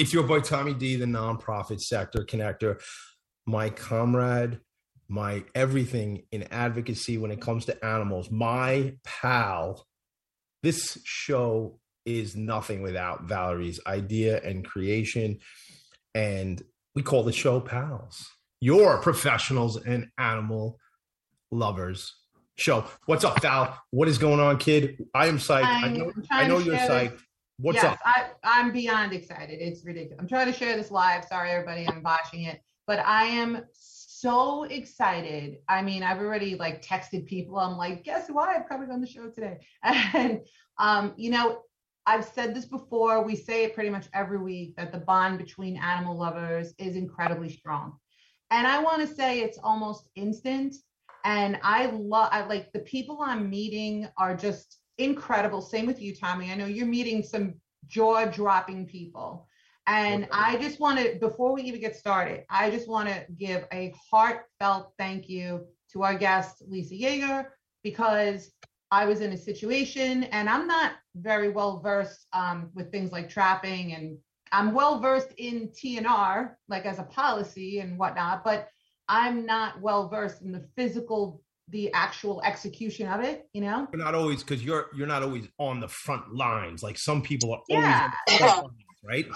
we 0.00 0.06
are 0.06 0.06
back. 0.06 0.06
It's 0.06 0.12
your 0.12 0.24
boy 0.24 0.40
Tommy 0.40 0.74
D, 0.74 0.96
the 0.96 1.06
nonprofit 1.06 1.80
sector 1.80 2.24
connector, 2.24 2.80
my 3.46 3.70
comrade, 3.70 4.60
my 5.08 5.44
everything 5.54 6.24
in 6.32 6.44
advocacy 6.44 7.18
when 7.18 7.30
it 7.30 7.40
comes 7.40 7.66
to 7.66 7.84
animals, 7.84 8.30
my 8.30 8.94
pal. 9.04 9.86
This 10.62 10.98
show 11.04 11.78
is 12.06 12.36
nothing 12.36 12.82
without 12.82 13.24
Valerie's 13.24 13.80
idea 13.86 14.40
and 14.42 14.64
creation. 14.64 15.38
And 16.14 16.62
we 16.94 17.02
call 17.02 17.22
the 17.22 17.32
show 17.32 17.60
Pals. 17.60 18.26
Your 18.60 19.00
professionals 19.00 19.76
and 19.76 20.08
animal 20.18 20.78
lovers 21.50 22.14
show. 22.56 22.84
What's 23.06 23.24
up, 23.24 23.40
Val? 23.40 23.78
What 23.90 24.08
is 24.08 24.18
going 24.18 24.40
on, 24.40 24.58
kid? 24.58 25.06
I 25.14 25.28
am 25.28 25.38
psyched. 25.38 25.64
I'm, 25.64 25.84
I 25.84 25.88
know, 25.96 26.12
I 26.30 26.46
know 26.46 26.58
you're 26.58 26.76
psyched. 26.76 27.20
What's 27.60 27.82
yes, 27.82 27.92
up? 27.92 27.98
I, 28.04 28.26
I'm 28.42 28.72
beyond 28.72 29.12
excited. 29.12 29.60
It's 29.60 29.84
ridiculous. 29.84 30.18
I'm 30.18 30.28
trying 30.28 30.50
to 30.50 30.58
share 30.58 30.76
this 30.76 30.90
live. 30.90 31.24
Sorry, 31.26 31.50
everybody, 31.50 31.86
I'm 31.86 32.02
botching 32.02 32.44
it. 32.44 32.60
But 32.86 33.00
I 33.00 33.24
am 33.24 33.64
so 33.72 34.64
excited. 34.64 35.58
I 35.68 35.82
mean, 35.82 36.02
I've 36.02 36.18
already 36.18 36.54
like 36.54 36.84
texted 36.84 37.26
people. 37.26 37.58
I'm 37.58 37.76
like, 37.76 38.02
guess 38.02 38.28
who 38.28 38.38
I 38.38 38.54
have 38.54 38.68
coming 38.68 38.90
on 38.90 39.00
the 39.00 39.06
show 39.06 39.28
today? 39.28 39.58
And 39.84 40.40
um, 40.78 41.12
you 41.16 41.30
know, 41.30 41.62
I've 42.06 42.24
said 42.24 42.54
this 42.54 42.64
before. 42.64 43.22
We 43.22 43.36
say 43.36 43.64
it 43.64 43.74
pretty 43.74 43.90
much 43.90 44.06
every 44.14 44.38
week 44.38 44.74
that 44.76 44.90
the 44.90 44.98
bond 44.98 45.38
between 45.38 45.76
animal 45.76 46.18
lovers 46.18 46.72
is 46.78 46.96
incredibly 46.96 47.50
strong. 47.50 47.98
And 48.50 48.66
I 48.66 48.82
want 48.82 49.06
to 49.06 49.14
say 49.14 49.40
it's 49.40 49.58
almost 49.62 50.08
instant. 50.16 50.74
And 51.24 51.58
I 51.62 51.86
love 51.86 52.30
I 52.32 52.46
like 52.46 52.72
the 52.72 52.80
people 52.80 53.20
I'm 53.22 53.50
meeting 53.50 54.08
are 54.16 54.34
just 54.34 54.79
incredible. 55.00 55.60
Same 55.62 55.86
with 55.86 56.00
you, 56.00 56.14
Tommy. 56.14 56.50
I 56.50 56.54
know 56.54 56.66
you're 56.66 56.86
meeting 56.86 57.22
some 57.22 57.54
jaw-dropping 57.88 58.86
people. 58.86 59.46
And 59.86 60.28
I 60.30 60.56
just 60.58 60.78
want 60.78 61.00
to, 61.00 61.16
before 61.18 61.52
we 61.52 61.62
even 61.62 61.80
get 61.80 61.96
started, 61.96 62.44
I 62.48 62.70
just 62.70 62.88
want 62.88 63.08
to 63.08 63.24
give 63.38 63.66
a 63.72 63.92
heartfelt 64.10 64.92
thank 64.98 65.28
you 65.28 65.66
to 65.92 66.02
our 66.04 66.14
guest, 66.14 66.62
Lisa 66.68 66.94
Jaeger, 66.94 67.52
because 67.82 68.52
I 68.92 69.06
was 69.06 69.20
in 69.20 69.32
a 69.32 69.36
situation 69.36 70.24
and 70.24 70.48
I'm 70.48 70.66
not 70.66 70.92
very 71.16 71.48
well 71.48 71.80
versed 71.80 72.26
um, 72.32 72.70
with 72.74 72.92
things 72.92 73.10
like 73.10 73.28
trapping 73.28 73.94
and 73.94 74.18
I'm 74.52 74.74
well 74.74 75.00
versed 75.00 75.32
in 75.38 75.68
TNR, 75.68 76.54
like 76.68 76.84
as 76.84 76.98
a 76.98 77.04
policy 77.04 77.80
and 77.80 77.98
whatnot, 77.98 78.44
but 78.44 78.68
I'm 79.08 79.46
not 79.46 79.80
well 79.80 80.08
versed 80.08 80.42
in 80.42 80.52
the 80.52 80.68
physical 80.76 81.42
the 81.70 81.92
actual 81.92 82.42
execution 82.42 83.06
of 83.08 83.20
it 83.20 83.48
you 83.52 83.60
know? 83.60 83.88
You're 83.92 84.04
not 84.04 84.14
always 84.14 84.42
because 84.42 84.64
you're 84.64 84.88
you're 84.94 85.06
not 85.06 85.22
always 85.22 85.48
on 85.58 85.80
the 85.80 85.88
front 85.88 86.34
lines. 86.34 86.82
Like 86.82 86.98
some 86.98 87.22
people 87.22 87.52
are 87.52 87.62
yeah. 87.68 88.10
always 88.28 88.62
lines, 88.62 88.72
right? 89.04 89.26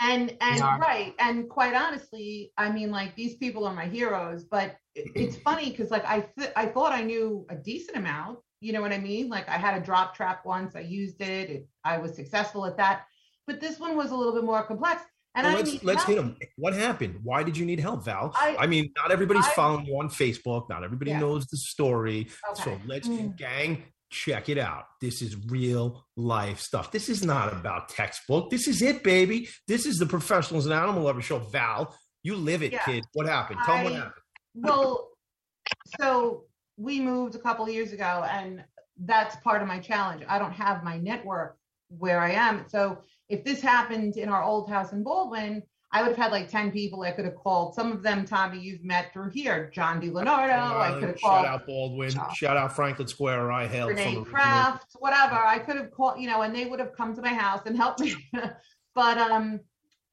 And 0.00 0.36
and 0.40 0.60
right 0.60 1.14
and 1.18 1.46
quite 1.50 1.74
honestly 1.74 2.52
i 2.56 2.72
mean 2.72 2.90
like 2.90 3.14
these 3.16 3.34
people 3.34 3.66
are 3.66 3.74
my 3.74 3.84
heroes 3.84 4.44
but 4.44 4.76
it's 4.94 5.36
funny 5.36 5.68
because 5.70 5.90
like 5.90 6.06
i 6.06 6.20
th- 6.38 6.52
i 6.56 6.64
thought 6.64 6.92
i 6.92 7.02
knew 7.02 7.44
a 7.50 7.54
decent 7.54 7.98
amount 7.98 8.38
you 8.60 8.72
know 8.72 8.80
what 8.80 8.92
i 8.92 8.98
mean? 8.98 9.28
Like 9.28 9.46
i 9.48 9.58
had 9.58 9.80
a 9.80 9.84
drop 9.84 10.14
trap 10.14 10.46
once 10.46 10.74
i 10.74 10.80
used 10.80 11.20
it, 11.20 11.50
it 11.50 11.66
i 11.84 11.98
was 11.98 12.14
successful 12.14 12.64
at 12.66 12.76
that. 12.78 13.04
But 13.46 13.60
this 13.60 13.78
one 13.78 13.96
was 13.96 14.10
a 14.10 14.16
little 14.16 14.32
bit 14.32 14.44
more 14.44 14.62
complex 14.62 15.02
and 15.34 15.46
well, 15.46 15.56
I 15.56 15.60
let's 15.60 15.84
let's 15.84 16.04
hit 16.04 16.16
them. 16.16 16.36
What 16.56 16.74
happened? 16.74 17.20
Why 17.22 17.42
did 17.42 17.56
you 17.56 17.64
need 17.64 17.80
help, 17.80 18.04
Val? 18.04 18.32
I, 18.34 18.56
I 18.60 18.66
mean, 18.66 18.92
not 18.96 19.12
everybody's 19.12 19.46
I, 19.46 19.52
following 19.52 19.86
you 19.86 19.98
on 19.98 20.08
Facebook. 20.08 20.68
Not 20.68 20.82
everybody 20.84 21.12
Yeah. 21.12 21.20
knows 21.20 21.46
the 21.46 21.56
story. 21.56 22.28
Okay. 22.50 22.62
So 22.62 22.80
let's 22.86 23.06
Mm. 23.08 23.36
gang 23.36 23.84
check 24.10 24.48
it 24.48 24.58
out. 24.58 24.86
This 25.00 25.22
is 25.22 25.36
real 25.46 26.04
life 26.16 26.58
stuff. 26.58 26.90
This 26.90 27.08
is 27.08 27.24
not 27.24 27.52
about 27.52 27.88
textbook. 27.90 28.50
This 28.50 28.66
is 28.66 28.82
it, 28.82 29.04
baby. 29.04 29.48
This 29.68 29.86
is 29.86 29.98
the 29.98 30.06
professionals 30.06 30.66
and 30.66 30.74
animal 30.74 31.04
lover 31.04 31.22
show. 31.22 31.38
Val, 31.38 31.96
you 32.24 32.34
live 32.34 32.62
it, 32.64 32.72
Yeah. 32.72 32.84
kid. 32.84 33.04
What 33.12 33.26
happened? 33.26 33.60
Tell 33.64 33.78
me 33.78 33.84
what 33.84 33.92
happened. 33.94 34.14
well 34.54 35.10
so 36.00 36.44
we 36.76 37.00
moved 37.00 37.34
a 37.36 37.38
couple 37.38 37.64
of 37.64 37.70
years 37.72 37.92
ago 37.92 38.24
and 38.28 38.64
that's 39.04 39.36
part 39.36 39.62
of 39.62 39.68
my 39.68 39.78
challenge 39.78 40.22
i 40.28 40.38
don't 40.38 40.52
have 40.52 40.82
my 40.82 40.98
network 40.98 41.56
where 41.88 42.20
i 42.20 42.30
am 42.32 42.64
so 42.68 42.98
if 43.30 43.44
this 43.44 43.60
happened 43.62 44.16
in 44.16 44.28
our 44.28 44.42
old 44.42 44.68
house 44.68 44.92
in 44.92 45.02
baldwin 45.02 45.62
i 45.92 46.02
would 46.02 46.08
have 46.08 46.16
had 46.16 46.32
like 46.32 46.48
10 46.48 46.70
people 46.72 47.02
i 47.02 47.10
could 47.12 47.24
have 47.24 47.36
called 47.36 47.74
some 47.74 47.90
of 47.92 48.02
them 48.02 48.24
tommy 48.24 48.58
you've 48.58 48.84
met 48.84 49.12
through 49.12 49.30
here 49.30 49.70
john 49.72 50.00
Di 50.00 50.10
Leonardo. 50.10 50.52
i 50.78 50.92
could 50.98 51.08
have 51.08 51.18
Shout 51.18 51.30
called 51.30 51.46
out 51.46 51.66
Baldwin. 51.66 52.10
Shout- 52.10 52.36
Shout 52.36 52.56
out 52.56 52.74
Franklin 52.74 53.08
Square. 53.08 53.38
where 53.42 53.52
I 53.52 53.66
hail 53.66 53.88
Renee. 53.88 54.22
Kraft, 54.24 54.96
whatever. 54.98 55.34
I 55.36 55.58
could 55.58 55.76
have 55.76 55.90
called, 55.90 56.20
you 56.20 56.28
know, 56.28 56.42
and 56.42 56.54
they 56.54 56.66
would 56.66 56.80
have 56.80 56.92
come 56.96 57.14
to 57.14 57.22
my 57.22 57.34
house 57.34 57.62
and 57.66 57.76
helped 57.76 58.00
me. 58.00 58.14
but 58.94 59.18
um, 59.18 59.60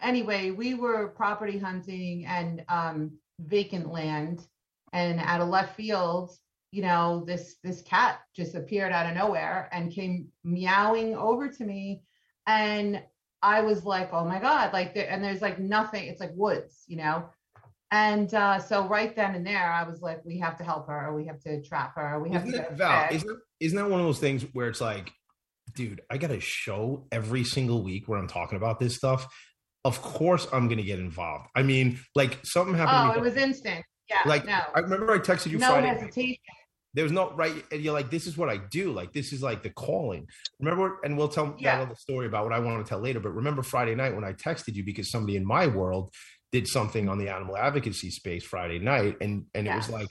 anyway, 0.02 0.52
we 0.52 0.74
were 0.74 1.10
property 1.10 1.58
hunting 1.58 2.26
and 2.26 2.64
um, 2.70 3.12
vacant 3.40 3.92
land, 3.92 4.46
and 4.94 5.20
out 5.20 5.42
of 5.42 5.48
left 5.50 5.76
field, 5.76 6.32
you 6.72 6.82
know, 6.82 7.24
this 7.26 7.56
this 7.64 7.82
cat 7.82 8.20
just 8.36 8.56
appeared 8.56 8.92
out 8.92 9.06
of 9.10 9.16
nowhere 9.16 9.70
and 9.72 9.92
came 9.92 10.28
meowing 10.44 11.16
over 11.16 11.48
to 11.50 11.64
me, 11.64 12.02
and 12.48 13.04
I 13.42 13.62
was 13.62 13.86
like, 13.86 14.10
oh 14.14 14.26
my 14.26 14.40
god, 14.40 14.74
like, 14.74 14.96
there, 14.96 15.10
and 15.10 15.24
there's 15.24 15.42
like 15.42 15.60
nothing. 15.60 16.08
It's 16.08 16.20
like 16.20 16.32
woods, 16.34 16.84
you 16.88 16.98
know. 16.98 17.30
And 17.92 18.34
uh, 18.34 18.60
so 18.60 18.88
right 18.88 19.16
then 19.16 19.36
and 19.36 19.46
there, 19.46 19.72
I 19.72 19.88
was 19.88 20.02
like, 20.02 20.26
we 20.26 20.40
have 20.40 20.58
to 20.58 20.64
help 20.64 20.88
her. 20.88 21.14
We 21.14 21.26
have 21.28 21.40
to 21.42 21.62
trap 21.62 21.96
her. 21.96 22.20
We 22.20 22.32
have 22.32 22.46
Isn't 22.48 22.64
to 22.64 22.70
that, 22.70 22.78
Val, 22.78 23.08
isn't, 23.12 23.40
isn't 23.60 23.78
that 23.78 23.90
one 23.90 24.00
of 24.00 24.06
those 24.06 24.20
things 24.20 24.44
where 24.54 24.68
it's 24.68 24.82
like, 24.82 25.12
dude, 25.76 26.02
I 26.10 26.18
got 26.18 26.32
a 26.32 26.40
show 26.40 27.08
every 27.12 27.44
single 27.44 27.84
week 27.84 28.08
where 28.08 28.20
I'm 28.20 28.28
talking 28.28 28.58
about 28.58 28.80
this 28.80 28.96
stuff. 28.96 29.28
Of 29.86 30.02
course, 30.02 30.48
I'm 30.52 30.68
going 30.68 30.80
to 30.80 30.84
get 30.84 31.00
involved. 31.00 31.46
I 31.56 31.64
mean, 31.64 32.00
like 32.16 32.40
something 32.44 32.76
happened. 32.76 33.16
Oh, 33.16 33.20
it 33.20 33.24
was 33.24 33.38
instant. 33.38 33.86
Yeah. 34.10 34.22
like 34.26 34.46
no. 34.46 34.60
I 34.74 34.80
remember 34.80 35.12
I 35.14 35.20
texted 35.20 35.52
you 35.52 35.58
no 35.58 35.68
Friday. 35.68 35.88
hesitation. 35.88 36.38
There's 36.98 37.12
no 37.12 37.30
right, 37.34 37.64
and 37.72 37.80
you're 37.80 37.94
like, 37.94 38.10
this 38.10 38.26
is 38.26 38.40
what 38.40 38.50
I 38.50 38.58
do. 38.58 38.92
Like 38.92 39.14
this 39.14 39.32
is 39.32 39.44
like 39.44 39.62
the 39.62 39.70
calling. 39.70 40.28
Remember, 40.60 40.98
and 41.04 41.16
we'll 41.16 41.28
tell 41.28 41.56
Yeah. 41.60 41.78
that 41.78 41.84
other 41.84 41.96
story 41.96 42.26
about 42.26 42.44
what 42.46 42.54
I 42.54 42.60
want 42.60 42.84
to 42.84 42.90
tell 42.90 43.00
later. 43.00 43.20
But 43.20 43.36
remember 43.36 43.62
Friday 43.62 43.94
night 43.94 44.16
when 44.16 44.24
I 44.24 44.34
texted 44.34 44.74
you 44.74 44.84
because 44.84 45.12
somebody 45.12 45.36
in 45.38 45.46
my 45.46 45.68
world 45.68 46.12
did 46.52 46.68
something 46.68 47.08
on 47.08 47.20
the 47.20 47.30
animal 47.30 47.56
advocacy 47.56 48.10
space 48.10 48.44
Friday 48.44 48.80
night, 48.80 49.18
and 49.22 49.46
and 49.54 49.68
it 49.68 49.76
was 49.76 49.92
like, 49.92 50.08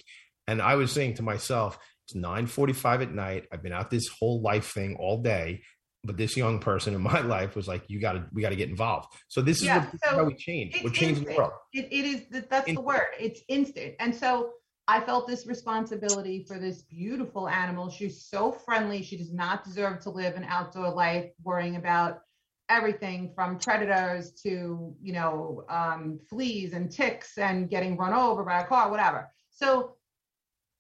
and 0.47 0.63
I 0.63 0.77
was 0.77 0.93
saying 0.93 1.15
to 1.15 1.25
myself, 1.25 1.77
it's 2.07 2.15
9:45 2.17 3.03
at 3.03 3.11
night. 3.13 3.47
I've 3.53 3.65
been 3.65 3.73
out 3.73 3.91
this 3.91 4.07
whole 4.07 4.41
life 4.41 4.71
thing 4.73 4.95
all 4.95 5.21
day. 5.23 5.63
But 6.05 6.17
this 6.17 6.37
young 6.37 6.61
person 6.61 6.95
in 6.95 7.01
my 7.03 7.19
life 7.37 7.57
was 7.57 7.67
like, 7.67 7.83
"You 7.89 7.99
got 8.01 8.13
to, 8.13 8.27
we 8.33 8.43
got 8.43 8.51
to 8.51 8.57
get 8.57 8.69
involved." 8.69 9.09
So 9.27 9.43
this 9.43 9.57
is, 9.57 9.65
Yeah, 9.65 9.79
what, 9.81 9.91
this 9.91 9.95
is 10.05 10.09
so 10.11 10.17
how 10.19 10.25
we 10.25 10.35
change. 10.35 10.81
We're 10.85 10.91
changing 10.91 11.25
the 11.25 11.35
world. 11.35 11.51
It, 11.73 11.89
it 11.91 12.05
is 12.05 12.29
that 12.31 12.49
that's 12.49 12.73
the 12.73 12.81
word. 12.81 13.09
It's 13.19 13.41
instant. 13.49 13.97
And 13.99 14.15
so 14.15 14.53
I 14.89 15.01
felt 15.01 15.27
this 15.27 15.47
responsibility 15.47 16.45
for 16.45 16.59
this 16.59 16.83
beautiful 16.83 17.49
animal. 17.49 17.91
She's 17.91 18.25
so 18.25 18.53
friendly. 18.53 19.03
She 19.03 19.17
does 19.17 19.33
not 19.33 19.65
deserve 19.65 20.01
to 20.01 20.11
live 20.11 20.37
an 20.37 20.45
outdoor 20.45 20.91
life 20.91 21.31
worrying 21.43 21.77
about 21.77 22.23
everything 22.69 23.33
from 23.35 23.59
predators 23.59 24.33
to 24.33 24.95
you 25.01 25.13
know 25.13 25.65
um, 25.69 26.19
fleas 26.29 26.73
and 26.73 26.91
ticks 26.91 27.39
and 27.39 27.71
getting 27.71 27.97
run 27.97 28.13
over 28.13 28.45
by 28.45 28.61
a 28.61 28.67
car, 28.67 28.91
whatever. 28.91 29.29
So 29.51 29.97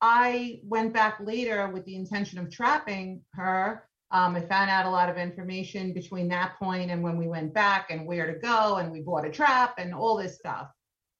I 0.00 0.60
went 0.62 0.92
back 0.92 1.18
later 1.20 1.68
with 1.68 1.84
the 1.84 1.96
intention 1.96 2.38
of 2.38 2.50
trapping 2.50 3.22
her. 3.32 3.84
Um, 4.12 4.36
I 4.36 4.40
found 4.40 4.70
out 4.70 4.86
a 4.86 4.90
lot 4.90 5.08
of 5.08 5.16
information 5.16 5.92
between 5.92 6.28
that 6.28 6.56
point 6.60 6.92
and 6.92 7.02
when 7.02 7.16
we 7.16 7.26
went 7.26 7.52
back 7.52 7.90
and 7.90 8.06
where 8.06 8.32
to 8.32 8.38
go, 8.38 8.76
and 8.76 8.92
we 8.92 9.00
bought 9.00 9.26
a 9.26 9.30
trap 9.30 9.78
and 9.78 9.92
all 9.92 10.16
this 10.16 10.36
stuff. 10.36 10.68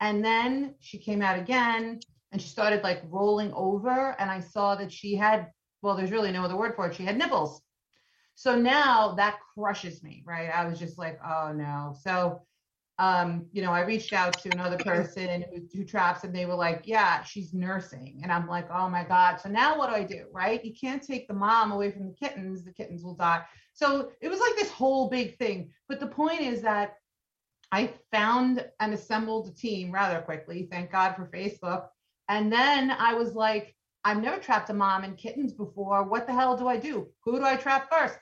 And 0.00 0.25
then 0.25 0.76
she 0.78 0.99
came 0.99 1.20
out 1.20 1.37
again 1.37 1.99
and 2.32 2.40
she 2.40 2.49
started 2.49 2.82
like 2.82 3.02
rolling 3.08 3.52
over, 3.55 4.17
and 4.19 4.31
I 4.31 4.40
saw 4.40 4.75
that 4.76 4.93
she 4.93 5.14
had, 5.14 5.50
well, 5.82 5.96
there's 5.96 6.11
really 6.11 6.32
no 6.32 6.44
other 6.44 6.56
word 6.56 6.75
for 6.75 6.87
it, 6.87 6.94
she 6.94 7.05
had 7.05 7.19
nipples. 7.19 7.62
So 8.34 8.55
now 8.55 9.14
that 9.14 9.38
crushes 9.55 10.02
me, 10.02 10.23
right? 10.26 10.50
I 10.55 10.67
was 10.67 10.78
just 10.78 10.99
like, 10.99 11.19
oh 11.25 11.52
no. 11.52 11.94
So 12.02 12.43
um, 12.99 13.46
you 13.52 13.62
know, 13.62 13.73
I 13.73 13.81
reached 13.81 14.12
out 14.12 14.38
to 14.38 14.50
another 14.50 14.78
person 14.78 15.44
who, 15.52 15.61
who 15.73 15.84
traps 15.84 16.25
and 16.25 16.34
they 16.34 16.46
were 16.46 16.55
like, 16.55 16.82
yeah, 16.84 17.23
she's 17.23 17.52
nursing. 17.52 18.20
And 18.23 18.32
I'm 18.32 18.49
like, 18.49 18.69
oh 18.70 18.88
my 18.88 19.05
God. 19.05 19.38
So 19.38 19.50
now 19.50 19.76
what 19.76 19.90
do 19.90 19.96
I 19.96 20.02
do? 20.02 20.26
Right. 20.32 20.64
You 20.64 20.72
can't 20.75 21.02
take 21.02 21.29
the 21.29 21.34
mom 21.34 21.72
away 21.72 21.90
from 21.90 22.06
the 22.06 22.14
kittens. 22.14 22.64
The 22.64 22.72
kittens 22.72 23.05
will 23.05 23.14
die. 23.14 23.43
So 23.75 24.12
it 24.22 24.29
was 24.29 24.40
like 24.40 24.56
this 24.56 24.70
whole 24.70 25.11
big 25.11 25.37
thing. 25.37 25.70
But 25.88 26.00
the 26.00 26.06
point 26.06 26.40
is 26.40 26.62
that 26.62 26.94
I 27.70 27.93
found 28.11 28.67
and 28.81 28.94
assembled 28.94 29.49
a 29.49 29.55
team 29.55 29.93
rather 29.93 30.20
quickly. 30.20 30.67
Thank 30.70 30.90
God 30.90 31.17
for 31.17 31.26
Facebook. 31.26 31.88
And 32.28 32.52
then 32.52 32.90
I 32.90 33.14
was 33.14 33.34
like, 33.34 33.75
I've 34.05 34.23
never 34.23 34.38
trapped 34.38 34.70
a 34.70 34.75
mom 34.75 35.05
and 35.05 35.17
kittens 35.17 35.52
before. 35.52 36.05
What 36.05 36.26
the 36.26 36.32
hell 36.32 36.56
do 36.56 36.69
I 36.69 36.76
do? 36.76 37.08
Who 37.25 37.38
do 37.38 37.44
I 37.44 37.56
trap 37.56 37.88
first? 37.90 38.19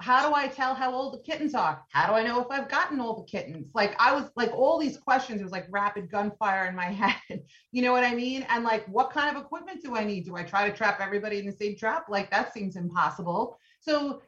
how 0.00 0.28
do 0.28 0.34
I 0.34 0.48
tell 0.48 0.74
how 0.74 0.92
old 0.92 1.14
the 1.14 1.18
kittens 1.18 1.54
are? 1.54 1.82
How 1.90 2.08
do 2.08 2.14
I 2.14 2.22
know 2.22 2.40
if 2.40 2.46
I've 2.50 2.68
gotten 2.68 3.00
all 3.00 3.14
the 3.14 3.24
kittens? 3.24 3.70
Like 3.74 3.94
I 3.98 4.12
was 4.12 4.30
like 4.36 4.52
all 4.52 4.78
these 4.78 4.96
questions 4.96 5.40
it 5.40 5.44
was 5.44 5.52
like 5.52 5.66
rapid 5.70 6.10
gunfire 6.10 6.66
in 6.66 6.74
my 6.74 6.84
head. 7.30 7.42
You 7.72 7.82
know 7.82 7.92
what 7.92 8.04
I 8.04 8.14
mean? 8.14 8.46
And 8.48 8.64
like 8.64 8.86
what 8.86 9.10
kind 9.10 9.34
of 9.34 9.42
equipment 9.42 9.82
do 9.82 9.96
I 9.96 10.04
need? 10.04 10.24
Do 10.24 10.36
I 10.36 10.42
try 10.42 10.68
to 10.68 10.76
trap 10.76 11.00
everybody 11.00 11.38
in 11.38 11.46
the 11.46 11.52
same 11.52 11.76
trap? 11.76 12.06
Like 12.08 12.30
that 12.30 12.52
seems 12.52 12.76
impossible. 12.76 13.58
So 13.80 14.22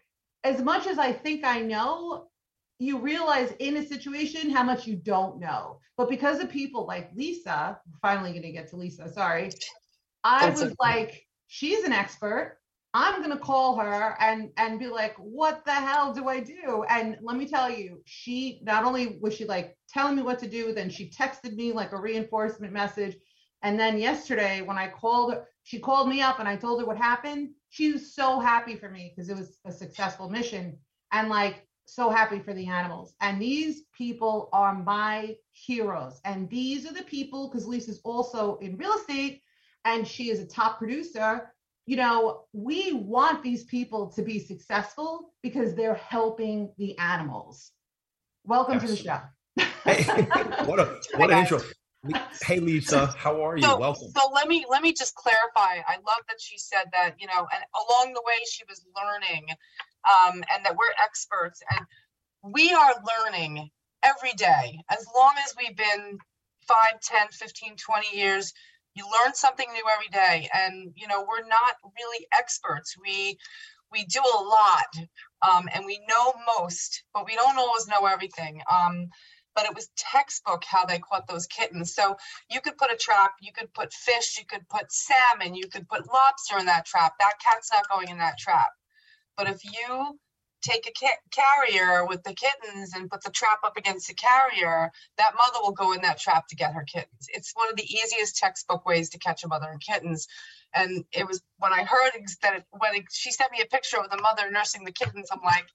as 0.45 0.63
much 0.63 0.87
as 0.87 0.99
I 0.99 1.13
think 1.13 1.45
I 1.45 1.61
know, 1.61 2.29
you 2.79 2.99
realize 2.99 3.53
in 3.59 3.77
a 3.77 3.87
situation 3.87 4.51
how 4.51 4.63
much 4.63 4.87
you 4.87 4.97
don't 4.97 5.39
know. 5.39 5.81
But 5.97 6.09
because 6.09 6.41
of 6.41 6.51
people 6.51 6.87
like 6.87 7.11
Lisa, 7.15 7.81
finally 8.03 8.31
going 8.31 8.43
to 8.43 8.53
get 8.53 8.69
to 8.71 8.77
Lisa, 8.77 9.11
sorry. 9.11 9.51
I 10.25 10.47
That's 10.47 10.61
was 10.61 10.73
okay. 10.73 10.77
like, 10.81 11.27
she's 11.47 11.85
an 11.85 11.93
expert. 11.93 12.59
I'm 12.93 13.19
going 13.19 13.31
to 13.31 13.43
call 13.43 13.77
her 13.77 14.17
and 14.21 14.51
and 14.57 14.79
be 14.79 14.87
like, 14.87 15.15
"What 15.19 15.67
the 15.67 15.73
hell 15.73 16.15
do 16.15 16.29
I 16.29 16.41
do?" 16.41 16.85
And 16.89 17.19
let 17.21 17.37
me 17.37 17.47
tell 17.47 17.71
you, 17.71 18.01
she 18.07 18.61
not 18.63 18.85
only 18.85 19.19
was 19.21 19.35
she 19.35 19.45
like 19.45 19.77
telling 19.87 20.17
me 20.17 20.23
what 20.23 20.39
to 20.39 20.49
do, 20.49 20.73
then 20.73 20.89
she 20.89 21.11
texted 21.11 21.55
me 21.57 21.73
like 21.73 21.93
a 21.93 22.01
reinforcement 22.01 22.73
message. 22.73 23.17
And 23.63 23.79
then 23.79 23.99
yesterday 23.99 24.63
when 24.63 24.79
I 24.79 24.89
called 24.89 25.35
her, 25.35 25.47
she 25.63 25.79
called 25.79 26.09
me 26.09 26.23
up 26.23 26.39
and 26.39 26.49
I 26.49 26.57
told 26.57 26.81
her 26.81 26.87
what 26.87 26.97
happened. 26.97 27.51
She 27.69 27.93
was 27.93 28.15
so 28.15 28.41
happy 28.41 28.77
for 28.77 28.89
me 28.89 29.13
because 29.15 29.29
it 29.29 29.37
was 29.37 29.59
a 29.67 29.73
successful 29.73 30.31
mission. 30.31 30.79
And 31.13 31.29
like 31.29 31.66
so 31.87 32.11
happy 32.11 32.41
for 32.41 32.53
the 32.53 32.67
animals. 32.67 33.15
And 33.21 33.41
these 33.41 33.83
people 33.97 34.49
are 34.53 34.75
my 34.75 35.37
heroes. 35.53 36.21
And 36.25 36.51
these 36.51 36.85
are 36.85 36.93
the 36.93 37.05
people, 37.05 37.49
because 37.49 37.67
Lisa's 37.67 38.01
also 38.05 38.59
in 38.59 38.77
real 38.77 38.93
estate 38.93 39.43
and 39.85 40.07
she 40.07 40.31
is 40.31 40.41
a 40.41 40.47
top 40.47 40.79
producer. 40.79 41.53
You 41.87 41.97
know, 41.97 42.43
we 42.53 42.93
want 42.93 43.43
these 43.43 43.65
people 43.65 44.11
to 44.13 44.23
be 44.23 44.41
successful 44.41 45.33
because 45.43 45.75
they're 45.75 45.95
helping 45.95 46.73
the 46.77 46.99
animals. 46.99 47.71
Welcome 48.45 48.75
yes. 48.75 48.83
to 48.83 48.89
the 48.89 48.97
show. 48.97 49.21
hey, 49.85 50.23
what 50.65 50.81
a 50.81 51.01
what 51.17 51.31
an 51.31 51.39
intro. 51.39 51.61
Hey 52.43 52.61
Lisa, 52.61 53.07
how 53.17 53.45
are 53.45 53.57
you? 53.57 53.63
So, 53.63 53.79
Welcome. 53.79 54.09
So 54.17 54.31
let 54.33 54.49
me 54.49 54.65
let 54.69 54.83
me 54.83 54.93
just 54.93 55.15
clarify. 55.15 55.83
I 55.87 55.97
love 55.97 56.23
that 56.29 56.41
she 56.41 56.59
said 56.59 56.85
that, 56.93 57.15
you 57.19 57.27
know, 57.27 57.47
and 57.53 57.65
along 57.75 58.13
the 58.15 58.23
way 58.27 58.35
she 58.51 58.65
was 58.69 58.85
learning 58.95 59.47
um, 60.07 60.45
and 60.55 60.65
that 60.65 60.77
we're 60.77 60.93
experts. 61.03 61.61
And 61.71 61.87
we 62.43 62.73
are 62.73 62.95
learning 63.05 63.71
every 64.03 64.33
day. 64.35 64.81
As 64.91 65.07
long 65.17 65.35
as 65.45 65.55
we've 65.59 65.77
been 65.77 66.19
5, 66.69 67.01
10, 67.01 67.29
15, 67.33 67.77
20 67.77 68.17
years, 68.17 68.53
you 68.95 69.05
learn 69.05 69.35
something 69.35 69.67
new 69.73 69.85
every 69.93 70.09
day. 70.09 70.49
And, 70.55 70.93
you 70.97 71.07
know, 71.07 71.27
we're 71.29 71.47
not 71.47 71.77
really 71.85 72.27
experts. 72.37 72.95
We, 73.03 73.37
we 73.93 74.05
do 74.05 74.21
a 74.21 74.43
lot 74.43 75.09
um, 75.49 75.69
and 75.75 75.85
we 75.85 76.01
know 76.09 76.33
most, 76.59 77.05
but 77.13 77.27
we 77.27 77.35
don't 77.35 77.59
always 77.59 77.87
know 77.89 78.07
everything. 78.07 78.61
Um, 78.73 79.09
but 79.55 79.65
it 79.65 79.75
was 79.75 79.89
textbook 79.97 80.63
how 80.65 80.85
they 80.85 80.99
caught 80.99 81.27
those 81.27 81.47
kittens. 81.47 81.95
So 81.95 82.17
you 82.51 82.61
could 82.61 82.77
put 82.77 82.93
a 82.93 82.97
trap, 82.97 83.33
you 83.41 83.53
could 83.53 83.73
put 83.73 83.93
fish, 83.93 84.37
you 84.39 84.45
could 84.45 84.69
put 84.69 84.93
salmon, 84.93 85.55
you 85.55 85.67
could 85.69 85.89
put 85.89 86.07
lobster 86.13 86.59
in 86.59 86.67
that 86.67 86.85
trap. 86.85 87.15
That 87.19 87.35
cat's 87.43 87.73
not 87.73 87.89
going 87.89 88.11
in 88.11 88.19
that 88.19 88.39
trap. 88.39 88.69
But 89.37 89.49
if 89.49 89.65
you 89.65 90.19
take 90.63 90.87
a 90.87 91.09
carrier 91.31 92.07
with 92.07 92.23
the 92.25 92.35
kittens 92.35 92.95
and 92.95 93.11
put 93.11 93.23
the 93.23 93.31
trap 93.31 93.59
up 93.65 93.77
against 93.77 94.09
the 94.09 94.15
carrier, 94.15 94.91
that 95.19 95.35
mother 95.35 95.63
will 95.63 95.73
go 95.73 95.93
in 95.93 96.03
that 96.03 96.19
trap 96.19 96.49
to 96.49 96.57
get 96.57 96.73
her 96.73 96.85
kittens. 96.85 97.27
It's 97.29 97.53
one 97.55 97.69
of 97.69 97.77
the 97.77 97.85
easiest 97.85 98.37
textbook 98.37 98.87
ways 98.87 99.11
to 99.11 99.19
catch 99.19 99.45
a 99.45 99.49
mother 99.49 99.69
and 99.71 99.81
kittens. 99.81 100.27
And 100.75 101.05
it 101.13 101.27
was 101.27 101.43
when 101.59 101.73
I 101.73 101.85
heard 101.85 102.11
that 102.43 102.57
it, 102.57 102.65
when 102.71 102.95
it, 102.95 103.05
she 103.11 103.31
sent 103.31 103.53
me 103.53 103.61
a 103.63 103.67
picture 103.67 103.99
of 103.99 104.11
the 104.11 104.21
mother 104.21 104.51
nursing 104.51 104.85
the 104.85 104.93
kittens, 104.93 105.29
I'm 105.31 105.41
like, 105.45 105.67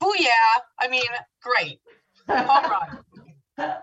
oh 0.00 0.14
yeah, 0.18 0.62
I 0.78 0.88
mean, 0.88 1.02
great. 1.42 1.80
All 2.28 2.70
right. 3.58 3.58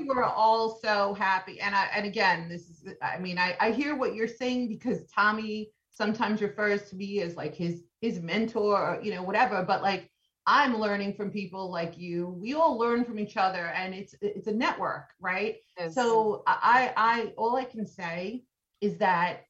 We 0.00 0.08
were 0.08 0.24
all 0.24 0.78
so 0.82 1.14
happy. 1.14 1.60
And 1.60 1.74
I 1.74 1.88
and 1.94 2.06
again, 2.06 2.48
this 2.48 2.70
is 2.70 2.84
I 3.02 3.18
mean, 3.18 3.38
I, 3.38 3.54
I 3.60 3.70
hear 3.70 3.96
what 3.96 4.14
you're 4.14 4.26
saying 4.26 4.68
because 4.68 5.04
Tommy 5.14 5.70
sometimes 5.90 6.40
refers 6.40 6.88
to 6.88 6.96
me 6.96 7.20
as 7.20 7.36
like 7.36 7.54
his 7.54 7.82
his 8.00 8.20
mentor 8.20 8.76
or 8.76 9.00
you 9.02 9.12
know 9.12 9.22
whatever 9.22 9.62
but 9.62 9.82
like 9.82 10.10
i'm 10.46 10.78
learning 10.78 11.12
from 11.14 11.30
people 11.30 11.70
like 11.70 11.98
you. 11.98 12.28
We 12.40 12.54
all 12.54 12.78
learn 12.78 13.04
from 13.04 13.18
each 13.18 13.36
other 13.36 13.66
and 13.66 13.94
it's 13.94 14.14
it's 14.22 14.46
a 14.46 14.52
network 14.52 15.10
right? 15.20 15.56
Yes. 15.78 15.94
so 15.94 16.42
i 16.46 16.92
i 16.96 17.32
all 17.36 17.56
i 17.56 17.64
can 17.64 17.86
say 17.86 18.44
is 18.80 18.96
that 18.98 19.44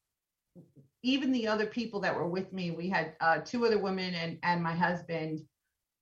even 1.03 1.31
the 1.31 1.47
other 1.47 1.65
people 1.65 2.01
that 2.01 2.15
were 2.15 2.27
with 2.27 2.51
me 2.51 2.71
we 2.71 2.89
had 2.89 3.15
uh, 3.21 3.39
two 3.39 3.65
other 3.65 3.79
women 3.79 4.13
and 4.15 4.37
and 4.43 4.61
my 4.61 4.73
husband 4.73 5.41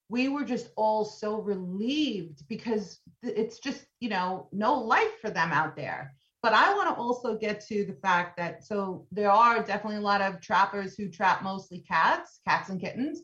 we 0.10 0.30
were 0.30 0.44
just 0.44 0.70
all 0.76 1.04
so 1.04 1.42
relieved 1.42 2.48
because 2.48 3.00
it's 3.24 3.60
just 3.60 3.86
you 4.00 4.10
know 4.10 4.48
no 4.52 4.74
life 4.80 5.20
for 5.22 5.30
them 5.30 5.52
out 5.52 5.76
there 5.76 6.16
but 6.44 6.54
I 6.54 6.74
want 6.74 6.90
to 6.90 6.96
also 6.96 7.38
get 7.38 7.66
to 7.68 7.86
the 7.86 7.94
fact 7.94 8.38
that 8.38 8.64
so 8.64 9.08
there 9.12 9.32
are 9.32 9.64
definitely 9.64 9.98
a 9.98 10.02
lot 10.02 10.22
of 10.22 10.40
trappers 10.40 10.96
who 10.96 11.10
trap 11.10 11.44
mostly 11.44 11.80
cats, 11.80 12.40
cats 12.48 12.70
and 12.70 12.80
kittens. 12.80 13.22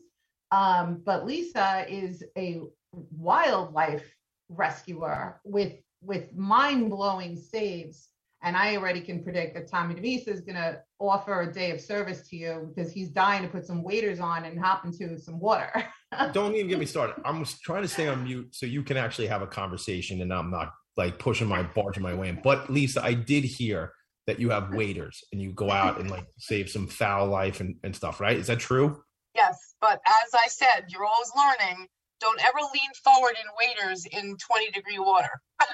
Um, 0.50 1.02
but 1.04 1.24
Lisa 1.24 1.84
is 1.88 2.22
a 2.36 2.62
wildlife 2.92 4.04
rescuer 4.48 5.40
with 5.44 5.74
with 6.02 6.34
mind-blowing 6.34 7.36
saves. 7.36 8.10
And 8.42 8.58
I 8.58 8.76
already 8.76 9.00
can 9.00 9.24
predict 9.24 9.54
that 9.54 9.70
Tommy 9.70 9.94
DeVisa 9.94 10.28
is 10.28 10.42
going 10.42 10.56
to 10.56 10.78
offer 11.00 11.40
a 11.40 11.50
day 11.50 11.70
of 11.70 11.80
service 11.80 12.28
to 12.28 12.36
you 12.36 12.70
because 12.74 12.92
he's 12.92 13.08
dying 13.08 13.42
to 13.42 13.48
put 13.48 13.64
some 13.64 13.82
waders 13.82 14.20
on 14.20 14.44
and 14.44 14.60
hop 14.60 14.84
into 14.84 15.18
some 15.18 15.40
water. 15.40 15.70
Don't 16.32 16.54
even 16.54 16.68
get 16.68 16.78
me 16.78 16.84
started. 16.84 17.16
I'm 17.24 17.42
trying 17.62 17.82
to 17.82 17.88
stay 17.88 18.06
on 18.06 18.24
mute 18.24 18.54
so 18.54 18.66
you 18.66 18.82
can 18.82 18.98
actually 18.98 19.28
have 19.28 19.40
a 19.40 19.46
conversation 19.46 20.20
and 20.20 20.30
I'm 20.30 20.50
not 20.50 20.74
like 20.96 21.18
pushing 21.18 21.48
my 21.48 21.62
barging 21.62 22.02
my 22.02 22.14
way 22.14 22.28
in. 22.28 22.40
But 22.42 22.70
Lisa, 22.70 23.02
I 23.04 23.14
did 23.14 23.44
hear 23.44 23.92
that 24.26 24.38
you 24.40 24.50
have 24.50 24.72
waders 24.72 25.22
and 25.32 25.40
you 25.40 25.52
go 25.52 25.70
out 25.70 26.00
and 26.00 26.10
like 26.10 26.26
save 26.38 26.70
some 26.70 26.86
fowl 26.86 27.26
life 27.26 27.60
and, 27.60 27.76
and 27.82 27.94
stuff, 27.94 28.20
right? 28.20 28.36
Is 28.36 28.46
that 28.46 28.58
true? 28.58 29.02
Yes, 29.34 29.74
but 29.80 30.00
as 30.06 30.34
I 30.34 30.48
said, 30.48 30.86
you're 30.88 31.04
always 31.04 31.30
learning. 31.36 31.88
Don't 32.20 32.40
ever 32.42 32.58
lean 32.58 32.90
forward 33.02 33.34
in 33.38 33.68
waders 33.68 34.06
in 34.06 34.36
20 34.36 34.70
degree 34.70 34.98
water. 34.98 35.28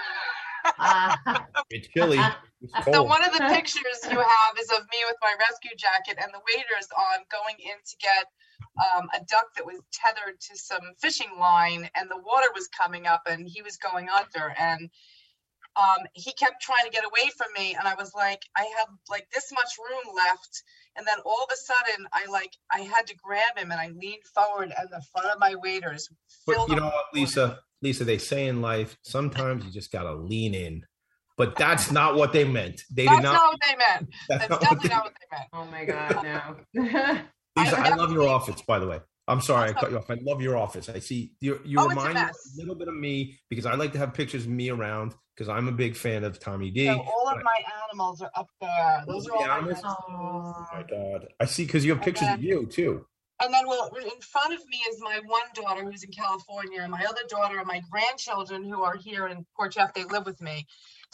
uh, 0.79 1.17
it's 1.71 1.89
chilly. 1.89 2.19
It's 2.63 2.85
so 2.93 3.03
one 3.03 3.25
of 3.25 3.33
the 3.33 3.45
pictures 3.49 4.01
you 4.11 4.19
have 4.19 4.55
is 4.61 4.71
of 4.71 4.81
me 4.93 4.99
with 5.07 5.17
my 5.23 5.35
rescue 5.39 5.77
jacket 5.77 6.19
and 6.21 6.33
the 6.33 6.41
waders 6.45 6.89
on 6.97 7.25
going 7.31 7.57
in 7.59 7.77
to 7.77 7.97
get 7.97 8.27
um, 8.79 9.09
a 9.15 9.25
duck 9.25 9.55
that 9.57 9.65
was 9.65 9.81
tethered 9.93 10.41
to 10.41 10.57
some 10.57 10.93
fishing 10.99 11.31
line 11.39 11.89
and 11.95 12.11
the 12.11 12.17
water 12.19 12.49
was 12.55 12.69
coming 12.69 13.07
up 13.07 13.23
and 13.27 13.49
he 13.49 13.63
was 13.63 13.77
going 13.77 14.09
under 14.09 14.55
and 14.59 14.91
um, 15.77 16.05
he 16.15 16.33
kept 16.33 16.61
trying 16.61 16.85
to 16.85 16.91
get 16.91 17.05
away 17.05 17.31
from 17.37 17.47
me 17.57 17.77
and 17.79 17.87
i 17.87 17.95
was 17.95 18.13
like 18.15 18.43
i 18.57 18.63
have 18.79 18.89
like 19.09 19.27
this 19.33 19.51
much 19.53 19.73
room 19.79 20.15
left. 20.17 20.63
And 20.97 21.07
then 21.07 21.19
all 21.25 21.39
of 21.45 21.49
a 21.53 21.57
sudden 21.57 22.07
i 22.13 22.27
like 22.31 22.53
i 22.71 22.81
had 22.81 23.07
to 23.07 23.17
grab 23.17 23.57
him 23.57 23.71
and 23.71 23.81
i 23.81 23.89
leaned 23.89 24.25
forward 24.35 24.73
and 24.77 24.89
the 24.91 25.03
front 25.13 25.29
of 25.29 25.39
my 25.39 25.55
waders 25.55 26.11
but 26.47 26.69
you 26.69 26.77
know 26.77 26.87
what 26.87 27.07
lisa 27.15 27.61
lisa 27.83 28.05
they 28.05 28.19
say 28.19 28.47
in 28.47 28.61
life 28.61 28.97
sometimes 29.03 29.65
you 29.65 29.71
just 29.71 29.93
gotta 29.93 30.15
lean 30.15 30.55
in 30.55 30.85
but 31.37 31.57
that's 31.59 31.91
not 31.91 32.17
what 32.17 32.33
they 32.33 32.45
meant 32.45 32.83
they 32.91 33.05
that's 33.05 33.17
did 33.17 33.23
not, 33.25 33.33
not 33.33 33.53
what 33.53 33.61
they 33.67 33.77
meant 33.77 34.09
that's, 34.29 34.49
that's 34.49 34.51
not 34.51 34.61
definitely 34.61 34.89
not 34.91 35.05
what 35.05 35.13
they 35.21 35.37
meant 35.37 35.49
oh 35.53 35.65
my 35.67 35.85
god 35.85 36.57
no 36.75 37.21
Lisa, 37.57 37.79
I, 37.79 37.89
I 37.89 37.95
love 37.97 38.13
your 38.13 38.29
office, 38.29 38.63
by 38.63 38.79
the 38.79 38.87
way. 38.87 39.01
I'm 39.31 39.41
sorry 39.41 39.71
I 39.71 39.73
cut 39.73 39.93
you 39.93 39.99
off. 39.99 40.11
I 40.11 40.19
love 40.23 40.43
your 40.43 40.57
office. 40.57 40.89
I 40.89 40.99
see 40.99 41.33
you. 41.41 41.61
You 41.65 41.79
oh, 41.79 41.89
remind 41.89 42.15
me 42.15 42.21
a 42.21 42.33
little 42.57 42.75
bit 42.75 42.89
of 42.89 42.95
me 42.95 43.39
because 43.49 43.65
I 43.65 43.75
like 43.75 43.93
to 43.93 43.99
have 43.99 44.13
pictures 44.13 44.45
of 44.45 44.51
me 44.51 44.71
around 44.71 45.15
because 45.37 45.49
I'm 45.49 45.69
a 45.69 45.73
big 45.73 45.95
fan 45.95 46.25
of 46.25 46.41
Tommy 46.41 46.71
D. 46.71 46.87
So 46.87 47.01
all 47.01 47.29
of 47.29 47.39
my 47.45 47.63
animals 47.85 48.23
are 48.23 48.31
up 48.35 48.49
there. 48.61 49.05
Those 49.07 49.29
are 49.29 49.37
all 49.37 49.45
animals. 49.45 49.83
My 49.83 49.95
oh 50.09 50.67
my 50.73 50.83
god! 50.83 51.29
I 51.39 51.45
see 51.45 51.65
because 51.65 51.85
you 51.85 51.95
have 51.95 52.03
pictures 52.03 52.27
then, 52.27 52.39
of 52.39 52.45
you 52.45 52.67
too. 52.67 53.07
And 53.43 53.53
then, 53.53 53.67
well, 53.67 53.91
in 53.97 54.21
front 54.21 54.53
of 54.53 54.61
me 54.69 54.79
is 54.91 55.01
my 55.01 55.21
one 55.25 55.43
daughter 55.55 55.85
who's 55.85 56.03
in 56.05 56.11
California, 56.11 56.83
and 56.83 56.91
my 56.91 57.05
other 57.09 57.23
daughter 57.29 57.59
and 57.59 57.67
my 57.67 57.83
grandchildren 57.91 58.65
who 58.65 58.83
are 58.83 58.97
here 58.97 59.29
in 59.29 59.47
Port 59.57 59.73
Jeff. 59.73 59.95
They 59.95 60.05
live 60.05 60.27
with 60.27 60.41
me, 60.41 60.67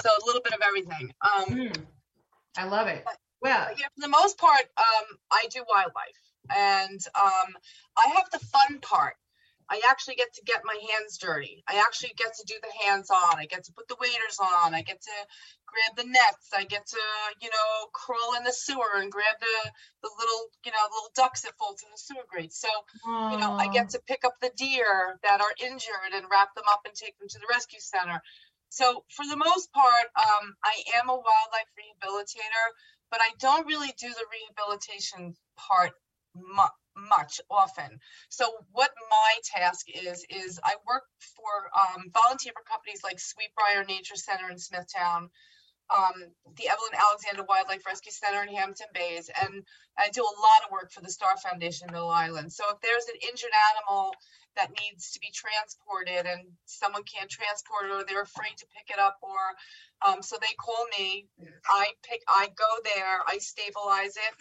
so 0.02 0.11
a 0.11 0.26
little 0.26 0.42
bit 0.42 0.52
of 0.52 0.61
everything. 0.66 1.12
Um, 1.21 1.45
mm, 1.45 1.76
I 2.56 2.66
love 2.66 2.88
it. 2.88 3.02
But, 3.04 3.18
well, 3.40 3.68
yeah, 3.78 3.87
for 3.95 4.00
the 4.00 4.09
most 4.09 4.38
part, 4.38 4.64
um, 4.76 5.18
I 5.30 5.47
do 5.52 5.64
wildlife 5.68 6.26
and 6.54 7.00
um, 7.21 7.54
I 7.97 8.09
have 8.14 8.25
the 8.33 8.38
fun 8.38 8.78
part. 8.80 9.14
I 9.68 9.82
actually 9.90 10.14
get 10.14 10.32
to 10.35 10.42
get 10.44 10.62
my 10.64 10.78
hands 10.90 11.18
dirty. 11.18 11.64
I 11.66 11.82
actually 11.82 12.14
get 12.16 12.35
to 12.37 12.44
do 12.46 12.54
the 12.62 12.87
hands 12.87 13.11
on. 13.11 13.38
I 13.38 13.46
get 13.46 13.64
to 13.64 13.73
put 13.73 13.88
the 13.88 13.96
waders 14.00 14.38
on. 14.38 14.75
I 14.75 14.82
get 14.82 15.02
to 15.02 15.16
grab 15.66 15.96
the 15.96 16.11
nets. 16.11 16.54
I 16.54 16.64
get 16.64 16.87
to, 16.87 17.02
you 17.40 17.50
know, 17.50 17.90
crawl 17.92 18.37
in 18.37 18.44
the 18.44 18.52
sewer 18.52 18.96
and 18.96 19.11
grab 19.11 19.37
the 19.40 19.70
the 20.02 20.11
little, 20.18 20.42
you 20.64 20.70
know, 20.70 20.85
little 20.94 21.11
ducks 21.14 21.42
that 21.42 21.58
fall 21.58 21.75
to 21.75 21.87
the 21.90 21.99
sewer 21.99 22.25
grate. 22.28 22.52
So, 22.52 22.68
Aww. 23.06 23.32
you 23.32 23.38
know, 23.38 23.52
I 23.52 23.68
get 23.68 23.90
to 23.90 24.00
pick 24.06 24.25
up 24.25 24.35
the 24.40 24.52
deer 24.56 25.18
that 25.23 25.40
are 25.40 25.54
injured 25.58 26.14
and 26.14 26.26
wrap 26.30 26.54
them 26.54 26.64
up 26.70 26.82
and 26.87 26.94
take 26.94 27.18
them 27.18 27.28
to 27.28 27.38
the 27.38 27.50
rescue 27.50 27.80
center. 27.80 28.23
So, 28.68 29.04
for 29.11 29.26
the 29.26 29.37
most 29.37 29.73
part, 29.73 30.06
um, 30.14 30.54
I 30.62 30.75
am 30.99 31.08
a 31.08 31.14
wildlife 31.14 31.70
rehabilitator, 31.75 32.66
but 33.11 33.20
I 33.20 33.30
don't 33.38 33.66
really 33.66 33.92
do 33.99 34.08
the 34.08 34.26
rehabilitation 34.30 35.35
part 35.56 35.92
mu- 36.37 37.09
much 37.11 37.40
often. 37.50 38.00
So 38.28 38.47
what 38.73 38.90
my 39.11 39.33
task 39.45 39.87
is 39.88 40.25
is 40.31 40.59
I 40.64 40.75
work 40.87 41.05
for 41.21 41.71
um, 41.76 42.11
volunteer 42.12 42.52
for 42.52 42.62
companies 42.71 43.02
like 43.05 43.19
Sweetbriar 43.19 43.87
Nature 43.87 44.16
Center 44.16 44.50
in 44.50 44.59
Smithtown, 44.59 45.31
um, 45.95 46.14
the 46.57 46.69
Evelyn 46.69 46.97
Alexander 46.99 47.45
Wildlife 47.49 47.87
Rescue 47.87 48.12
Center 48.12 48.43
in 48.43 48.55
Hampton 48.55 48.88
Bays, 48.95 49.31
and 49.43 49.62
I 49.99 50.09
do 50.11 50.23
a 50.23 50.40
lot 50.40 50.64
of 50.64 50.73
work 50.73 50.90
for 50.90 51.00
the 51.02 51.11
Star 51.11 51.37
Foundation 51.37 51.88
Middle 51.93 52.11
Island. 52.11 52.52
So 52.52 52.64
if 52.73 52.81
there's 52.81 53.07
an 53.07 53.21
injured 53.28 53.55
animal 53.76 54.12
that 54.57 54.73
needs 54.81 55.12
to 55.12 55.21
be 55.21 55.31
transported 55.33 56.26
and 56.26 56.49
someone 56.64 57.05
can't 57.05 57.31
transport 57.31 57.87
it 57.87 57.93
or 57.93 58.05
they're 58.09 58.25
afraid 58.25 58.57
to 58.57 58.66
pick 58.75 58.88
it 58.90 58.99
up 58.99 59.16
or 59.23 59.40
um, 60.05 60.23
so 60.23 60.37
they 60.40 60.55
call 60.59 60.87
me 60.99 61.28
i 61.69 61.87
pick 62.02 62.23
i 62.28 62.49
go 62.57 62.73
there 62.85 63.21
i 63.28 63.38
stabilize 63.38 64.16
it 64.16 64.35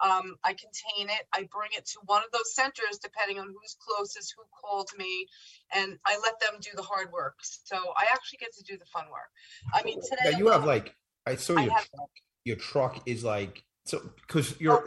um, 0.00 0.36
i 0.44 0.52
contain 0.52 1.08
it 1.08 1.26
i 1.34 1.46
bring 1.52 1.70
it 1.76 1.84
to 1.86 1.98
one 2.06 2.22
of 2.24 2.30
those 2.32 2.54
centers 2.54 2.98
depending 3.02 3.38
on 3.38 3.46
who's 3.48 3.76
closest 3.80 4.34
who 4.36 4.42
called 4.60 4.88
me 4.98 5.26
and 5.74 5.98
i 6.06 6.18
let 6.22 6.38
them 6.40 6.58
do 6.60 6.70
the 6.74 6.82
hard 6.82 7.12
work 7.12 7.34
so 7.42 7.76
i 7.96 8.04
actually 8.12 8.38
get 8.38 8.52
to 8.54 8.62
do 8.64 8.76
the 8.78 8.86
fun 8.86 9.04
work 9.10 9.30
i 9.74 9.82
mean 9.84 10.00
today 10.02 10.30
Yeah, 10.32 10.38
you 10.38 10.48
have 10.48 10.64
like 10.64 10.94
I 11.26 11.36
saw 11.36 11.56
I 11.56 11.62
your 11.64 11.72
have- 11.72 11.88
truck. 11.94 12.10
Your 12.44 12.56
truck 12.56 13.02
is 13.06 13.22
like 13.22 13.62
so 13.84 14.02
because 14.26 14.60
you're 14.60 14.84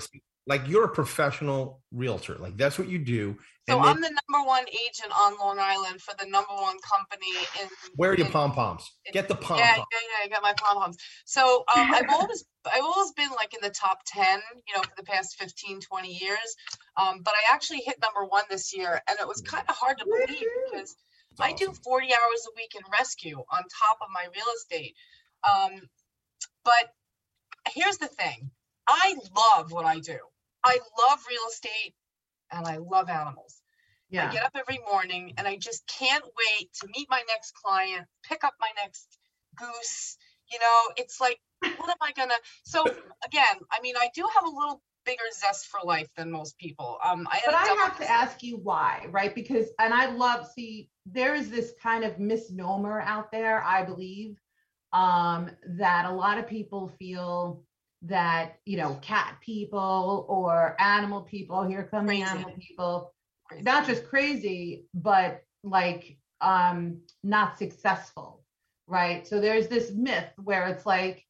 like 0.48 0.68
you're 0.68 0.86
a 0.86 0.90
professional 0.90 1.82
realtor. 1.92 2.36
Like 2.36 2.58
that's 2.58 2.78
what 2.78 2.88
you 2.88 3.00
do. 3.00 3.38
so 3.68 3.78
and 3.78 3.86
i'm 3.86 4.02
the 4.02 4.10
number 4.10 4.48
one 4.48 4.66
agent 4.70 5.12
on 5.18 5.38
long 5.40 5.58
island 5.60 6.02
for 6.02 6.14
the 6.20 6.30
number 6.30 6.54
one 6.54 6.78
company 6.80 7.36
in 7.62 7.68
Where 7.96 8.12
are 8.12 8.16
your 8.16 8.30
pom 8.30 8.52
poms? 8.52 8.92
Get 9.14 9.28
the 9.28 9.36
pom 9.36 9.58
Yeah, 9.58 9.75
yeah, 9.75 9.82
yeah. 9.82 10.25
I 10.25 10.28
got 10.28 10.44
my 10.44 10.54
pom 10.54 10.78
poms. 10.78 10.98
So 11.25 11.64
um, 11.74 11.88
I've 11.94 12.10
always, 12.10 12.44
I've 12.66 12.84
always 12.84 13.12
been 13.14 13.30
like 13.32 13.54
in 13.54 13.62
the 13.62 13.70
top 13.70 14.00
ten, 14.06 14.42
you 14.68 14.75
know, 14.75 14.82
for 14.82 14.92
the 14.98 15.04
past 15.04 15.38
15, 15.38 15.80
20 15.82 16.10
years. 16.10 16.56
Um, 16.98 17.22
but 17.24 17.34
I 17.34 17.54
actually 17.54 17.82
hit 17.86 17.96
number 18.02 18.25
one 18.25 18.44
this 18.50 18.75
year, 18.75 19.02
and 19.08 19.18
it 19.20 19.28
was 19.28 19.42
kind 19.42 19.64
of 19.70 19.75
hard 19.75 19.98
to 20.00 20.06
believe 20.06 20.46
because 20.72 20.96
I 21.40 21.54
do 21.54 21.72
40 21.72 22.08
hours 22.08 22.48
a 22.48 22.56
week 22.56 22.75
in 22.75 22.82
rescue 22.92 23.38
on 23.38 23.64
top 23.64 23.98
of 24.02 24.08
my 24.14 24.25
real 24.34 24.46
estate. 24.58 24.96
Um, 25.50 25.82
but 26.64 26.92
here's 27.74 27.98
the 27.98 28.08
thing: 28.08 28.52
I 28.88 29.16
love 29.36 29.72
what 29.72 29.86
I 29.86 30.00
do. 30.00 30.18
I 30.66 30.80
love 31.00 31.20
real 31.30 31.48
estate, 31.50 31.94
and 32.52 32.66
I 32.68 32.78
love 32.78 33.10
animals. 33.10 33.62
Yeah. 34.10 34.30
I 34.30 34.34
get 34.34 34.44
up 34.44 34.56
every 34.56 34.80
morning 34.90 35.34
and 35.38 35.48
I 35.48 35.58
just 35.58 35.86
can't 35.88 36.24
wait 36.24 36.74
to 36.82 36.88
meet 36.96 37.08
my 37.10 37.22
next 37.28 37.54
client, 37.54 38.06
pick 38.24 38.44
up 38.44 38.54
my 38.62 38.70
next 38.82 39.18
goose. 39.58 40.18
You 40.52 40.60
know, 40.60 40.94
it's 40.98 41.20
like, 41.20 41.40
what 41.60 41.90
am 41.90 41.98
I 42.02 42.12
gonna? 42.16 42.36
So 42.64 42.84
again, 43.26 43.58
I 43.72 43.82
mean, 43.82 43.96
I 43.98 44.10
do 44.14 44.28
have 44.36 44.46
a 44.46 44.50
little 44.50 44.82
bigger 45.06 45.24
zest 45.34 45.68
for 45.68 45.80
life 45.84 46.08
than 46.16 46.32
most 46.32 46.58
people. 46.58 46.98
Um, 47.04 47.28
I 47.32 47.42
But 47.46 47.56
I 47.56 47.66
have 47.66 47.98
to 48.00 48.10
ask 48.10 48.44
you 48.44 48.58
why, 48.58 49.08
right? 49.10 49.34
Because, 49.34 49.68
and 49.80 49.94
I 49.94 50.08
love, 50.08 50.48
see, 50.54 50.90
there 51.06 51.36
is 51.36 51.50
this 51.50 51.74
kind 51.82 52.04
of 52.04 52.20
misnomer 52.20 53.02
out 53.02 53.32
there, 53.32 53.64
I 53.64 53.84
believe, 53.84 54.38
um, 54.94 55.50
that 55.78 56.06
a 56.06 56.12
lot 56.12 56.38
of 56.38 56.48
people 56.48 56.92
feel 57.00 57.64
that, 58.08 58.58
you 58.66 58.78
know, 58.78 58.96
cat 59.02 59.38
people 59.42 60.26
or 60.30 60.76
animal 60.80 61.22
people, 61.22 61.64
here 61.64 61.88
come 61.90 62.08
the 62.08 62.12
Crazy. 62.12 62.24
animal 62.24 62.52
people, 62.60 63.14
crazy. 63.46 63.64
not 63.64 63.86
just 63.88 64.08
crazy, 64.08 64.88
but 64.94 65.44
like 65.64 66.18
um 66.42 67.02
not 67.24 67.58
successful, 67.58 68.44
right? 68.88 69.28
So 69.28 69.40
there's 69.40 69.68
this 69.68 69.92
myth 69.92 70.32
where 70.44 70.68
it's 70.68 70.86
like 70.86 71.26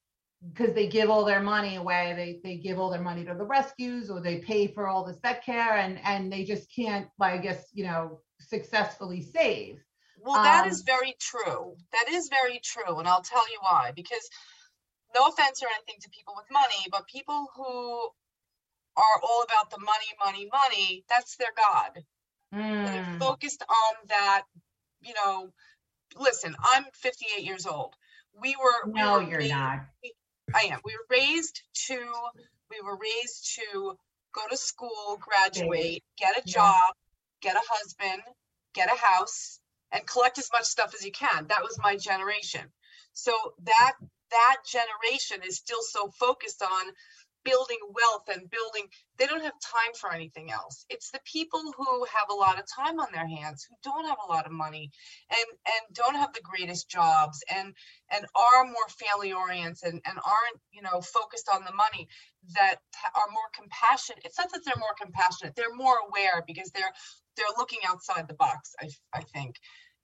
because 0.54 0.74
they 0.74 0.88
give 0.88 1.10
all 1.10 1.26
their 1.26 1.42
money 1.42 1.76
away, 1.76 2.14
they 2.16 2.42
they 2.44 2.58
give 2.58 2.80
all 2.80 2.90
their 2.90 3.02
money 3.02 3.26
to 3.26 3.34
the 3.34 3.44
rescues 3.46 4.10
or 4.10 4.22
they 4.22 4.40
pay 4.40 4.68
for 4.68 4.88
all 4.88 5.06
this 5.06 5.20
vet 5.22 5.44
care 5.44 5.76
and 5.78 6.00
and 6.04 6.32
they 6.32 6.44
just 6.44 6.74
can't, 6.74 7.08
I 7.20 7.38
guess, 7.38 7.70
you 7.74 7.86
know, 7.86 8.22
successfully 8.40 9.22
save. 9.22 9.84
Well, 10.18 10.40
that 10.42 10.66
is 10.66 10.82
Um, 10.82 10.86
very 10.86 11.16
true. 11.20 11.78
That 11.92 12.10
is 12.10 12.28
very 12.30 12.60
true. 12.60 13.00
And 13.00 13.08
I'll 13.08 13.22
tell 13.22 13.48
you 13.52 13.58
why. 13.62 13.92
Because 13.96 14.30
no 15.16 15.28
offense 15.28 15.64
or 15.64 15.68
anything 15.76 15.96
to 16.02 16.10
people 16.10 16.34
with 16.36 16.46
money, 16.52 16.86
but 16.92 17.08
people 17.08 17.48
who 17.56 18.10
are 18.98 19.20
all 19.24 19.44
about 19.44 19.70
the 19.72 19.80
money, 19.80 20.12
money, 20.24 20.50
money, 20.54 21.04
that's 21.10 21.38
their 21.38 21.54
God. 21.58 22.04
They're 22.84 23.04
Mm, 23.04 23.20
focused 23.20 23.64
on 23.70 24.08
that, 24.10 24.44
you 25.02 25.14
know, 25.16 25.52
listen, 26.18 26.56
I'm 26.64 26.86
58 26.94 27.44
years 27.44 27.66
old. 27.66 27.96
We 28.40 28.56
were. 28.62 28.92
we 28.92 29.00
no, 29.02 29.16
were 29.16 29.24
you're 29.24 29.40
raised- 29.40 29.54
not. 29.54 29.80
I 30.54 30.62
am. 30.72 30.80
We 30.86 30.96
were 30.96 31.06
raised 31.10 31.62
to, 31.88 31.98
we 32.70 32.82
were 32.82 32.98
raised 32.98 33.56
to 33.56 33.98
go 34.34 34.42
to 34.50 34.58
school, 34.58 35.18
graduate, 35.20 36.04
get 36.18 36.38
a 36.38 36.42
Yeah. 36.46 36.54
job, 36.54 36.96
get 37.42 37.56
a 37.56 37.62
husband, 37.68 38.22
get 38.74 38.92
a 38.94 38.96
house, 38.98 39.60
and 39.92 40.06
collect 40.08 40.38
as 40.38 40.50
much 40.54 40.66
stuff 40.66 40.94
as 40.94 41.04
you 41.04 41.12
can. 41.12 41.48
That 41.48 41.64
was 41.64 41.78
my 41.82 41.98
generation. 41.98 42.72
So 43.14 43.34
that 43.64 43.94
that 44.32 44.58
generation 44.68 45.48
is 45.48 45.58
still 45.58 45.82
so 45.82 46.10
focused 46.20 46.62
on 46.62 46.92
building 47.46 47.78
wealth 47.94 48.28
and 48.28 48.50
building 48.50 48.88
they 49.18 49.28
don't 49.28 49.44
have 49.44 49.54
time 49.62 49.94
for 50.00 50.12
anything 50.12 50.52
else. 50.52 50.86
It's 50.90 51.12
the 51.12 51.22
people 51.32 51.62
who 51.78 52.06
have 52.06 52.28
a 52.30 52.36
lot 52.36 52.60
of 52.60 52.66
time 52.68 53.00
on 53.00 53.08
their 53.14 53.28
hands 53.28 53.66
who 53.70 53.76
don't 53.84 54.08
have 54.08 54.18
a 54.28 54.32
lot 54.32 54.46
of 54.46 54.52
money 54.52 54.92
and 55.30 55.48
and 55.68 55.96
don't 55.96 56.16
have 56.16 56.34
the 56.34 56.42
greatest 56.42 56.90
jobs 56.90 57.44
and 57.56 57.74
and 58.12 58.26
are 58.36 58.66
more 58.66 58.90
family 58.90 59.32
oriented 59.32 59.94
and, 59.94 60.02
and 60.06 60.18
aren't 60.18 60.60
you 60.74 60.82
know 60.82 61.00
focused 61.02 61.50
on 61.54 61.64
the 61.64 61.74
money 61.74 62.08
that 62.56 62.78
are 63.16 63.32
more 63.32 63.50
compassionate. 63.56 64.24
It's 64.26 64.38
not 64.38 64.52
that 64.52 64.62
they're 64.66 64.76
more 64.80 64.96
compassionate 65.00 65.56
they're 65.56 65.76
more 65.76 65.98
aware 66.10 66.44
because 66.46 66.72
they're 66.72 66.94
they're 67.38 67.58
looking 67.58 67.80
outside 67.88 68.28
the 68.28 68.34
box 68.34 68.74
i, 68.82 68.90
I 69.14 69.22
think. 69.22 69.56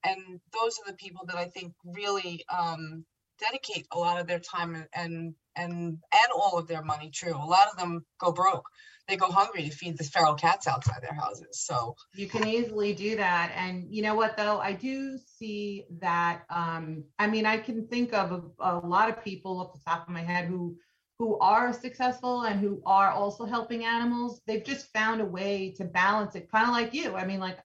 And 0.03 0.39
those 0.53 0.79
are 0.79 0.89
the 0.91 0.97
people 0.97 1.25
that 1.27 1.37
i 1.37 1.45
think 1.45 1.73
really 1.85 2.45
um 2.49 3.05
dedicate 3.41 3.87
a 3.91 3.99
lot 3.99 4.19
of 4.19 4.27
their 4.27 4.39
time 4.39 4.85
and 4.95 5.33
and 5.57 5.97
and 6.13 6.31
all 6.33 6.57
of 6.57 6.67
their 6.67 6.83
money 6.83 7.09
true 7.09 7.35
a 7.35 7.51
lot 7.55 7.67
of 7.71 7.77
them 7.77 8.05
go 8.19 8.31
broke 8.31 8.65
they 9.07 9.17
go 9.17 9.29
hungry 9.31 9.63
to 9.63 9.75
feed 9.75 9.97
the 9.97 10.03
feral 10.05 10.35
cats 10.35 10.67
outside 10.67 11.01
their 11.01 11.13
houses 11.13 11.61
so 11.67 11.95
You 12.15 12.27
can 12.27 12.47
easily 12.47 12.93
do 12.93 13.15
that. 13.17 13.51
And 13.55 13.85
you 13.89 14.01
know 14.01 14.15
what, 14.15 14.37
though? 14.37 14.59
I 14.59 14.73
do 14.73 15.17
see 15.17 15.85
that. 15.99 16.43
Um, 16.49 17.03
I 17.19 17.27
mean, 17.27 17.45
I 17.45 17.57
can 17.57 17.87
think 17.87 18.13
of 18.13 18.31
a, 18.31 18.41
a 18.59 18.73
lot 18.85 19.09
of 19.09 19.23
people 19.23 19.59
off 19.59 19.73
the 19.73 19.79
top 19.89 20.07
of 20.07 20.13
my 20.13 20.21
head 20.21 20.45
who 20.45 20.77
who 21.19 21.37
are 21.39 21.71
successful 21.71 22.43
and 22.43 22.59
who 22.59 22.81
are 22.85 23.11
also 23.11 23.45
helping 23.45 23.85
animals. 23.85 24.41
They've 24.47 24.63
just 24.63 24.91
found 24.91 25.21
a 25.21 25.25
way 25.25 25.73
to 25.77 25.85
balance 25.85 26.35
it, 26.35 26.51
kind 26.51 26.67
of 26.67 26.71
like 26.73 26.93
you. 26.95 27.15
I 27.15 27.25
mean, 27.25 27.39
like 27.39 27.59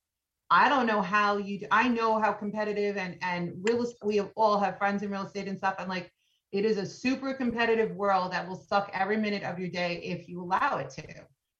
I 0.51 0.69
don't 0.69 0.87
know 0.87 1.03
how 1.03 1.39
you. 1.39 1.61
do- 1.61 1.67
I 1.71 1.89
know 1.89 2.21
how 2.21 2.33
competitive 2.33 2.97
and 2.97 3.19
and 3.23 3.55
real. 3.63 3.83
est- 3.83 3.97
We 4.05 4.17
have 4.17 4.31
all 4.37 4.59
have 4.59 4.79
friends 4.79 5.03
in 5.03 5.11
real 5.11 5.23
estate 5.23 5.49
and 5.49 5.59
stuff. 5.59 5.75
And 5.79 5.89
like, 5.89 6.13
it 6.53 6.65
is 6.65 6.79
a 6.79 6.87
super 6.87 7.35
competitive 7.35 7.91
world 7.97 8.33
that 8.33 8.49
will 8.49 8.57
suck 8.61 8.91
every 8.95 9.17
minute 9.17 9.43
of 9.43 9.59
your 9.59 9.69
day 9.69 9.97
if 10.03 10.29
you 10.29 10.41
allow 10.41 10.79
it 10.79 10.91
to. 10.91 11.03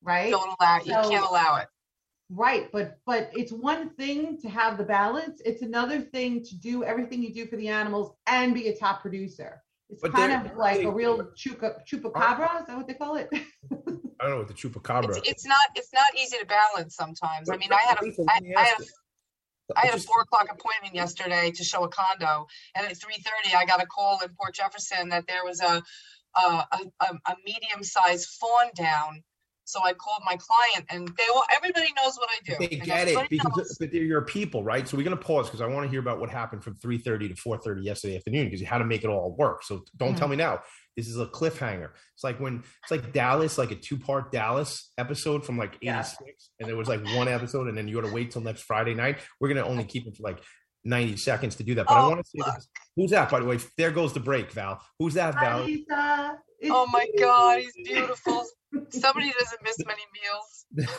Right. 0.03 0.31
don't 0.31 0.55
allow 0.61 0.77
you 0.79 0.93
So- 0.93 1.11
can't 1.11 1.27
allow 1.29 1.57
it 1.57 1.69
Right, 2.29 2.71
but 2.73 2.99
but 3.07 3.31
it's 3.35 3.53
one 3.53 3.91
thing 3.91 4.37
to 4.41 4.49
have 4.49 4.79
the 4.79 4.85
balance. 4.85 5.41
It's 5.45 5.63
another 5.63 6.01
thing 6.01 6.43
to 6.45 6.57
do 6.57 6.83
everything 6.83 7.23
you 7.23 7.33
do 7.33 7.47
for 7.47 7.55
the 7.57 7.69
animals 7.69 8.17
and 8.27 8.53
be 8.53 8.67
a 8.69 8.77
top 8.77 9.01
producer. 9.01 9.63
It's 9.89 10.03
But 10.03 10.13
kind 10.13 10.33
of 10.47 10.57
like 10.57 10.79
they- 10.79 10.85
a 10.85 10.91
real 10.91 11.19
chupa 11.37 11.77
chupacabra. 11.87 12.61
Is 12.61 12.67
that 12.67 12.77
what 12.77 12.87
they 12.89 12.95
call 12.95 13.17
it? 13.17 13.29
I 13.33 13.39
don't 14.25 14.31
know 14.31 14.39
what 14.39 14.49
the 14.49 14.55
chupacabra. 14.55 15.17
it's, 15.19 15.29
it's 15.29 15.47
not 15.47 15.61
it's 15.75 15.93
not 15.93 16.07
easy 16.17 16.39
to 16.39 16.47
balance 16.47 16.97
sometimes 16.97 17.51
i 17.51 17.57
mean 17.57 17.71
i 17.73 17.81
had 17.83 18.01
a 18.01 18.05
Lisa, 18.05 18.23
I, 18.29 18.35
let 18.35 18.43
me 18.43 18.55
I 18.57 18.61
ask 18.63 18.71
had 18.79 19.77
a 19.77 19.81
had 19.89 19.95
a 19.95 20.01
four 20.01 20.21
o'clock 20.23 20.49
appointment 20.51 20.95
yesterday 20.95 21.51
to 21.51 21.65
show 21.65 21.85
a 21.85 21.89
condo, 21.89 22.47
and 22.75 22.87
at 22.87 22.97
three 22.97 23.17
thirty, 23.17 23.55
I 23.55 23.65
got 23.65 23.83
a 23.83 23.87
call 23.87 24.21
in 24.23 24.31
Port 24.39 24.55
Jefferson 24.55 25.09
that 25.11 25.25
there 25.29 25.45
was 25.45 25.61
a 25.61 25.83
a, 26.37 26.41
a, 26.73 26.79
a- 27.01 27.21
a 27.33 27.35
medium-sized 27.45 28.29
fawn 28.41 28.71
down. 28.75 29.23
So 29.67 29.81
I 29.85 29.93
called 29.95 30.23
my 30.25 30.37
client, 30.37 30.87
and 30.91 31.09
they 31.19 31.25
all 31.35 31.43
everybody 31.55 31.89
knows 31.97 32.17
what 32.17 32.29
I 32.31 32.39
do. 32.45 32.55
They 32.61 32.77
get 32.87 33.09
it 33.09 33.29
because 33.29 33.57
knows. 33.57 33.77
but 33.81 33.91
they're 33.91 34.03
your 34.05 34.23
people, 34.23 34.63
right? 34.63 34.87
So 34.89 34.97
we're 34.97 35.03
gonna 35.03 35.17
pause 35.17 35.47
because 35.49 35.61
I 35.61 35.67
want 35.67 35.85
to 35.87 35.91
hear 35.91 35.99
about 35.99 36.21
what 36.21 36.31
happened 36.31 36.63
from 36.63 36.77
3:30 36.77 37.29
to 37.29 37.35
4:30 37.35 37.83
yesterday 37.83 38.17
afternoon 38.17 38.45
because 38.47 38.61
you 38.61 38.67
had 38.67 38.79
to 38.79 38.85
make 38.85 39.03
it 39.03 39.09
all 39.09 39.35
work. 39.37 39.65
So 39.65 39.83
don't 39.97 40.11
Mm-hmm. 40.11 40.19
tell 40.19 40.29
me 40.29 40.37
now. 40.37 40.63
This 40.97 41.09
is 41.09 41.19
a 41.19 41.27
cliffhanger. 41.27 41.91
It's 42.15 42.23
like 42.25 42.39
when 42.41 42.63
it's 42.83 42.91
like 42.93 43.13
Dallas, 43.13 43.59
like 43.59 43.71
a 43.73 43.75
two-part 43.75 44.31
Dallas 44.33 44.93
episode 44.97 45.45
from 45.45 45.59
like 45.59 45.75
86, 45.83 46.17
Yeah. 46.23 46.33
and 46.61 46.69
there 46.69 46.77
was 46.77 46.89
like 46.89 47.03
one 47.17 47.27
episode, 47.29 47.67
and 47.69 47.77
then 47.77 47.87
you 47.89 47.97
got 47.97 48.07
to 48.07 48.15
wait 48.15 48.31
till 48.31 48.43
next 48.43 48.63
Friday 48.63 48.95
night. 48.95 49.19
We're 49.41 49.49
gonna 49.49 49.67
only 49.67 49.85
keep 49.85 50.07
it 50.07 50.17
for 50.17 50.23
like 50.23 50.39
90 50.85 51.17
seconds 51.17 51.57
to 51.57 51.65
do 51.65 51.75
that. 51.75 51.87
But 51.89 51.97
I 51.99 52.01
Oh, 52.03 52.09
want 52.11 52.25
to 52.25 52.31
say 52.31 52.39
this. 52.55 52.69
Who's 52.95 53.11
that, 53.11 53.31
by 53.31 53.41
the 53.41 53.47
way? 53.47 53.59
There 53.77 53.91
goes 53.91 54.13
the 54.13 54.21
break, 54.21 54.53
Val. 54.53 54.81
Who's 55.01 55.15
that, 55.15 55.35
Hi, 55.35 55.45
Val? 55.45 55.65
Lisa. 55.65 56.39
Oh 56.71 56.87
my. 56.87 57.07
God, 57.19 57.59
he's 57.59 57.75
beautiful. 57.85 58.45
Somebody 58.91 59.33
doesn't 59.39 59.63
miss 59.63 59.77
many 59.87 60.03
meals. 60.15 60.89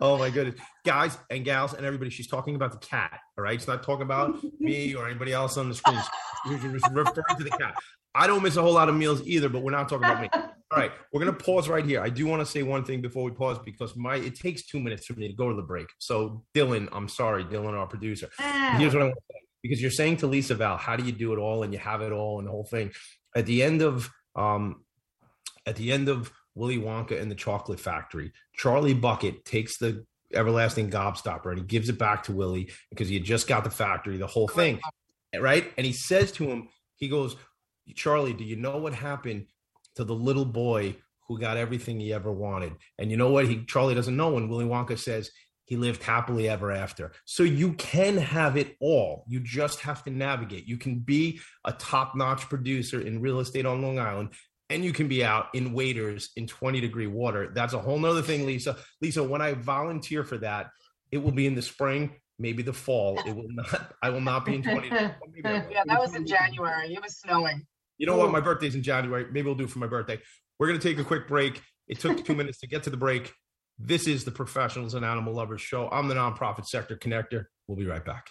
oh 0.00 0.18
my 0.18 0.30
goodness, 0.30 0.56
guys 0.84 1.18
and 1.30 1.44
gals 1.44 1.74
and 1.74 1.84
everybody. 1.84 2.10
She's 2.10 2.28
talking 2.28 2.54
about 2.54 2.72
the 2.72 2.78
cat. 2.86 3.20
All 3.38 3.44
right, 3.44 3.58
she's 3.60 3.68
not 3.68 3.82
talking 3.82 4.02
about 4.02 4.36
me 4.60 4.94
or 4.94 5.06
anybody 5.08 5.32
else 5.32 5.56
on 5.56 5.68
the 5.68 5.74
screen. 5.74 6.00
She's 6.46 6.62
referring 6.62 7.06
to 7.38 7.44
the 7.44 7.50
cat. 7.50 7.74
I 8.14 8.26
don't 8.26 8.42
miss 8.42 8.56
a 8.56 8.62
whole 8.62 8.72
lot 8.72 8.88
of 8.88 8.94
meals 8.94 9.22
either, 9.26 9.48
but 9.48 9.62
we're 9.62 9.70
not 9.70 9.88
talking 9.88 10.04
about 10.04 10.20
me. 10.20 10.28
All 10.32 10.78
right, 10.78 10.92
we're 11.12 11.20
gonna 11.20 11.32
pause 11.32 11.68
right 11.68 11.84
here. 11.84 12.00
I 12.00 12.08
do 12.10 12.26
want 12.26 12.40
to 12.40 12.46
say 12.46 12.62
one 12.62 12.84
thing 12.84 13.00
before 13.00 13.24
we 13.24 13.32
pause 13.32 13.58
because 13.64 13.96
my 13.96 14.16
it 14.16 14.36
takes 14.36 14.66
two 14.66 14.80
minutes 14.80 15.06
for 15.06 15.14
me 15.14 15.28
to 15.28 15.34
go 15.34 15.48
to 15.48 15.54
the 15.56 15.62
break. 15.62 15.86
So 15.98 16.44
Dylan, 16.54 16.88
I'm 16.92 17.08
sorry, 17.08 17.44
Dylan, 17.44 17.72
our 17.74 17.86
producer. 17.86 18.28
Ah, 18.38 18.76
Here's 18.78 18.94
what 18.94 19.02
I 19.02 19.06
want 19.06 19.16
to 19.16 19.34
say. 19.34 19.40
because 19.62 19.82
you're 19.82 19.90
saying 19.90 20.18
to 20.18 20.26
Lisa 20.26 20.54
Val, 20.54 20.76
how 20.76 20.96
do 20.96 21.04
you 21.04 21.12
do 21.12 21.32
it 21.32 21.38
all 21.38 21.62
and 21.64 21.72
you 21.72 21.78
have 21.78 22.02
it 22.02 22.12
all 22.12 22.38
and 22.38 22.46
the 22.46 22.52
whole 22.52 22.64
thing. 22.64 22.92
At 23.34 23.46
the 23.46 23.62
end 23.62 23.82
of 23.82 24.10
um, 24.36 24.84
at 25.66 25.76
the 25.76 25.92
end 25.92 26.08
of 26.08 26.32
Willy 26.54 26.78
Wonka 26.78 27.20
and 27.20 27.30
the 27.30 27.36
Chocolate 27.36 27.80
Factory, 27.80 28.32
Charlie 28.54 28.94
Bucket 28.94 29.44
takes 29.44 29.78
the 29.78 30.04
everlasting 30.32 30.90
gobstopper 30.90 31.50
and 31.50 31.58
he 31.58 31.64
gives 31.64 31.88
it 31.88 31.98
back 31.98 32.22
to 32.24 32.32
Willy 32.32 32.70
because 32.90 33.08
he 33.08 33.14
had 33.14 33.24
just 33.24 33.48
got 33.48 33.64
the 33.64 33.70
factory, 33.70 34.16
the 34.16 34.26
whole 34.26 34.48
thing, 34.48 34.80
right? 35.38 35.72
And 35.76 35.86
he 35.86 35.92
says 35.92 36.32
to 36.32 36.44
him, 36.44 36.68
he 36.96 37.08
goes, 37.08 37.36
Charlie, 37.94 38.32
do 38.32 38.44
you 38.44 38.56
know 38.56 38.78
what 38.78 38.94
happened 38.94 39.46
to 39.96 40.04
the 40.04 40.14
little 40.14 40.44
boy 40.44 40.96
who 41.26 41.38
got 41.38 41.56
everything 41.56 41.98
he 41.98 42.12
ever 42.12 42.30
wanted? 42.30 42.74
And 42.98 43.10
you 43.10 43.16
know 43.16 43.30
what? 43.30 43.48
He 43.48 43.64
Charlie 43.64 43.94
doesn't 43.94 44.16
know 44.16 44.32
when 44.32 44.48
Willy 44.48 44.66
Wonka 44.66 44.98
says 44.98 45.30
he 45.64 45.76
lived 45.76 46.02
happily 46.02 46.48
ever 46.48 46.72
after. 46.72 47.12
So 47.24 47.44
you 47.44 47.74
can 47.74 48.16
have 48.16 48.56
it 48.56 48.76
all. 48.80 49.24
You 49.28 49.40
just 49.40 49.80
have 49.80 50.02
to 50.04 50.10
navigate. 50.10 50.66
You 50.66 50.76
can 50.76 50.98
be 50.98 51.40
a 51.64 51.72
top-notch 51.72 52.48
producer 52.48 53.00
in 53.00 53.20
real 53.20 53.38
estate 53.38 53.66
on 53.66 53.80
Long 53.80 53.98
Island 53.98 54.30
and 54.70 54.84
you 54.84 54.92
can 54.92 55.08
be 55.08 55.24
out 55.24 55.48
in 55.52 55.72
waders 55.72 56.30
in 56.36 56.46
20 56.46 56.80
degree 56.80 57.08
water. 57.08 57.50
That's 57.52 57.74
a 57.74 57.78
whole 57.78 57.98
nother 57.98 58.22
thing, 58.22 58.46
Lisa. 58.46 58.76
Lisa, 59.02 59.22
when 59.22 59.42
I 59.42 59.54
volunteer 59.54 60.24
for 60.24 60.38
that, 60.38 60.70
it 61.10 61.18
will 61.18 61.32
be 61.32 61.46
in 61.46 61.54
the 61.54 61.62
spring, 61.62 62.14
maybe 62.38 62.62
the 62.62 62.72
fall. 62.72 63.20
It 63.26 63.34
will 63.34 63.48
not, 63.48 63.92
I 64.02 64.10
will 64.10 64.20
not 64.20 64.46
be 64.46 64.54
in 64.54 64.62
20. 64.62 64.88
yeah, 64.88 65.12
that 65.86 66.00
was 66.00 66.14
in 66.14 66.24
January. 66.24 66.94
It 66.94 67.02
was 67.02 67.18
snowing. 67.18 67.66
You 67.98 68.06
know 68.06 68.16
what? 68.16 68.30
My 68.30 68.40
birthday's 68.40 68.76
in 68.76 68.82
January. 68.82 69.26
Maybe 69.30 69.42
we'll 69.42 69.56
do 69.56 69.64
it 69.64 69.70
for 69.70 69.80
my 69.80 69.88
birthday. 69.88 70.18
We're 70.58 70.68
going 70.68 70.78
to 70.78 70.88
take 70.88 70.98
a 70.98 71.04
quick 71.04 71.26
break. 71.26 71.60
It 71.88 71.98
took 71.98 72.24
two 72.24 72.34
minutes 72.36 72.60
to 72.60 72.68
get 72.68 72.84
to 72.84 72.90
the 72.90 72.96
break. 72.96 73.32
This 73.78 74.06
is 74.06 74.24
the 74.24 74.30
Professionals 74.30 74.94
and 74.94 75.04
Animal 75.04 75.34
Lovers 75.34 75.60
Show. 75.60 75.88
I'm 75.90 76.06
the 76.08 76.14
nonprofit 76.14 76.66
sector 76.66 76.96
connector. 76.96 77.46
We'll 77.66 77.78
be 77.78 77.86
right 77.86 78.04
back. 78.04 78.30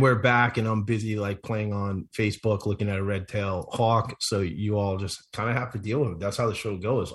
We're 0.00 0.16
back 0.16 0.56
and 0.56 0.66
i'm 0.66 0.82
busy 0.82 1.16
like 1.16 1.42
playing 1.42 1.72
on 1.72 2.08
facebook 2.16 2.66
looking 2.66 2.88
at 2.88 2.98
a 2.98 3.02
red 3.02 3.28
tail 3.28 3.68
hawk. 3.72 4.16
So 4.20 4.40
you 4.40 4.78
all 4.78 4.96
just 4.96 5.30
kind 5.32 5.50
of 5.50 5.56
have 5.56 5.72
to 5.72 5.78
deal 5.78 6.00
with 6.00 6.12
it. 6.12 6.20
That's 6.20 6.36
how 6.36 6.48
the 6.48 6.54
show 6.54 6.76
goes. 6.76 7.12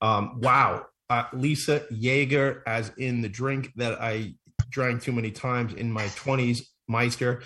Um, 0.00 0.40
wow. 0.40 0.86
Uh, 1.08 1.24
lisa 1.32 1.84
jaeger 1.90 2.62
as 2.66 2.90
in 2.98 3.20
the 3.20 3.28
drink 3.28 3.70
that 3.76 4.00
i 4.02 4.34
drank 4.70 5.00
too 5.00 5.12
many 5.12 5.30
times 5.30 5.72
in 5.72 5.90
my 5.90 6.06
20s 6.06 6.62
meister. 6.88 7.42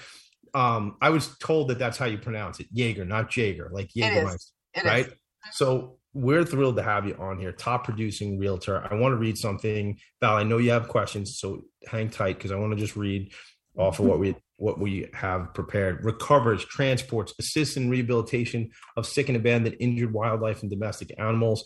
Um, 0.54 0.96
i 1.00 1.10
was 1.10 1.36
told 1.38 1.68
that 1.68 1.78
that's 1.78 1.98
how 1.98 2.06
you 2.06 2.18
pronounce 2.18 2.60
it. 2.60 2.66
Jaeger 2.72 3.04
not 3.04 3.30
jaeger 3.30 3.70
like 3.72 3.90
jaeger 3.94 4.36
right 4.84 5.06
is. 5.06 5.14
so 5.52 5.98
we're 6.12 6.44
thrilled 6.44 6.76
to 6.76 6.82
have 6.82 7.06
you 7.06 7.14
on 7.20 7.38
here 7.38 7.52
top 7.52 7.84
producing 7.84 8.38
realtor. 8.38 8.84
I 8.90 8.94
want 8.94 9.12
to 9.12 9.16
read 9.16 9.38
something. 9.38 9.98
Val 10.20 10.36
i 10.36 10.42
know 10.42 10.58
you 10.58 10.70
have 10.70 10.88
questions 10.88 11.38
so 11.38 11.62
hang 11.86 12.10
tight 12.10 12.36
because 12.36 12.50
i 12.50 12.56
want 12.56 12.72
to 12.72 12.78
just 12.78 12.96
read 12.96 13.32
off 13.76 13.98
of 13.98 14.06
what 14.06 14.18
we 14.18 14.34
what 14.60 14.78
we 14.78 15.08
have 15.14 15.52
prepared 15.54 16.04
recovers 16.04 16.64
transports 16.64 17.32
assists 17.38 17.76
in 17.76 17.90
rehabilitation 17.90 18.70
of 18.96 19.06
sick 19.06 19.28
and 19.28 19.36
abandoned 19.36 19.76
injured 19.80 20.12
wildlife 20.12 20.62
and 20.62 20.70
domestic 20.70 21.12
animals. 21.18 21.64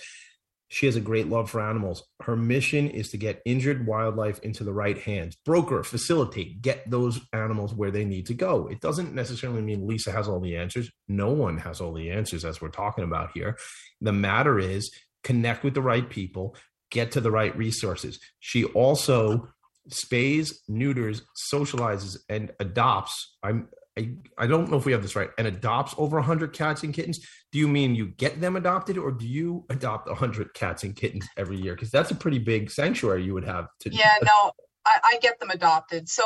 She 0.69 0.87
has 0.87 0.97
a 0.97 1.01
great 1.01 1.29
love 1.29 1.51
for 1.51 1.61
animals. 1.61 2.03
Her 2.23 2.37
mission 2.37 2.91
is 2.91 3.11
to 3.11 3.17
get 3.17 3.43
injured 3.45 3.87
wildlife 3.87 4.41
into 4.41 4.65
the 4.65 4.73
right 4.73 4.99
hands. 4.99 5.37
Broker 5.45 5.83
facilitate 5.85 6.63
get 6.63 6.89
those 6.91 7.21
animals 7.33 7.75
where 7.75 7.91
they 7.91 8.05
need 8.05 8.27
to 8.27 8.35
go. 8.35 8.67
It 8.69 8.81
doesn't 8.81 9.15
necessarily 9.15 9.63
mean 9.63 9.87
lisa 9.87 10.11
has 10.11 10.27
all 10.27 10.41
the 10.41 10.57
answers. 10.57 10.91
No 11.07 11.31
one 11.31 11.59
has 11.59 11.81
all 11.81 11.93
the 11.93 12.11
answers 12.11 12.45
as 12.45 12.61
we're 12.61 12.71
talking 12.71 13.05
about 13.05 13.31
here. 13.35 13.59
The 14.01 14.13
matter 14.13 14.59
is 14.59 14.91
connect 15.23 15.65
with 15.65 15.75
the 15.75 15.83
right 15.83 16.09
people 16.09 16.57
get 16.91 17.13
to 17.13 17.21
the 17.21 17.31
right 17.31 17.55
resources. 17.57 18.21
She 18.41 18.65
also 18.65 19.49
spays, 19.91 20.55
neuters, 20.69 21.23
socializes, 21.53 22.19
and 22.29 22.53
adopts. 22.61 23.37
I'm 23.43 23.69
I, 23.97 24.11
I 24.37 24.47
don't 24.49 24.71
know 24.71 24.77
if 24.77 24.87
we 24.87 24.93
have 24.93 25.03
this 25.03 25.15
right. 25.15 25.31
And 25.39 25.47
adopts 25.47 25.95
over 25.99 26.17
100 26.17 26.53
cats 26.53 26.83
and 26.83 26.93
kittens. 26.93 27.21
Do 27.53 27.59
you 27.59 27.69
mean 27.69 27.95
you 27.95 28.09
get 28.09 28.41
them 28.41 28.57
adopted, 28.57 28.99
or 28.99 29.13
do 29.13 29.27
you 29.27 29.65
adopt 29.71 30.09
100 30.09 30.53
cats 30.55 30.83
and 30.83 30.97
kittens 30.97 31.27
every 31.37 31.57
year? 31.57 31.75
Because 31.75 31.91
that's 31.91 32.11
a 32.11 32.15
pretty 32.15 32.41
big 32.41 32.71
sanctuary 32.71 33.25
you 33.25 33.35
would 33.35 33.45
have 33.45 33.69
to. 33.81 33.91
Yeah, 33.91 34.15
no, 34.23 34.53
I, 34.85 34.99
I 35.05 35.19
get 35.21 35.39
them 35.39 35.51
adopted. 35.51 36.09
So 36.09 36.25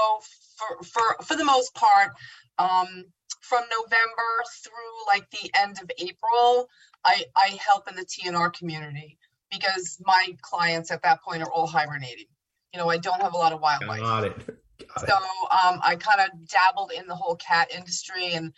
for 0.56 0.82
for 0.82 1.24
for 1.24 1.36
the 1.36 1.44
most 1.44 1.74
part, 1.74 2.12
um, 2.58 3.04
from 3.42 3.64
November 3.70 4.42
through 4.62 5.06
like 5.06 5.28
the 5.30 5.50
end 5.54 5.78
of 5.82 5.90
April, 5.98 6.68
I 7.04 7.24
I 7.36 7.58
help 7.64 7.88
in 7.88 7.96
the 7.96 8.06
TNR 8.06 8.52
community 8.54 9.18
because 9.50 10.00
my 10.06 10.36
clients 10.40 10.90
at 10.90 11.02
that 11.02 11.22
point 11.22 11.42
are 11.42 11.50
all 11.50 11.66
hibernating 11.66 12.26
you 12.72 12.78
know, 12.78 12.88
I 12.88 12.98
don't 12.98 13.20
have 13.20 13.34
a 13.34 13.36
lot 13.36 13.52
of 13.52 13.60
wildlife. 13.60 14.00
Got 14.00 14.24
it. 14.24 14.46
Got 14.86 15.08
so 15.08 15.14
um, 15.14 15.80
I 15.82 15.96
kind 15.98 16.20
of 16.20 16.48
dabbled 16.48 16.92
in 16.96 17.06
the 17.06 17.14
whole 17.14 17.36
cat 17.36 17.68
industry, 17.74 18.32
and 18.34 18.52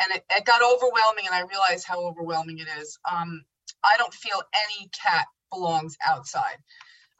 and 0.00 0.12
it, 0.14 0.24
it, 0.30 0.44
got 0.44 0.62
overwhelming, 0.62 1.26
and 1.26 1.34
I 1.34 1.40
realized 1.40 1.86
how 1.86 2.00
overwhelming 2.00 2.58
it 2.58 2.68
is. 2.80 2.98
Um, 3.10 3.42
I 3.84 3.96
don't 3.98 4.12
feel 4.14 4.40
any 4.54 4.88
cat 4.90 5.26
belongs 5.52 5.96
outside. 6.06 6.56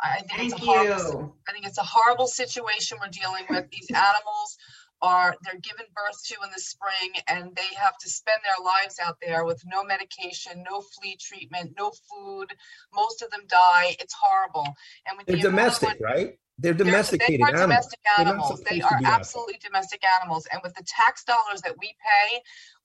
I 0.01 0.19
think 0.19 0.33
Thank 0.33 0.53
it's 0.53 0.63
a 0.63 0.65
horrible, 0.65 1.21
you. 1.21 1.35
I 1.49 1.53
think 1.53 1.67
it's 1.67 1.79
a 1.79 1.83
horrible 1.83 2.27
situation 2.27 2.99
we're 3.01 3.09
dealing 3.09 3.45
with. 3.49 3.71
These 3.71 3.89
animals 3.91 4.59
are 5.07 5.37
they're 5.45 5.61
given 5.61 5.87
birth 5.95 6.19
to 6.29 6.35
in 6.45 6.51
the 6.57 6.61
spring 6.73 7.11
and 7.29 7.55
they 7.55 7.71
have 7.85 7.97
to 7.99 8.09
spend 8.09 8.41
their 8.45 8.61
lives 8.65 8.97
out 9.05 9.17
there 9.25 9.45
with 9.45 9.61
no 9.75 9.81
medication 9.85 10.65
no 10.71 10.77
flea 10.93 11.17
treatment 11.29 11.67
no 11.79 11.93
food 12.09 12.49
most 12.95 13.23
of 13.23 13.31
them 13.31 13.43
die 13.49 13.91
it's 14.03 14.15
horrible 14.21 14.67
and 15.07 15.13
They're 15.27 15.37
the 15.37 15.43
domestic, 15.43 15.89
money- 16.01 16.01
right? 16.03 16.39
They're 16.59 16.73
they're- 16.73 16.87
domesticated 16.87 17.41
they 17.41 17.45
are 17.45 17.49
animals. 17.49 17.69
domestic 17.69 18.01
They're 18.17 18.27
animals. 18.27 18.61
They 18.71 18.81
are 18.81 19.01
absolutely 19.17 19.59
domestic 19.69 20.03
animals. 20.19 20.45
And 20.51 20.59
with 20.65 20.75
the 20.75 20.85
tax 21.01 21.23
dollars 21.33 21.61
that 21.67 21.75
we 21.79 21.89
pay, 22.09 22.29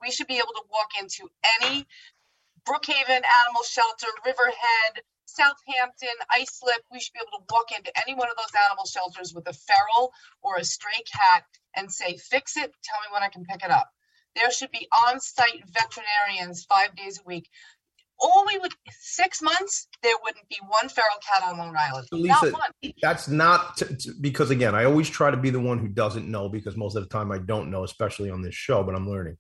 we 0.02 0.12
should 0.12 0.28
be 0.28 0.38
able 0.44 0.56
to 0.60 0.64
walk 0.70 0.90
into 1.00 1.24
any 1.62 1.88
Brookhaven 2.68 3.24
Animal 3.42 3.64
Shelter, 3.64 4.08
Riverhead, 4.26 4.94
Southampton, 5.36 6.16
Islip. 6.32 6.84
We 6.92 7.00
should 7.00 7.14
be 7.14 7.20
able 7.22 7.40
to 7.40 7.54
walk 7.54 7.72
into 7.76 7.92
any 8.02 8.14
one 8.14 8.30
of 8.30 8.36
those 8.38 8.54
animal 8.68 8.86
shelters 8.86 9.34
with 9.34 9.48
a 9.48 9.54
feral 9.54 10.12
or 10.42 10.58
a 10.58 10.64
stray 10.64 11.02
cat 11.12 11.44
and 11.76 11.92
say, 11.92 12.18
fix 12.18 12.58
it, 12.58 12.72
tell 12.84 13.00
me 13.02 13.14
when 13.14 13.24
I 13.24 13.30
can 13.30 13.46
pick 13.46 13.64
it 13.64 13.72
up. 13.72 13.90
There 14.36 14.52
should 14.52 14.72
be 14.72 14.88
on-site 15.08 15.64
veterinarians 15.68 16.66
five 16.66 16.96
days 16.96 17.20
a 17.20 17.28
week. 17.28 17.50
All 18.20 18.46
we 18.48 18.58
would, 18.60 18.72
six 19.00 19.42
months, 19.42 19.88
there 20.04 20.14
wouldn't 20.24 20.48
be 20.48 20.58
one 20.68 20.90
feral 20.90 21.10
cat 21.28 21.44
on 21.44 21.58
Long 21.58 21.76
Island. 21.76 22.08
So, 22.12 22.18
Not 22.18 22.44
Lisa, 22.44 22.54
one. 22.54 22.94
That's 23.02 23.28
not 23.28 23.78
t- 23.78 23.96
t- 23.96 24.12
because 24.22 24.52
again, 24.52 24.76
I 24.76 24.86
always 24.86 25.10
try 25.10 25.32
to 25.32 25.38
be 25.38 25.50
the 25.50 25.60
one 25.60 25.80
who 25.80 25.88
doesn't 25.88 26.30
know 26.30 26.48
because 26.48 26.78
most 26.78 26.96
of 26.96 27.04
the 27.04 27.10
time 27.10 27.32
I 27.32 27.40
don't 27.40 27.72
know, 27.72 27.84
especially 27.84 28.30
on 28.30 28.44
this 28.44 28.54
show. 28.54 28.84
But 28.84 28.94
I'm 28.96 29.10
learning 29.10 29.38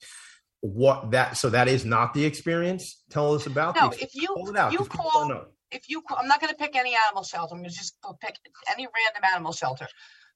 what 0.61 1.11
that. 1.11 1.37
So 1.37 1.51
that 1.51 1.67
is 1.67 1.85
not 1.85 2.15
the 2.15 2.25
experience. 2.25 3.03
Tell 3.11 3.35
us 3.35 3.45
about. 3.45 3.75
No, 3.75 3.91
if 3.91 4.15
you, 4.15 4.27
Hold 4.33 4.49
it 4.49 4.57
out, 4.57 4.73
you 4.73 4.83
call. 4.85 5.45
If 5.71 5.89
you, 5.89 6.03
I'm 6.17 6.27
not 6.27 6.41
gonna 6.41 6.53
pick 6.53 6.75
any 6.75 6.95
animal 7.07 7.23
shelter, 7.23 7.55
I'm 7.55 7.61
gonna 7.61 7.69
just 7.69 7.95
go 8.01 8.13
pick 8.19 8.35
any 8.71 8.85
random 8.85 9.23
animal 9.33 9.53
shelter. 9.53 9.87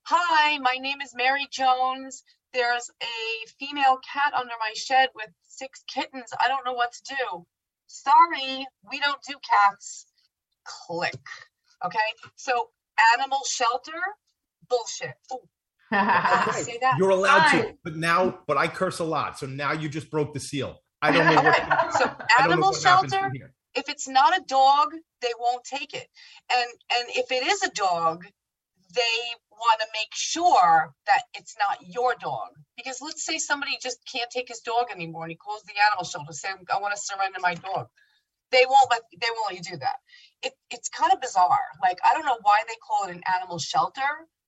Hi, 0.03 0.57
my 0.59 0.77
name 0.79 1.01
is 1.01 1.13
Mary 1.15 1.47
Jones. 1.51 2.23
There's 2.53 2.89
a 3.01 3.49
female 3.59 3.97
cat 4.13 4.33
under 4.33 4.53
my 4.59 4.71
shed 4.75 5.09
with 5.15 5.29
six 5.47 5.83
kittens. 5.87 6.31
I 6.39 6.47
don't 6.47 6.65
know 6.65 6.73
what 6.73 6.93
to 6.93 7.15
do. 7.15 7.45
Sorry, 7.87 8.65
we 8.89 8.99
don't 8.99 9.21
do 9.27 9.35
cats. 9.49 10.05
Click. 10.87 11.13
Okay, 11.83 11.97
so 12.35 12.69
animal 13.17 13.39
shelter, 13.47 13.99
bullshit. 14.69 15.15
Oh, 15.31 15.41
I 15.91 16.43
Right. 16.47 16.65
say 16.65 16.77
that. 16.81 16.97
You're 16.97 17.09
allowed 17.09 17.47
to, 17.49 17.73
but 17.83 17.95
now, 17.95 18.39
but 18.47 18.57
I 18.57 18.67
curse 18.67 18.99
a 18.99 19.03
lot, 19.03 19.37
so 19.37 19.45
now 19.47 19.73
you 19.73 19.89
just 19.89 20.09
broke 20.09 20.33
the 20.33 20.39
seal. 20.39 20.81
I 21.01 21.11
don't 21.11 21.25
know. 21.27 21.41
What, 21.41 21.55
so 21.93 22.05
I 22.37 22.43
know 22.47 22.53
animal 22.53 22.69
what 22.71 22.81
shelter, 22.81 23.31
here. 23.33 23.53
If 23.75 23.89
it's 23.89 24.07
not 24.07 24.37
a 24.37 24.43
dog, 24.47 24.89
they 25.21 25.31
won't 25.39 25.63
take 25.63 25.93
it. 25.93 26.07
And 26.53 26.67
and 26.95 27.07
if 27.09 27.31
it 27.31 27.45
is 27.45 27.63
a 27.63 27.69
dog, 27.71 28.25
they 28.93 29.17
want 29.51 29.79
to 29.81 29.87
make 29.93 30.13
sure 30.13 30.93
that 31.07 31.23
it's 31.33 31.55
not 31.59 31.77
your 31.87 32.15
dog. 32.21 32.49
Because 32.77 32.99
let's 33.01 33.25
say 33.25 33.37
somebody 33.37 33.77
just 33.81 33.99
can't 34.11 34.29
take 34.29 34.47
his 34.47 34.59
dog 34.59 34.85
anymore 34.91 35.23
and 35.23 35.31
he 35.31 35.37
calls 35.37 35.63
the 35.63 35.73
animal 35.89 36.05
shelter, 36.05 36.33
say, 36.33 36.49
I 36.73 36.79
want 36.79 36.93
to 36.95 37.01
surrender 37.01 37.39
my 37.41 37.55
dog. 37.55 37.87
They 38.51 38.65
won't 38.69 38.89
let 38.91 39.01
they 39.19 39.27
won't 39.35 39.53
let 39.53 39.57
you 39.65 39.71
do 39.73 39.77
that. 39.79 39.95
It, 40.43 40.53
it's 40.69 40.89
kind 40.89 41.11
of 41.11 41.19
bizarre. 41.21 41.57
Like 41.81 41.97
I 42.05 42.13
don't 42.13 42.25
know 42.25 42.37
why 42.41 42.61
they 42.67 42.75
call 42.85 43.09
it 43.09 43.15
an 43.15 43.23
animal 43.37 43.59
shelter. 43.59 44.01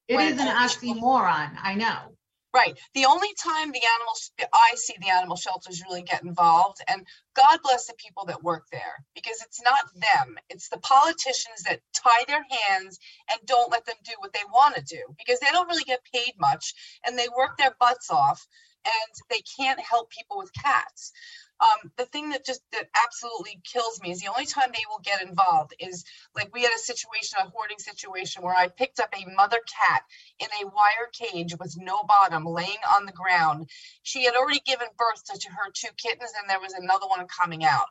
It 0.08 0.16
When 0.16 0.28
is 0.34 0.40
an 0.40 0.48
only- 0.48 0.54
oxymoron. 1.02 1.58
I 1.62 1.76
know. 1.76 2.14
Right. 2.58 2.80
The 2.96 3.06
only 3.06 3.30
time 3.36 3.72
the 3.72 3.84
animals, 3.98 4.32
I 4.52 4.76
see 4.78 4.96
the 5.00 5.12
animal 5.12 5.38
shelters 5.38 5.84
really 5.88 6.02
get 6.02 6.24
involved, 6.24 6.80
and 6.88 7.06
God 7.36 7.60
bless 7.64 7.86
the 7.86 7.94
people 8.00 8.26
that 8.26 8.44
work 8.44 8.66
there 8.72 9.06
because 9.16 9.44
it's 9.44 9.62
not 9.62 9.94
them, 9.94 10.38
it's 10.50 10.70
the 10.70 10.80
politicians 10.80 11.64
that 11.70 11.82
tie 11.94 12.26
their 12.28 12.44
hands 12.50 12.98
and 13.32 13.40
don't 13.46 13.72
let 13.72 13.86
them 13.86 13.98
do 14.04 14.14
what 14.20 14.34
they 14.34 14.46
want 14.52 14.76
to 14.76 14.84
do 14.84 15.04
because 15.20 15.40
they 15.40 15.52
don't 15.54 15.70
really 15.70 15.86
get 15.86 16.02
paid 16.12 16.34
much 16.40 16.74
and 17.06 17.18
they 17.18 17.28
work 17.38 17.60
their 17.60 17.76
butts 17.80 18.10
off 18.12 18.48
and 18.86 19.16
they 19.30 19.44
can't 19.60 19.80
help 19.80 20.10
people 20.10 20.40
with 20.40 20.52
cats. 20.54 21.14
Um, 21.60 21.92
the 21.98 22.06
thing 22.06 22.30
that 22.30 22.46
just 22.46 22.62
that 22.72 22.90
absolutely 23.04 23.60
kills 23.64 24.00
me 24.02 24.12
is 24.12 24.20
the 24.20 24.30
only 24.30 24.46
time 24.46 24.70
they 24.72 24.84
will 24.90 25.02
get 25.04 25.22
involved 25.22 25.74
is 25.80 26.06
like 26.36 26.54
we 26.54 26.62
had 26.62 26.74
a 26.74 26.80
situation, 26.80 27.40
a 27.42 27.50
hoarding 27.50 27.80
situation 27.80 28.44
where 28.44 28.56
I 28.56 28.68
picked 28.68 29.00
up 29.00 29.14
a 29.14 29.36
mother 29.36 29.60
cat 29.68 30.04
in 30.40 30.48
a 30.62 30.68
wire 30.68 31.10
cage 31.14 31.56
with 31.60 31.76
no 31.78 32.04
bottom 32.04 32.46
laying 32.46 32.84
on 32.96 33.06
the 33.06 33.12
ground. 33.12 33.70
She 34.04 34.24
had 34.24 34.36
already 34.36 34.62
given 34.66 34.88
birth 34.98 35.24
to, 35.26 35.40
to 35.40 35.50
her 35.50 35.72
two 35.74 35.90
kittens 35.98 36.32
and 36.40 36.50
there 36.50 36.60
was 36.60 36.74
another 36.74 37.08
one 37.08 37.26
coming 37.28 37.64
out. 37.64 37.88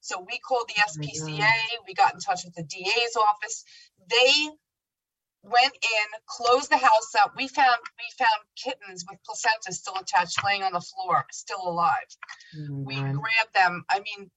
So 0.00 0.24
we 0.26 0.38
called 0.38 0.68
the 0.68 0.74
my 0.78 1.06
SPCA, 1.06 1.52
we 1.86 1.94
got 1.94 2.14
in 2.14 2.20
touch 2.20 2.44
with 2.44 2.54
the 2.54 2.62
DA's 2.62 3.16
office. 3.16 3.64
They 4.08 4.48
went 5.42 5.72
in, 5.72 6.20
closed 6.26 6.70
the 6.70 6.76
house 6.76 7.14
up. 7.22 7.34
We 7.36 7.48
found 7.48 7.76
we 7.96 8.24
found 8.24 8.42
kittens 8.56 9.04
with 9.08 9.18
placenta 9.24 9.72
still 9.72 9.96
attached 10.00 10.44
laying 10.44 10.62
on 10.62 10.72
the 10.72 10.80
floor, 10.80 11.24
still 11.30 11.62
alive. 11.64 12.08
We 12.84 12.96
grabbed 12.96 13.54
them. 13.54 13.84
I 13.88 14.00
mean, 14.00 14.30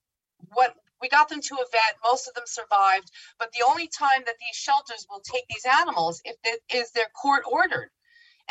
what 0.53 0.75
we 1.01 1.09
got 1.09 1.29
them 1.29 1.41
to 1.41 1.55
a 1.55 1.65
vet. 1.71 1.97
Most 2.03 2.27
of 2.27 2.33
them 2.35 2.43
survived, 2.45 3.11
but 3.39 3.51
the 3.51 3.65
only 3.67 3.87
time 3.87 4.23
that 4.25 4.35
these 4.39 4.55
shelters 4.55 5.07
will 5.09 5.21
take 5.21 5.45
these 5.49 5.65
animals 5.65 6.21
if 6.25 6.35
it 6.43 6.61
is 6.73 6.91
they're 6.91 7.05
court 7.19 7.43
ordered, 7.49 7.89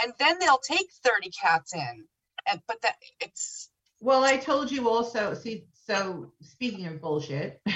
and 0.03 0.13
then 0.19 0.39
they'll 0.39 0.59
take 0.59 0.91
thirty 1.05 1.31
cats 1.31 1.75
in. 1.75 2.05
And 2.47 2.61
but 2.67 2.83
that 2.83 2.97
it's 3.21 3.71
Well, 4.01 4.25
I 4.25 4.39
told 4.39 4.73
you 4.73 4.89
also, 4.89 5.35
see, 5.35 5.67
so 5.87 6.33
speaking 6.41 6.87
of 6.87 7.01
bullshit, 7.01 7.61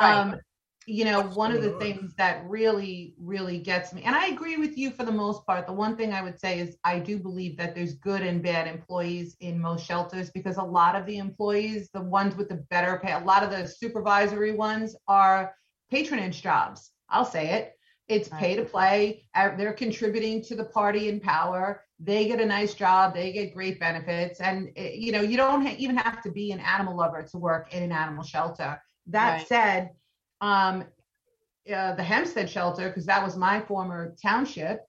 Right. 0.00 0.16
um, 0.16 0.40
you 0.90 1.04
know, 1.04 1.22
one 1.22 1.52
of 1.52 1.62
the 1.62 1.70
things 1.72 2.14
that 2.16 2.44
really, 2.48 3.14
really 3.18 3.58
gets 3.58 3.92
me, 3.94 4.02
and 4.02 4.14
I 4.16 4.26
agree 4.28 4.56
with 4.56 4.76
you 4.78 4.90
for 4.90 5.04
the 5.04 5.12
most 5.12 5.46
part. 5.46 5.66
The 5.66 5.72
one 5.72 5.96
thing 5.96 6.12
I 6.12 6.22
would 6.22 6.38
say 6.40 6.60
is 6.60 6.76
I 6.84 6.98
do 6.98 7.18
believe 7.18 7.56
that 7.58 7.74
there's 7.74 7.94
good 7.94 8.22
and 8.22 8.42
bad 8.42 8.66
employees 8.68 9.36
in 9.40 9.60
most 9.60 9.86
shelters 9.86 10.30
because 10.30 10.56
a 10.56 10.62
lot 10.62 10.96
of 10.96 11.06
the 11.06 11.18
employees, 11.18 11.90
the 11.92 12.02
ones 12.02 12.36
with 12.36 12.48
the 12.48 12.64
better 12.70 13.00
pay, 13.02 13.12
a 13.12 13.18
lot 13.20 13.42
of 13.42 13.50
the 13.50 13.66
supervisory 13.66 14.52
ones 14.52 14.96
are 15.08 15.54
patronage 15.90 16.42
jobs. 16.42 16.92
I'll 17.08 17.24
say 17.24 17.50
it. 17.54 17.74
It's 18.08 18.28
pay 18.28 18.56
to 18.56 18.64
play. 18.64 19.24
They're 19.34 19.72
contributing 19.72 20.42
to 20.44 20.56
the 20.56 20.64
party 20.64 21.08
in 21.08 21.20
power. 21.20 21.84
They 21.98 22.26
get 22.26 22.40
a 22.40 22.46
nice 22.46 22.74
job. 22.74 23.14
They 23.14 23.32
get 23.32 23.54
great 23.54 23.78
benefits. 23.80 24.40
And, 24.40 24.70
eh, 24.76 24.92
you 24.94 25.12
know, 25.12 25.22
you 25.22 25.36
don't 25.36 25.66
ha- 25.66 25.76
even 25.78 25.96
have 25.96 26.22
to 26.22 26.30
be 26.30 26.50
an 26.52 26.60
animal 26.60 26.96
lover 26.96 27.22
to 27.30 27.38
work 27.38 27.72
in 27.72 27.82
an 27.82 27.92
animal 27.92 28.22
shelter. 28.22 28.80
That 29.06 29.40
Right. 29.40 29.46
said, 29.46 29.90
um, 30.40 30.84
uh, 31.72 31.94
the 31.94 32.02
Hempstead 32.02 32.48
shelter, 32.48 32.88
because 32.88 33.06
that 33.06 33.22
was 33.22 33.36
my 33.36 33.60
former 33.60 34.14
township, 34.22 34.80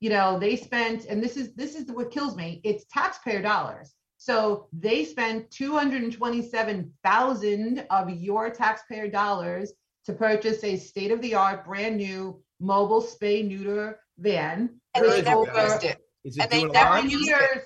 you 0.00 0.10
know, 0.10 0.38
they 0.38 0.56
spent, 0.56 1.06
and 1.06 1.22
this 1.22 1.36
is 1.36 1.54
this 1.54 1.74
is 1.74 1.86
what 1.90 2.10
kills 2.10 2.36
me. 2.36 2.60
It's 2.64 2.84
taxpayer 2.92 3.42
dollars. 3.42 3.94
So 4.18 4.68
they 4.72 5.04
spent 5.04 5.50
two 5.50 5.72
hundred 5.72 6.02
and 6.02 6.12
twenty-seven 6.12 6.92
thousand 7.04 7.86
of 7.90 8.10
your 8.10 8.50
taxpayer 8.50 9.08
dollars 9.08 9.72
to 10.06 10.12
purchase 10.12 10.62
a 10.64 10.76
state-of-the-art, 10.76 11.64
brand 11.64 11.96
new 11.96 12.42
mobile 12.60 13.02
spay 13.02 13.46
neuter 13.46 14.00
van. 14.18 14.80
and 14.94 15.04
Where 15.04 15.10
they 15.10 15.18
is 15.20 15.24
never 15.24 15.42
it, 15.42 15.70
used 15.70 15.84
it. 15.84 15.98
Is 16.24 16.36
it 16.36 16.42
and 16.42 16.50
they 16.50 16.60
doing 16.60 16.70
a 16.70 16.72
never 16.74 16.90
lot? 16.90 16.96
Seven 17.02 17.10
used 17.10 17.30
it. 17.30 17.62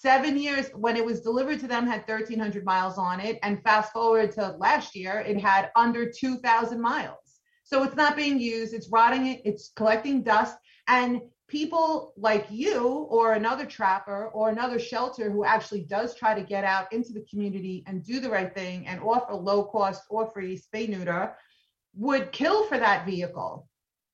Seven 0.00 0.38
years 0.38 0.70
when 0.74 0.96
it 0.96 1.04
was 1.04 1.20
delivered 1.20 1.58
to 1.58 1.66
them 1.66 1.84
had 1.84 2.06
1,300 2.06 2.64
miles 2.64 2.98
on 2.98 3.18
it, 3.18 3.38
and 3.42 3.62
fast 3.62 3.92
forward 3.92 4.30
to 4.32 4.54
last 4.58 4.94
year, 4.94 5.24
it 5.26 5.40
had 5.40 5.70
under 5.74 6.08
2,000 6.08 6.80
miles. 6.80 7.40
So 7.64 7.82
it's 7.82 7.96
not 7.96 8.16
being 8.16 8.38
used. 8.38 8.74
It's 8.74 8.88
rotting. 8.90 9.26
It. 9.26 9.42
It's 9.44 9.72
collecting 9.74 10.22
dust, 10.22 10.56
and 10.86 11.20
people 11.48 12.12
like 12.16 12.46
you 12.48 12.86
or 13.10 13.32
another 13.32 13.66
trapper 13.66 14.28
or 14.28 14.50
another 14.50 14.78
shelter 14.78 15.30
who 15.30 15.44
actually 15.44 15.82
does 15.82 16.14
try 16.14 16.34
to 16.34 16.46
get 16.46 16.64
out 16.64 16.92
into 16.92 17.12
the 17.12 17.26
community 17.28 17.82
and 17.86 18.04
do 18.04 18.20
the 18.20 18.30
right 18.30 18.54
thing 18.54 18.86
and 18.86 19.00
offer 19.00 19.34
low 19.34 19.64
cost 19.64 20.02
or 20.10 20.30
free 20.30 20.58
spay 20.58 20.88
neuter 20.88 21.34
would 21.94 22.30
kill 22.32 22.64
for 22.66 22.78
that 22.78 23.04
vehicle. 23.04 23.67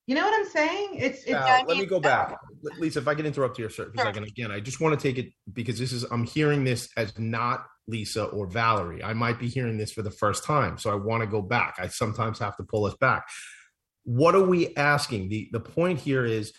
You 0.06 0.14
know 0.14 0.22
what 0.22 0.38
I'm 0.38 0.50
saying? 0.50 0.88
It's 0.94 1.20
it's 1.20 1.30
Now, 1.30 1.64
let 1.66 1.78
me 1.78 1.86
go 1.86 1.98
back. 1.98 2.36
Lisa, 2.78 2.98
if 2.98 3.08
I 3.08 3.14
can 3.14 3.24
interrupt 3.24 3.58
you 3.58 3.68
for 3.68 3.90
a 3.90 3.96
second 3.96 4.24
again, 4.24 4.50
I 4.50 4.60
just 4.60 4.80
want 4.80 4.98
to 4.98 5.02
take 5.02 5.18
it 5.18 5.32
because 5.52 5.78
this 5.78 5.92
is, 5.92 6.04
I'm 6.04 6.24
hearing 6.24 6.64
this 6.64 6.90
as 6.96 7.18
not 7.18 7.66
Lisa 7.86 8.24
or 8.24 8.46
Valerie. 8.46 9.02
I 9.02 9.14
might 9.14 9.38
be 9.38 9.48
hearing 9.48 9.78
this 9.78 9.92
for 9.92 10.02
the 10.02 10.10
first 10.10 10.44
time. 10.44 10.76
So 10.76 10.90
I 10.90 10.94
want 10.94 11.22
to 11.22 11.26
go 11.26 11.40
back. 11.40 11.76
I 11.78 11.88
sometimes 11.88 12.38
have 12.38 12.56
to 12.58 12.64
pull 12.64 12.84
us 12.84 12.94
back. 12.94 13.26
What 14.04 14.34
are 14.34 14.44
we 14.44 14.76
asking? 14.76 15.30
The, 15.30 15.48
the 15.52 15.60
point 15.60 16.00
here 16.00 16.26
is 16.26 16.52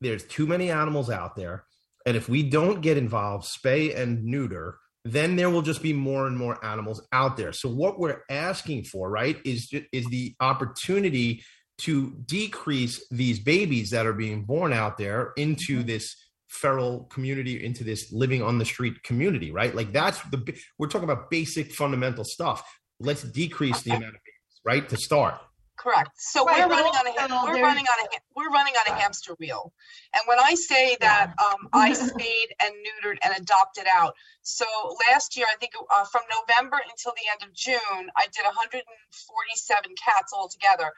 there's 0.00 0.24
too 0.24 0.46
many 0.46 0.70
animals 0.70 1.10
out 1.10 1.36
there. 1.36 1.64
And 2.06 2.16
if 2.16 2.28
we 2.28 2.42
don't 2.42 2.80
get 2.80 2.96
involved, 2.96 3.46
spay 3.46 3.96
and 3.96 4.24
neuter, 4.24 4.78
then 5.04 5.36
there 5.36 5.50
will 5.50 5.62
just 5.62 5.82
be 5.82 5.92
more 5.92 6.26
and 6.26 6.36
more 6.36 6.62
animals 6.64 7.06
out 7.12 7.36
there. 7.36 7.52
So 7.52 7.68
what 7.68 7.98
we're 7.98 8.22
asking 8.28 8.84
for, 8.84 9.08
right, 9.08 9.38
is 9.44 9.72
is 9.92 10.06
the 10.06 10.34
opportunity 10.40 11.42
to 11.80 12.10
decrease 12.26 13.06
these 13.10 13.38
babies 13.38 13.90
that 13.90 14.06
are 14.06 14.12
being 14.12 14.44
born 14.44 14.72
out 14.72 14.98
there 14.98 15.32
into 15.36 15.82
this 15.82 16.14
feral 16.48 17.04
community, 17.12 17.64
into 17.64 17.84
this 17.84 18.12
living 18.12 18.42
on 18.42 18.58
the 18.58 18.64
street 18.64 19.02
community, 19.02 19.50
right? 19.50 19.74
Like 19.74 19.92
that's 19.92 20.20
the 20.30 20.40
we're 20.78 20.88
talking 20.88 21.08
about 21.08 21.30
basic 21.30 21.72
fundamental 21.72 22.24
stuff. 22.24 22.62
Let's 22.98 23.22
decrease 23.22 23.82
the 23.82 23.90
amount 23.90 24.16
of 24.16 24.20
babies, 24.24 24.60
right, 24.64 24.88
to 24.88 24.96
start. 24.96 25.36
Correct. 25.78 26.10
So 26.18 26.44
Right, 26.44 26.68
we're 26.68 26.74
running 26.74 26.92
on 26.92 27.06
a 27.06 27.44
we're 27.46 27.54
there's- 27.54 27.62
running 27.66 27.86
on 27.86 28.04
a 28.04 28.08
we're 28.36 28.50
running 28.50 28.74
on 28.74 28.92
a 28.94 29.00
hamster 29.00 29.32
wheel. 29.40 29.72
And 30.12 30.22
when 30.26 30.38
I 30.38 30.54
say 30.54 30.98
that 31.00 31.32
um, 31.40 31.68
I 31.72 31.92
spayed 32.08 32.48
and 32.60 32.74
neutered 32.84 33.16
and 33.24 33.32
adopted 33.38 33.86
out, 33.96 34.14
so 34.42 34.66
last 35.08 35.38
year 35.38 35.46
I 35.50 35.56
think 35.56 35.72
uh, 35.90 36.04
from 36.04 36.22
November 36.28 36.78
until 36.90 37.12
the 37.12 37.30
end 37.32 37.48
of 37.48 37.54
June, 37.54 38.10
I 38.14 38.26
did 38.26 38.44
147 38.44 39.94
cats 39.96 40.32
altogether. 40.34 40.92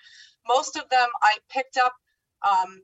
Most 0.47 0.77
of 0.77 0.89
them 0.91 1.09
I 1.23 1.39
picked 1.51 1.77
up, 1.77 1.95
um, 2.43 2.83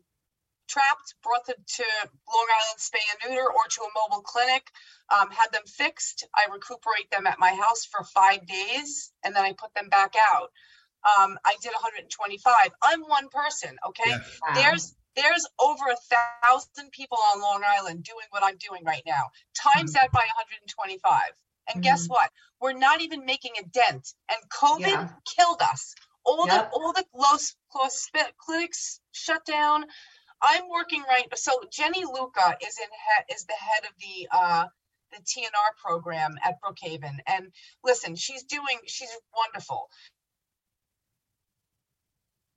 trapped, 0.68 1.14
brought 1.22 1.46
them 1.46 1.56
to 1.66 1.84
Long 2.28 2.46
Island 2.50 2.78
Spay 2.78 3.04
and 3.22 3.30
Neuter 3.30 3.46
or 3.50 3.66
to 3.70 3.82
a 3.82 3.88
mobile 3.96 4.22
clinic, 4.22 4.66
um, 5.10 5.30
had 5.30 5.52
them 5.52 5.64
fixed. 5.66 6.26
I 6.34 6.46
recuperate 6.52 7.10
them 7.10 7.26
at 7.26 7.38
my 7.38 7.52
house 7.54 7.86
for 7.86 8.04
five 8.04 8.46
days, 8.46 9.12
and 9.24 9.34
then 9.34 9.44
I 9.44 9.52
put 9.54 9.74
them 9.74 9.88
back 9.88 10.14
out. 10.32 10.50
Um, 11.18 11.38
I 11.44 11.56
did 11.62 11.72
125. 11.72 12.70
I'm 12.82 13.02
one 13.02 13.28
person, 13.30 13.76
okay? 13.88 14.10
Yeah. 14.10 14.18
Wow. 14.42 14.54
There's 14.54 14.94
there's 15.16 15.46
over 15.58 15.84
a 15.90 15.96
thousand 16.44 16.92
people 16.92 17.18
on 17.34 17.40
Long 17.42 17.62
Island 17.66 18.04
doing 18.04 18.26
what 18.30 18.44
I'm 18.44 18.56
doing 18.58 18.84
right 18.84 19.02
now. 19.04 19.30
Times 19.54 19.92
that 19.94 20.12
by 20.12 20.20
125. 20.20 21.32
And 21.72 21.82
guess 21.82 22.06
Mhm. 22.06 22.10
what? 22.10 22.30
We're 22.60 22.72
not 22.74 23.00
even 23.00 23.26
making 23.26 23.52
a 23.58 23.64
dent. 23.64 24.14
And 24.28 24.38
COVID 24.50 24.80
Yeah. 24.80 25.08
killed 25.36 25.60
us. 25.62 25.94
All 26.28 26.46
Yep. 26.46 26.70
the 26.72 26.78
all 26.78 26.94
the 26.94 27.04
close 27.16 27.56
close 27.72 28.10
clinics 28.38 29.00
shut 29.12 29.46
down. 29.46 29.86
I'm 30.42 30.68
working 30.70 31.02
right. 31.08 31.26
So 31.38 31.52
Jenny 31.72 32.04
Luca 32.04 32.56
is 32.66 32.78
in 32.78 32.90
is 33.36 33.44
the 33.46 33.54
head 33.54 33.84
of 33.84 33.92
the 34.00 34.28
uh, 34.32 34.66
the 35.12 35.18
TNR 35.24 35.76
program 35.84 36.32
at 36.44 36.56
Brookhaven. 36.62 37.18
And 37.28 37.48
listen, 37.84 38.16
she's 38.16 38.44
doing 38.44 38.78
she's 38.86 39.10
wonderful. 39.36 39.88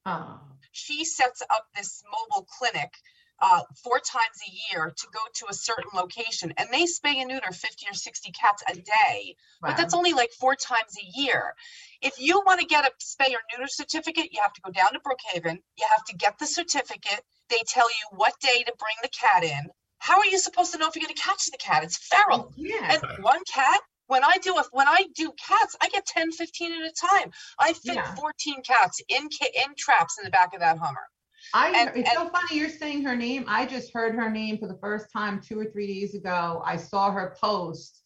Oh, 0.06 0.40
she 0.74 1.06
sets 1.06 1.44
up 1.52 1.68
this 1.76 2.04
mobile 2.12 2.48
clinic 2.60 2.92
uh, 3.42 3.62
four 3.84 4.00
times 4.00 4.38
a 4.48 4.52
year 4.72 4.94
to 4.96 5.08
go 5.12 5.20
to 5.34 5.46
a 5.50 5.54
certain 5.54 5.90
location 5.96 6.54
and 6.58 6.70
they 6.72 6.84
spay 6.84 7.16
and 7.18 7.28
neuter 7.28 7.52
50 7.52 7.88
or 7.90 7.94
60 7.94 8.32
cats 8.32 8.64
a 8.70 8.76
day 8.76 9.36
but 9.62 9.78
that's 9.78 9.94
only 9.94 10.14
like 10.14 10.32
four 10.40 10.56
times 10.56 10.96
a 10.98 11.20
year. 11.20 11.54
If 12.02 12.20
you 12.20 12.42
want 12.46 12.60
to 12.62 12.66
get 12.66 12.86
a 12.86 12.92
spay 13.04 13.32
or 13.34 13.40
neuter 13.52 13.68
certificate 13.68 14.32
you 14.32 14.42
have 14.42 14.54
to 14.54 14.62
go 14.62 14.72
down 14.72 14.94
to 14.94 15.00
brookhaven 15.00 15.58
you 15.78 15.86
have 15.90 16.04
to 16.06 16.16
get 16.16 16.38
the 16.40 16.46
certificate 16.48 17.22
they 17.50 17.60
tell 17.68 17.90
you 17.90 18.18
what 18.18 18.34
day 18.40 18.64
to 18.64 18.74
bring 18.80 18.96
the 19.02 19.10
cat 19.10 19.44
in. 19.44 19.70
How 20.00 20.18
are 20.18 20.26
you 20.26 20.40
supposed 20.40 20.72
to 20.74 20.78
know 20.80 20.88
if 20.88 20.96
you're 20.96 21.04
going 21.06 21.16
to 21.16 21.22
catch 21.22 21.46
the 21.52 21.58
cat? 21.58 21.84
It's 21.84 21.98
feral. 21.98 22.52
Yeah. 22.56 22.94
and 22.94 23.24
one 23.24 23.42
cat 23.52 23.80
when 24.08 24.24
i 24.24 24.38
do 24.42 24.58
a 24.58 24.64
when 24.72 24.88
i 24.88 25.06
do 25.16 25.32
cats 25.48 25.76
i 25.82 25.88
get 25.90 26.06
10 26.06 26.32
15 26.32 26.74
at 26.84 26.92
a 26.92 26.94
time. 26.94 27.32
I 27.60 27.74
fit 27.74 27.96
Yeah. 27.96 28.16
14 28.16 28.62
cats 28.64 29.02
in 29.10 29.30
in 29.64 29.76
traps 29.78 30.18
in 30.20 30.26
the 30.26 30.32
back 30.32 30.54
of 30.54 30.60
that 30.60 30.78
hummer 30.78 31.08
I, 31.54 31.72
and- 31.72 31.98
it's 31.98 32.10
and- 32.10 32.18
so 32.18 32.30
funny 32.30 32.60
you're 32.60 32.70
saying 32.70 33.04
her 33.04 33.16
name. 33.16 33.46
I 33.48 33.66
just 33.66 33.94
heard 33.94 34.16
her 34.16 34.30
name 34.30 34.58
for 34.58 34.68
the 34.68 34.78
first 34.82 35.12
time 35.12 35.42
two 35.42 35.60
or 35.60 35.66
three 35.66 35.88
days 35.88 36.16
ago. 36.16 36.62
I 36.66 36.78
saw 36.78 37.12
her 37.12 37.36
post 37.42 38.02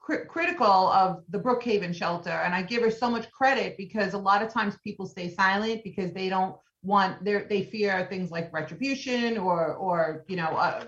cri- 0.00 0.24
critical 0.28 0.66
of 0.66 1.22
the 1.30 1.38
Brookhaven 1.38 1.94
shelter, 1.94 2.30
and 2.30 2.54
I 2.54 2.62
give 2.62 2.82
her 2.82 2.90
so 2.90 3.10
much 3.10 3.30
credit 3.32 3.76
because 3.76 4.14
a 4.14 4.18
lot 4.18 4.42
of 4.42 4.52
times 4.52 4.76
people 4.84 5.06
stay 5.06 5.30
silent 5.30 5.82
because 5.84 6.12
they 6.12 6.28
don't 6.28 6.56
want 6.82 7.24
their 7.24 7.44
they 7.48 7.62
fear 7.64 8.06
things 8.08 8.30
like 8.30 8.52
retribution 8.52 9.38
or 9.38 9.74
or 9.74 10.24
you 10.28 10.36
know 10.36 10.46
uh, 10.48 10.84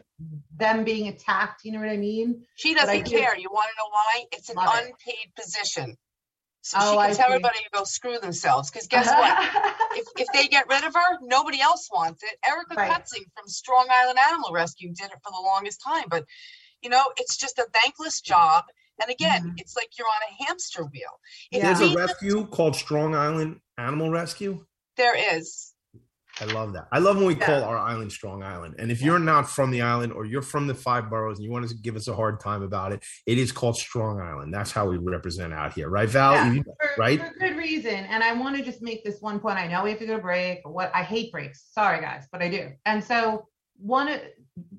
them 0.57 0.85
being 0.85 1.09
attacked. 1.09 1.65
You 1.65 1.73
know 1.73 1.81
what 1.81 1.89
I 1.89 1.97
mean? 1.97 2.45
She 2.55 2.75
doesn't 2.75 3.05
do- 3.07 3.19
care. 3.19 3.37
You 3.37 3.49
want 3.51 3.69
to 3.71 3.77
know 3.83 3.89
why? 3.91 4.25
It's 4.33 4.49
an 4.51 4.57
Love 4.57 4.75
it. 4.77 4.85
unpaid 4.87 5.35
position. 5.35 5.97
So 6.63 6.77
Oh, 6.81 6.93
she 6.93 6.99
I 6.99 7.07
can 7.09 7.17
tell 7.17 7.27
see. 7.29 7.33
everybody 7.35 7.59
to 7.59 7.71
go 7.73 7.85
screw 7.85 8.19
themselves. 8.19 8.71
Because 8.71 8.87
guess 8.89 9.07
what? 9.07 9.77
if, 9.97 10.07
if 10.17 10.29
they 10.33 10.49
get 10.49 10.69
rid 10.69 10.85
of 10.85 10.95
her, 10.95 11.19
nobody 11.23 11.61
else 11.61 11.89
wants 11.93 12.23
it. 12.23 12.39
Erica 12.47 12.75
Right. 12.77 12.91
Cutzing 12.91 13.25
from 13.37 13.49
Strong 13.49 13.87
Island 13.91 14.19
Animal 14.19 14.53
Rescue 14.53 14.93
did 14.93 15.07
it 15.07 15.19
for 15.25 15.31
the 15.33 15.41
longest 15.43 15.81
time. 15.83 16.05
But, 16.11 16.25
you 16.83 16.91
know, 16.91 17.05
it's 17.17 17.37
just 17.37 17.59
a 17.59 17.67
thankless 17.73 18.21
job. 18.21 18.65
And 19.01 19.11
again, 19.11 19.45
Mhm. 19.51 19.55
it's 19.59 19.77
like 19.77 19.91
you're 19.97 20.09
on 20.09 20.23
a 20.31 20.45
hamster 20.45 20.85
wheel. 20.85 21.21
If 21.53 21.59
Yeah. 21.63 21.73
There's 21.75 21.93
a 21.93 21.95
rescue 21.97 22.47
called 22.49 22.75
Strong 22.77 23.15
Island 23.15 23.61
Animal 23.79 24.11
Rescue. 24.11 24.65
there 24.97 25.15
is. 25.37 25.68
I 26.41 26.45
love 26.47 26.73
that. 26.75 26.87
I 26.93 26.99
love 26.99 27.17
when 27.17 27.27
we 27.27 27.35
Yeah. 27.37 27.47
call 27.47 27.65
our 27.65 27.79
island 27.79 28.13
Strong 28.13 28.43
Island. 28.43 28.77
And 28.79 28.91
if 28.93 29.03
you're 29.03 29.19
not 29.19 29.49
from 29.51 29.71
the 29.71 29.83
island 29.83 30.13
or 30.13 30.25
you're 30.25 30.43
from 30.43 30.67
the 30.67 30.75
five 30.75 31.11
boroughs 31.11 31.39
and 31.39 31.45
you 31.45 31.51
want 31.51 31.69
to 31.69 31.75
give 31.75 31.97
us 31.97 32.07
a 32.09 32.15
hard 32.15 32.41
time 32.41 32.63
about 32.63 32.93
it, 32.93 33.03
it 33.27 33.39
is 33.39 33.51
called 33.53 33.77
Strong 33.77 34.21
Island. 34.21 34.55
That's 34.55 34.71
how 34.71 34.89
we 34.89 34.99
represent 34.99 35.53
out 35.53 35.73
here, 35.75 35.89
right, 35.89 36.09
Val? 36.09 36.35
Yeah. 36.35 36.53
You- 36.53 36.63
for, 36.63 36.77
right? 36.99 37.21
for 37.21 37.35
good 37.39 37.57
reason. 37.57 37.95
And 37.95 38.23
I 38.23 38.33
want 38.35 38.57
to 38.57 38.63
just 38.63 38.83
make 38.83 39.05
this 39.05 39.21
one 39.21 39.41
point. 39.41 39.59
I 39.59 39.67
know 39.67 39.83
we 39.83 39.91
have 39.91 39.99
to 39.99 40.07
go 40.07 40.17
to 40.17 40.23
break. 40.23 40.61
What 40.69 40.91
I 40.95 41.03
hate 41.03 41.33
breaks. 41.33 41.67
Sorry, 41.73 42.01
guys, 42.01 42.27
but 42.31 42.43
I 42.43 42.49
do. 42.49 42.71
And 42.87 43.03
so 43.03 43.47
one 43.77 44.09
of 44.09 44.21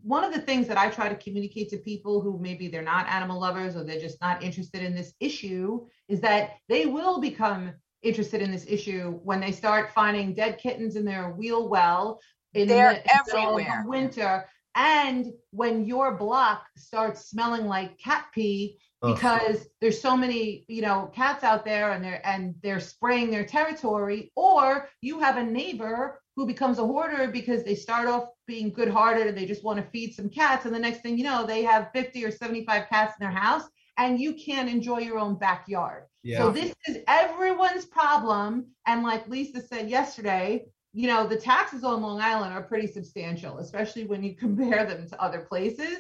one 0.04 0.26
of 0.26 0.34
the 0.34 0.42
things 0.42 0.68
that 0.68 0.78
I 0.78 0.90
try 0.90 1.08
to 1.08 1.16
communicate 1.16 1.70
to 1.70 1.78
people 1.78 2.20
who 2.20 2.38
maybe 2.38 2.68
they're 2.68 2.82
not 2.82 3.08
animal 3.08 3.40
lovers 3.40 3.78
or 3.78 3.86
they're 3.86 4.00
just 4.00 4.20
not 4.20 4.44
interested 4.44 4.84
in 4.84 4.94
this 4.94 5.14
issue 5.22 5.88
is 6.10 6.20
that 6.20 6.58
they 6.68 6.86
will 6.86 7.22
become 7.22 7.72
interested 8.02 8.42
in 8.42 8.52
this 8.52 8.66
issue 8.68 9.20
when 9.24 9.40
they 9.40 9.52
start 9.52 9.92
finding 9.94 10.34
dead 10.34 10.58
kittens 10.58 10.96
in 10.96 11.06
their 11.06 11.32
wheel 11.32 11.68
well 11.68 12.20
in 12.54 12.68
They're 12.68 12.94
the, 12.94 13.00
in 13.00 13.06
the 13.28 13.36
middle 13.36 13.60
of 13.60 13.86
winter 13.86 14.46
and 14.76 15.34
when 15.52 15.86
your 15.86 16.16
block 16.16 16.66
starts 16.78 17.30
smelling 17.30 17.66
like 17.68 17.98
cat 17.98 18.26
pee 18.34 18.78
Ugh. 19.02 19.16
because 19.16 19.68
there's 19.82 20.02
so 20.02 20.16
many 20.16 20.66
you 20.68 20.82
know 20.82 21.12
cats 21.14 21.44
out 21.44 21.66
there 21.66 21.92
and 21.92 22.04
they're 22.04 22.26
and 22.26 22.56
they're 22.62 22.80
spraying 22.80 23.32
their 23.32 23.46
territory 23.46 24.32
or 24.36 24.90
you 25.02 25.20
have 25.20 25.38
a 25.38 25.44
neighbor 25.44 26.22
who 26.36 26.46
becomes 26.46 26.80
a 26.80 26.86
hoarder 26.86 27.28
because 27.28 27.64
they 27.64 27.76
start 27.76 28.08
off 28.08 28.30
being 28.48 28.72
good 28.72 28.90
hearted 28.90 29.28
and 29.28 29.38
they 29.38 29.46
just 29.46 29.64
want 29.64 29.78
to 29.78 29.92
feed 29.92 30.14
some 30.14 30.30
cats 30.30 30.66
and 30.66 30.74
the 30.74 30.80
next 30.80 31.02
thing 31.02 31.18
you 31.18 31.24
know 31.24 31.46
they 31.46 31.64
have 31.64 31.92
50 31.94 32.24
or 32.26 32.32
75 32.32 32.88
cats 32.90 33.16
in 33.20 33.26
their 33.26 33.38
house 33.38 33.64
and 33.98 34.20
you 34.20 34.34
can't 34.34 34.70
enjoy 34.70 35.00
your 35.00 35.20
own 35.20 35.36
backyard 35.38 36.04
yeah. 36.24 36.40
so 36.40 36.52
this 36.52 36.74
is 36.88 36.98
everyone's 37.08 37.86
problem. 37.86 38.68
And 38.86 39.04
like 39.04 39.28
Lisa 39.28 39.62
said 39.62 39.90
yesterday, 39.90 40.66
you 40.94 41.08
know, 41.08 41.28
the 41.28 41.38
taxes 41.38 41.84
on 41.84 42.02
Long 42.02 42.20
Island 42.20 42.54
are 42.54 42.64
pretty 42.64 42.88
substantial, 42.88 43.60
especially 43.60 44.06
when 44.06 44.24
you 44.24 44.36
compare 44.46 44.86
them 44.86 45.08
to 45.08 45.22
other 45.22 45.42
places. 45.42 45.98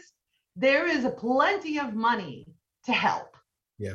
There 0.55 0.88
is 0.88 1.08
plenty 1.17 1.79
of 1.79 1.93
money 1.93 2.47
to 2.86 2.91
help. 2.91 3.36
yeah. 3.77 3.93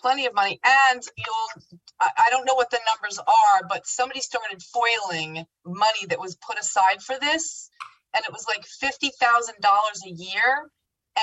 plenty 0.00 0.26
of 0.26 0.34
money 0.34 0.60
and 0.64 1.02
you'll 1.16 1.80
I, 2.00 2.10
I 2.26 2.30
don't 2.30 2.44
know 2.44 2.54
what 2.54 2.70
the 2.70 2.78
numbers 2.92 3.18
are 3.18 3.66
but 3.68 3.86
somebody 3.86 4.20
started 4.20 4.62
foiling 4.62 5.44
money 5.64 6.06
that 6.08 6.20
was 6.20 6.36
put 6.36 6.58
aside 6.58 7.02
for 7.02 7.16
this 7.18 7.70
and 8.14 8.24
it 8.24 8.32
was 8.32 8.46
like 8.46 8.64
$50000 8.64 10.06
a 10.06 10.10
year 10.10 10.70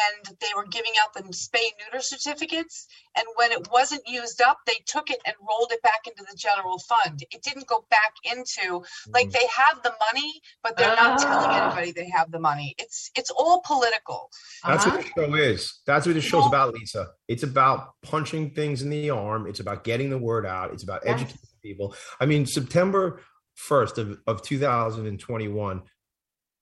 and 0.03 0.35
they 0.41 0.47
were 0.55 0.65
giving 0.65 0.91
out 1.03 1.13
the 1.13 1.21
spay 1.33 1.65
neuter 1.79 2.01
certificates 2.01 2.87
and 3.17 3.25
when 3.35 3.51
it 3.51 3.67
wasn't 3.71 4.01
used 4.07 4.41
up 4.41 4.57
they 4.67 4.79
took 4.85 5.09
it 5.09 5.19
and 5.25 5.35
rolled 5.47 5.71
it 5.71 5.81
back 5.81 6.01
into 6.07 6.23
the 6.29 6.35
general 6.37 6.79
fund 6.79 7.23
it 7.31 7.41
didn't 7.43 7.67
go 7.67 7.85
back 7.89 8.13
into 8.33 8.83
like 9.13 9.31
they 9.31 9.47
have 9.55 9.81
the 9.83 9.93
money 10.11 10.41
but 10.63 10.75
they're 10.77 10.95
not 10.95 11.19
telling 11.19 11.49
Ah. 11.49 11.67
anybody 11.67 11.91
they 11.91 12.09
have 12.09 12.31
the 12.31 12.39
money 12.39 12.75
it's 12.77 13.09
it's 13.15 13.31
all 13.31 13.61
political 13.65 14.29
That's 14.65 14.85
Uh-huh. 14.85 14.97
what 14.97 15.05
the 15.15 15.21
show 15.27 15.35
is. 15.35 15.81
That's 15.85 16.05
what 16.05 16.15
the 16.15 16.21
show's 16.21 16.41
Well- 16.41 16.47
about, 16.49 16.73
Lisa. 16.73 17.07
It's 17.27 17.43
about 17.43 17.93
punching 18.01 18.51
things 18.55 18.81
in 18.81 18.89
the 18.89 19.09
arm. 19.11 19.47
It's 19.47 19.59
about 19.59 19.83
getting 19.83 20.09
the 20.09 20.17
word 20.17 20.45
out. 20.45 20.71
It's 20.73 20.83
about 20.83 21.01
Yes. 21.05 21.13
educating 21.21 21.59
people. 21.61 21.95
I 22.19 22.25
mean, 22.25 22.45
September 22.45 23.21
1st 23.55 23.97
of, 23.99 24.19
of 24.27 24.41
2021, 24.41 25.83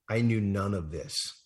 I 0.09 0.21
knew 0.21 0.41
none 0.41 0.73
of 0.73 0.91
this. 0.91 1.42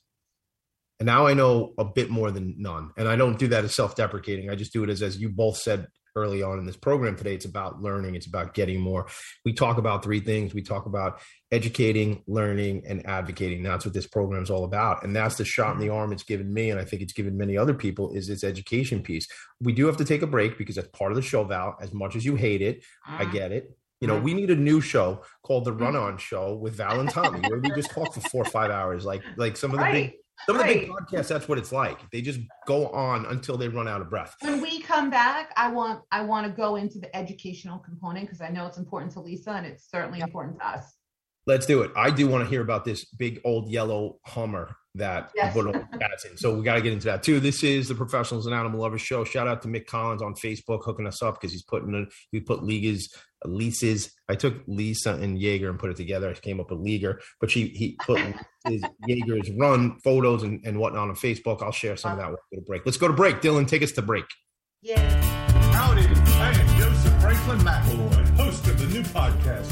And 1.00 1.06
now 1.06 1.28
I 1.28 1.34
know 1.34 1.74
a 1.78 1.86
bit 1.86 2.10
more 2.10 2.32
than 2.32 2.56
none. 2.58 2.92
And 2.98 3.08
I 3.08 3.16
don't 3.16 3.38
do 3.38 3.48
that 3.50 3.64
as 3.64 3.76
self-deprecating. 3.76 4.50
I 4.50 4.56
just 4.56 4.74
do 4.74 4.84
it 4.84 4.90
as 4.90 5.02
as 5.02 5.18
you 5.20 5.30
both 5.30 5.58
said 5.58 5.88
early 6.18 6.42
on 6.42 6.58
in 6.58 6.66
this 6.66 6.76
program 6.76 7.16
today. 7.16 7.36
It's 7.36 7.46
about 7.46 7.82
learning. 7.82 8.16
It's 8.16 8.26
about 8.26 8.54
getting 8.54 8.82
more. 8.82 9.08
We 9.46 9.54
talk 9.54 9.78
about 9.78 10.04
three 10.04 10.20
things. 10.20 10.54
We 10.54 10.64
talk 10.64 10.88
about 10.88 11.22
educating, 11.52 12.24
learning, 12.28 12.84
and 12.88 13.06
advocating. 13.06 13.64
That's 13.64 13.86
what 13.86 13.94
this 13.94 14.08
program 14.08 14.44
is 14.44 14.50
all 14.50 14.66
about. 14.66 15.04
And 15.04 15.16
that's 15.16 15.36
the 15.36 15.46
shot 15.46 15.76
in 15.76 15.80
the 15.80 15.90
arm 15.90 16.12
it's 16.12 16.24
given 16.24 16.52
me, 16.52 16.72
and 16.72 16.80
I 16.80 16.84
think 16.84 17.02
it's 17.02 17.14
given 17.14 17.38
many 17.38 17.56
other 17.56 17.76
people, 17.76 18.14
is 18.14 18.30
its 18.30 18.44
education 18.44 19.02
piece. 19.02 19.28
We 19.62 19.74
do 19.74 19.86
have 19.86 19.98
to 19.98 20.06
take 20.06 20.24
a 20.24 20.28
break 20.28 20.58
because 20.58 20.76
that's 20.76 20.90
part 20.90 21.12
of 21.12 21.16
the 21.16 21.22
show, 21.22 21.44
Val. 21.44 21.78
As 21.80 21.94
much 21.94 22.16
as 22.16 22.26
you 22.26 22.36
hate 22.36 22.62
it, 22.62 22.84
I 23.06 23.24
mm-hmm. 23.24 23.32
get 23.34 23.52
it. 23.52 23.78
You 24.02 24.08
know, 24.08 24.16
mm-hmm. 24.16 24.26
we 24.26 24.34
need 24.34 24.52
a 24.52 24.56
new 24.56 24.82
show 24.82 25.24
called 25.44 25.66
the 25.66 25.72
mm-hmm. 25.72 25.84
Run 25.84 25.96
On 25.96 26.18
Show 26.18 26.56
with 26.56 26.76
Val 26.76 27.00
and 27.00 27.10
Tommy, 27.10 27.48
where 27.48 27.60
we 27.60 27.70
just 27.70 27.92
talk 27.92 28.14
for 28.14 28.22
four 28.22 28.42
or 28.42 28.50
five 28.50 28.72
hours, 28.72 29.06
like 29.06 29.24
like 29.38 29.56
some 29.56 29.72
of 29.72 29.80
the 29.80 29.86
big 29.92 30.14
Right. 30.40 30.46
some 30.46 30.60
of 30.60 30.68
the 30.68 30.74
big 30.74 30.90
podcasts. 30.90 31.28
That's 31.28 31.48
what 31.48 31.58
it's 31.58 31.72
like. 31.72 32.00
They 32.12 32.22
just 32.22 32.40
go 32.66 32.88
on 32.90 33.26
until 33.28 33.58
they 33.58 33.68
run 33.68 33.88
out 33.88 34.02
of 34.02 34.10
breath. 34.10 34.36
When 34.42 34.62
we 34.62 34.82
come 34.82 35.10
back, 35.10 35.52
I 35.58 35.70
want 35.72 36.02
I 36.12 36.22
want 36.22 36.48
to 36.48 36.54
go 36.54 36.76
into 36.76 37.00
the 37.00 37.14
educational 37.16 37.80
component 37.80 38.26
because 38.26 38.42
I 38.42 38.50
know 38.50 38.66
it's 38.66 38.78
important 38.78 39.12
to 39.14 39.22
Lisa 39.22 39.52
and 39.52 39.66
it's 39.66 39.90
certainly 39.90 40.20
important 40.22 40.60
to 40.60 40.68
us. 40.68 40.97
Let's 41.48 41.66
do 41.66 41.82
it. 41.82 41.92
I 41.96 42.12
do 42.12 42.28
want 42.28 42.44
to 42.44 42.50
hear 42.50 42.62
about 42.62 42.84
this 42.86 43.06
big 43.06 43.40
old 43.46 43.70
yellow 43.72 44.20
Hummer 44.26 44.76
that 44.96 45.32
Yes. 45.36 45.54
put 45.54 45.66
all 45.68 45.72
the 45.74 45.98
cats 45.98 46.26
in. 46.26 46.36
So 46.38 46.56
we 46.56 46.64
got 46.64 46.76
to 46.76 46.82
get 46.82 46.92
into 46.92 47.06
that 47.06 47.24
too. 47.24 47.40
This 47.40 47.64
is 47.64 47.88
the 47.88 47.96
Professionals 47.96 48.46
and 48.48 48.54
Animal 48.56 48.82
Lovers 48.82 49.02
show. 49.02 49.24
Shout 49.24 49.48
out 49.48 49.62
to 49.62 49.68
Mick 49.68 49.86
Collins 49.86 50.22
on 50.22 50.34
Facebook 50.34 50.80
hooking 50.84 51.08
us 51.08 51.22
up 51.22 51.40
because 51.40 51.52
he's 51.54 51.64
putting 51.64 51.94
in, 51.94 52.08
he 52.32 52.40
put 52.42 52.64
Liga's 52.64 53.08
leases. 53.46 54.12
I 54.28 54.36
took 54.36 54.56
Lisa 54.68 55.14
and 55.14 55.40
Jaeger 55.40 55.70
and 55.70 55.80
put 55.80 55.92
it 55.92 55.98
together. 55.98 56.30
I 56.30 56.34
came 56.34 56.60
up 56.60 56.72
with 56.72 56.80
Liger, 56.80 57.22
but 57.40 57.50
she 57.52 57.68
he 57.68 57.96
put 58.04 58.20
his 58.68 58.82
Jaeger's 59.08 59.50
run 59.58 60.00
photos 60.04 60.44
and, 60.44 60.60
and 60.66 60.80
whatnot 60.80 61.10
on 61.10 61.16
Facebook. 61.16 61.62
I'll 61.62 61.72
share 61.72 61.96
some 61.96 62.14
of 62.14 62.18
that. 62.18 62.28
We'll 62.28 62.38
go 62.54 62.60
to 62.60 62.66
break. 62.66 62.86
Let's 62.86 62.98
go 62.98 63.08
to 63.08 63.14
break. 63.14 63.38
Dylan, 63.42 63.68
take 63.68 63.84
us 63.84 63.92
to 63.94 64.02
break. 64.02 64.26
Yeah. 64.82 65.00
Howdy, 65.72 66.02
I 66.02 66.50
am 66.60 66.80
Joseph 66.80 67.22
Franklin 67.22 67.60
McElroy, 67.60 68.36
host 68.36 68.66
of 68.68 68.80
the 68.80 68.88
new 68.88 69.04
podcast, 69.04 69.72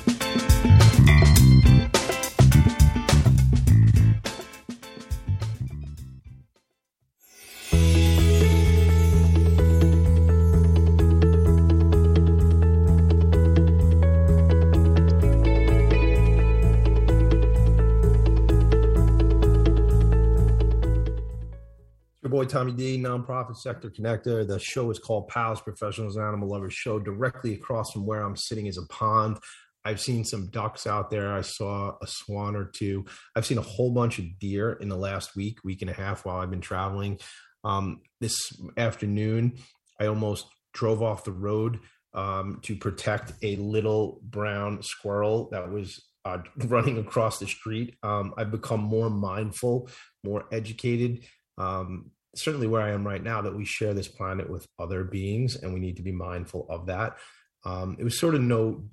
Boy 22.41 22.47
Tommy 22.47 22.71
D, 22.71 22.97
nonprofit 22.97 23.55
sector 23.55 23.87
connector. 23.91 24.47
The 24.47 24.57
show 24.57 24.89
is 24.89 24.97
called 24.97 25.27
Pals 25.27 25.61
Professionals 25.61 26.15
and 26.15 26.25
Animal 26.25 26.49
Lovers 26.49 26.73
Show. 26.73 26.97
Directly 26.97 27.53
across 27.53 27.91
from 27.91 28.07
where 28.07 28.21
I'm 28.21 28.35
sitting 28.35 28.65
is 28.65 28.79
a 28.79 28.87
pond. 28.87 29.37
I've 29.85 30.01
seen 30.01 30.25
some 30.25 30.49
ducks 30.49 30.87
out 30.87 31.11
there. 31.11 31.31
I 31.31 31.41
saw 31.41 31.91
a 32.01 32.07
swan 32.07 32.55
or 32.55 32.65
two. 32.65 33.05
I've 33.35 33.45
seen 33.45 33.59
a 33.59 33.61
whole 33.61 33.91
bunch 33.91 34.17
of 34.17 34.25
deer 34.39 34.73
in 34.73 34.89
the 34.89 34.97
last 34.97 35.35
week, 35.35 35.59
week 35.63 35.83
and 35.83 35.91
a 35.91 35.93
half 35.93 36.25
while 36.25 36.37
I've 36.37 36.49
been 36.49 36.61
traveling. 36.61 37.19
Um, 37.63 38.01
this 38.19 38.35
afternoon, 38.75 39.59
I 39.99 40.07
almost 40.07 40.47
drove 40.73 41.03
off 41.03 41.23
the 41.23 41.31
road 41.31 41.79
um, 42.15 42.57
to 42.63 42.75
protect 42.75 43.33
a 43.43 43.55
little 43.57 44.19
brown 44.23 44.81
squirrel 44.81 45.47
that 45.51 45.71
was 45.71 46.03
uh, 46.25 46.39
running 46.65 46.97
across 46.97 47.37
the 47.37 47.45
street. 47.45 47.97
Um, 48.01 48.33
I've 48.35 48.49
become 48.49 48.79
more 48.79 49.11
mindful, 49.11 49.89
more 50.23 50.45
educated 50.51 51.23
um, 51.59 52.09
certainly 52.35 52.67
where 52.67 52.81
I 52.81 52.91
am 52.91 53.07
right 53.07 53.23
now, 53.23 53.41
that 53.41 53.55
we 53.55 53.65
share 53.65 53.93
this 53.93 54.07
planet 54.07 54.49
with 54.49 54.67
other 54.79 55.03
beings, 55.03 55.55
and 55.55 55.73
we 55.73 55.79
need 55.79 55.97
to 55.97 56.03
be 56.03 56.11
mindful 56.11 56.65
of 56.69 56.87
that. 56.87 57.17
Um, 57.65 57.95
it 57.99 58.03
was 58.03 58.17
sort 58.17 58.35
of 58.35 58.41
no 58.41 58.85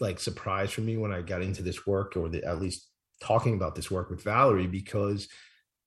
like 0.00 0.20
surprise 0.20 0.70
for 0.70 0.80
me 0.80 0.96
when 0.96 1.12
I 1.12 1.22
got 1.22 1.42
into 1.42 1.62
this 1.62 1.86
work, 1.86 2.16
or 2.16 2.28
the, 2.28 2.44
at 2.44 2.60
least 2.60 2.88
talking 3.20 3.54
about 3.54 3.74
this 3.74 3.90
work 3.90 4.10
with 4.10 4.22
Valerie, 4.22 4.68
because 4.68 5.28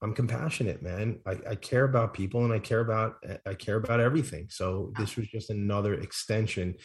I'm 0.01 0.13
compassionate, 0.13 0.81
man. 0.81 1.19
I, 1.25 1.37
I 1.51 1.55
care 1.55 1.85
about 1.85 2.13
people, 2.13 2.43
and 2.43 2.53
I 2.53 2.59
care 2.59 2.81
about 2.81 3.15
I 3.45 3.53
care 3.53 3.77
about 3.77 3.99
everything. 3.99 4.47
So 4.49 4.91
this 4.97 5.15
was 5.15 5.27
just 5.27 5.49
another 5.49 5.93
extension. 5.93 6.75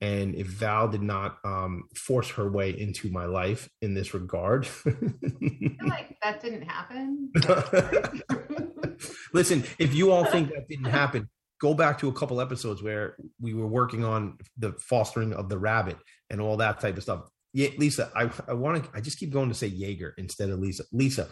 And 0.00 0.34
if 0.34 0.48
Val 0.48 0.88
did 0.88 1.00
not 1.00 1.38
um, 1.44 1.84
force 1.94 2.28
her 2.30 2.50
way 2.50 2.70
into 2.70 3.08
my 3.08 3.24
life 3.26 3.68
in 3.82 3.94
this 3.94 4.12
regard, 4.14 4.66
I 4.86 4.90
feel 4.90 5.76
like 5.86 6.16
that 6.24 6.40
didn't 6.42 6.62
happen. 6.62 7.30
Listen, 9.32 9.64
if 9.78 9.94
you 9.94 10.10
all 10.10 10.24
think 10.24 10.50
that 10.50 10.68
didn't 10.68 10.86
happen, 10.86 11.28
go 11.60 11.74
back 11.74 11.98
to 12.00 12.08
a 12.08 12.12
couple 12.12 12.40
episodes 12.40 12.82
where 12.82 13.16
we 13.40 13.54
were 13.54 13.66
working 13.66 14.04
on 14.04 14.36
the 14.58 14.72
fostering 14.72 15.32
of 15.32 15.48
the 15.48 15.58
rabbit 15.58 15.96
and 16.28 16.40
all 16.40 16.56
that 16.58 16.80
type 16.80 16.96
of 16.96 17.02
stuff. 17.02 17.22
Yeah, 17.52 17.68
Lisa, 17.78 18.10
I, 18.16 18.30
I 18.48 18.54
want 18.54 18.82
to, 18.82 18.90
I 18.94 19.00
just 19.00 19.18
keep 19.18 19.30
going 19.30 19.48
to 19.48 19.54
say 19.54 19.66
Jaeger 19.68 20.14
instead 20.18 20.50
of 20.50 20.58
Lisa. 20.58 20.84
Lisa, 20.92 21.28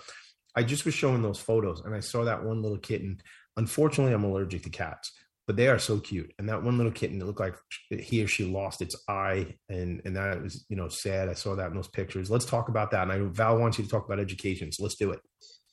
I 0.54 0.62
just 0.62 0.84
was 0.84 0.94
showing 0.94 1.22
those 1.22 1.40
photos 1.40 1.80
and 1.80 1.94
I 1.94 2.00
saw 2.00 2.24
that 2.24 2.44
one 2.44 2.62
little 2.62 2.78
kitten. 2.78 3.20
Unfortunately, 3.56 4.12
I'm 4.12 4.24
allergic 4.24 4.62
to 4.64 4.70
cats, 4.70 5.12
but 5.46 5.56
they 5.56 5.68
are 5.68 5.78
so 5.78 5.98
cute. 5.98 6.32
And 6.38 6.48
that 6.48 6.62
one 6.62 6.76
little 6.76 6.92
kitten, 6.92 7.20
it 7.20 7.24
looked 7.24 7.40
like 7.40 7.56
he 7.88 8.22
or 8.22 8.28
she 8.28 8.44
lost 8.44 8.82
its 8.82 8.96
eye, 9.08 9.56
and 9.68 10.00
and 10.04 10.16
that 10.16 10.40
was 10.40 10.64
you 10.68 10.76
know 10.76 10.88
sad. 10.88 11.28
I 11.28 11.34
saw 11.34 11.56
that 11.56 11.70
in 11.70 11.74
those 11.74 11.88
pictures. 11.88 12.30
Let's 12.30 12.44
talk 12.44 12.68
about 12.68 12.92
that. 12.92 13.02
And 13.02 13.12
I 13.12 13.18
Val 13.18 13.58
wants 13.58 13.78
you 13.78 13.84
to 13.84 13.90
talk 13.90 14.06
about 14.06 14.20
education, 14.20 14.70
so 14.70 14.84
let's 14.84 14.94
do 14.94 15.10
it. 15.10 15.20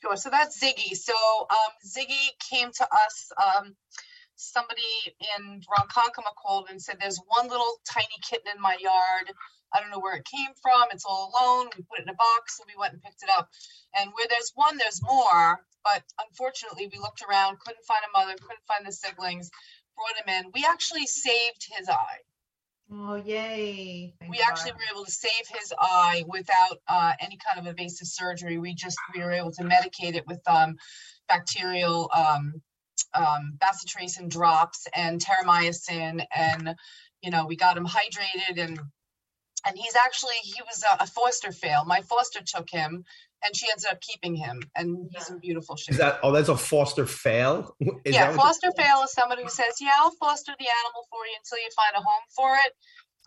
Sure. 0.04 0.18
So 0.18 0.30
that's 0.32 0.60
Ziggy. 0.64 0.96
So 0.96 1.14
um, 1.50 1.74
Ziggy 1.86 2.30
came 2.52 2.72
to 2.72 2.86
us. 2.86 3.32
Um, 3.38 3.76
somebody 4.36 4.82
in 5.38 5.62
Ronkonkoma 5.62 6.36
called 6.42 6.68
and 6.70 6.82
said, 6.82 6.98
"There's 7.02 7.20
one 7.28 7.50
little 7.50 7.76
tiny 7.92 8.18
kitten 8.30 8.52
in 8.56 8.62
my 8.62 8.78
yard. 8.80 9.32
I 9.74 9.82
don't 9.82 9.92
know 9.92 10.00
where 10.00 10.18
it 10.18 10.26
came 10.26 10.52
from. 10.62 10.86
It's 10.92 11.06
all 11.06 11.34
alone. 11.34 11.70
We 11.78 11.84
put 11.84 12.00
it 12.00 12.04
in 12.04 12.10
a 12.10 12.16
box, 12.16 12.60
and 12.60 12.68
we 12.68 12.80
went 12.80 12.94
and 12.94 13.04
picked 13.04 13.24
it 13.24 13.30
up. 13.32 13.50
And 13.98 14.12
where 14.14 14.28
there's 14.30 14.52
one, 14.56 14.78
there's 14.78 15.02
more. 15.04 15.60
But 15.84 16.04
unfortunately, 16.30 16.90
we 16.94 17.00
looked 17.00 17.24
around, 17.30 17.60
couldn't 17.60 17.86
find 17.88 18.04
a 18.06 18.18
mother, 18.18 18.36
couldn't 18.40 18.68
find 18.68 18.86
the 18.88 18.92
siblings. 18.94 19.50
Brought 19.98 20.18
him 20.28 20.46
in. 20.46 20.52
We 20.54 20.66
actually 20.68 21.08
saved 21.08 21.68
his 21.78 21.90
eye. 21.90 22.20
Oh, 22.92 23.16
yay. 23.16 24.14
Thank 24.20 24.32
we 24.32 24.38
God. 24.38 24.46
actually 24.48 24.72
were 24.74 24.96
able 24.96 25.06
to 25.06 25.12
save 25.12 25.48
his 25.60 25.74
eye 25.78 26.24
without 26.28 26.78
uh, 26.88 27.14
any 27.20 27.38
kind 27.38 27.60
of 27.60 27.70
invasive 27.70 28.08
surgery. 28.08 28.58
We 28.58 28.74
just 28.74 28.98
we 29.14 29.22
were 29.22 29.32
able 29.32 29.52
to 29.54 29.64
medicate 29.64 30.16
it 30.16 30.26
with 30.26 30.40
um, 30.48 30.76
bacterial 31.28 32.10
um, 32.16 32.62
um, 33.14 33.58
bacitracin 33.58 34.30
drops 34.30 34.88
and 34.96 35.20
terramycin, 35.20 36.26
and 36.34 36.76
you 37.22 37.30
know 37.30 37.46
we 37.46 37.58
got 37.58 37.78
him 37.78 37.86
hydrated 37.86 38.58
and 38.58 38.80
and 39.68 39.78
he's 39.78 39.96
actually 39.96 40.36
he 40.42 40.62
was 40.62 40.84
a, 40.84 41.04
a 41.04 41.08
foster 41.08 41.52
fail. 41.52 41.84
My 41.86 42.02
foster 42.02 42.40
took 42.44 42.70
him, 42.70 43.04
and 43.44 43.56
she 43.56 43.68
ended 43.70 43.86
up 43.92 44.02
keeping 44.02 44.36
him, 44.36 44.62
and 44.76 45.10
he's 45.12 45.30
in 45.30 45.40
beautiful 45.40 45.76
shape. 45.76 45.94
Is 45.94 45.98
that 46.00 46.20
oh 46.24 46.32
that's 46.32 46.50
a 46.50 46.58
foster 46.58 47.06
fail? 47.06 47.76
Is 48.06 48.16
yeah, 48.16 48.32
foster 48.34 48.72
fail 48.78 49.04
is 49.04 49.12
somebody 49.12 49.44
who 49.44 49.50
says, 49.50 49.76
"Yeah, 49.80 49.92
I'll 50.00 50.12
foster 50.12 50.54
the 50.58 50.66
animal 50.66 51.08
for 51.12 51.26
you 51.26 51.36
until 51.38 51.64
you 51.64 51.70
find 51.76 51.94
a 51.96 52.02
home 52.02 52.24
for 52.36 52.56
it," 52.66 52.74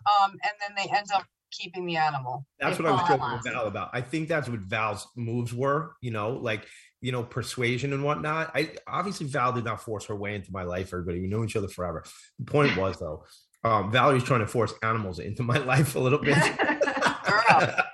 um, 0.09 0.31
and 0.31 0.53
then 0.59 0.75
they 0.75 0.91
end 0.97 1.07
up 1.13 1.25
keeping 1.51 1.85
the 1.85 1.97
animal. 1.97 2.45
That's 2.59 2.77
They 2.77 2.83
what 2.83 2.91
I 2.91 2.95
was 2.95 3.07
fall 3.07 3.17
joking 3.17 3.33
with. 3.33 3.53
Val 3.53 3.67
about. 3.67 3.89
I 3.93 4.01
think 4.01 4.27
that's 4.27 4.49
what 4.49 4.59
Val's 4.59 5.07
moves 5.15 5.53
were, 5.53 5.95
you 6.01 6.11
know, 6.11 6.31
like, 6.31 6.65
you 7.01 7.11
know, 7.11 7.23
persuasion 7.23 7.93
and 7.93 8.03
whatnot. 8.03 8.51
I 8.55 8.71
obviously 8.87 9.27
Val 9.27 9.53
did 9.53 9.65
not 9.65 9.81
force 9.81 10.05
her 10.05 10.15
way 10.15 10.35
into 10.35 10.51
my 10.51 10.63
life, 10.63 10.93
everybody. 10.93 11.19
We 11.19 11.27
knew 11.27 11.43
each 11.43 11.55
other 11.55 11.67
forever. 11.67 12.03
The 12.39 12.45
point 12.45 12.77
was 12.77 12.97
though, 12.99 13.25
um, 13.63 13.91
Valerie's 13.91 14.23
trying 14.23 14.39
to 14.41 14.47
force 14.47 14.73
animals 14.83 15.19
into 15.19 15.43
my 15.43 15.57
life 15.65 15.95
a 15.95 15.99
little 15.99 16.19
bit. 16.19 16.37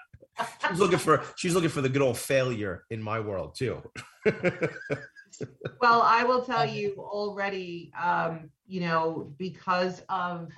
She's 0.70 0.80
looking 0.80 1.00
for 1.00 1.24
she's 1.38 1.54
looking 1.54 1.70
for 1.70 1.82
the 1.82 1.90
good 1.90 2.02
old 2.02 2.18
failure 2.18 2.84
in 2.90 3.02
my 3.02 3.20
world 3.20 3.56
too. 3.56 3.82
Well, 5.82 6.02
I 6.02 6.24
will 6.24 6.42
tell 6.42 6.66
you 6.66 6.96
already, 6.98 7.92
um, 8.02 8.50
you 8.66 8.82
know, 8.82 9.34
because 9.38 10.02
of 10.10 10.52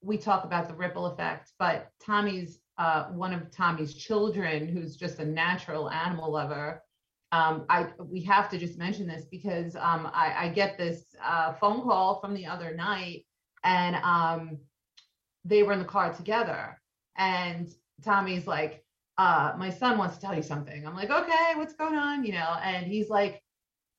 we 0.00 0.16
talk 0.16 0.44
about 0.44 0.68
the 0.68 0.74
ripple 0.74 1.06
effect, 1.06 1.52
but 1.58 1.90
Tommy's 2.04 2.58
uh, 2.78 3.04
one 3.06 3.32
of 3.32 3.50
Tommy's 3.50 3.94
children, 3.94 4.68
who's 4.68 4.96
just 4.96 5.18
a 5.18 5.24
natural 5.24 5.90
animal 5.90 6.32
lover. 6.32 6.82
Um, 7.30 7.66
I 7.68 7.88
we 7.98 8.22
have 8.22 8.48
to 8.50 8.58
just 8.58 8.78
mention 8.78 9.06
this 9.06 9.26
because 9.30 9.76
um, 9.76 10.10
I, 10.12 10.46
I 10.46 10.48
get 10.48 10.78
this 10.78 11.04
uh, 11.22 11.52
phone 11.54 11.82
call 11.82 12.20
from 12.20 12.34
the 12.34 12.46
other 12.46 12.74
night, 12.74 13.26
and 13.68 13.96
um, 13.96 14.58
they 15.44 15.62
were 15.62 15.74
in 15.74 15.78
the 15.78 15.84
car 15.84 16.12
together, 16.12 16.80
and 17.16 17.68
Tommy's 18.02 18.46
like, 18.46 18.82
uh, 19.18 19.52
"My 19.58 19.70
son 19.70 19.98
wants 19.98 20.16
to 20.16 20.22
tell 20.22 20.34
you 20.34 20.42
something." 20.42 20.86
I'm 20.86 20.96
like, 20.96 21.10
"Okay, 21.10 21.52
what's 21.56 21.74
going 21.74 21.94
on?" 21.94 22.24
You 22.24 22.32
know, 22.32 22.56
and 22.62 22.86
he's 22.86 23.10
like 23.10 23.42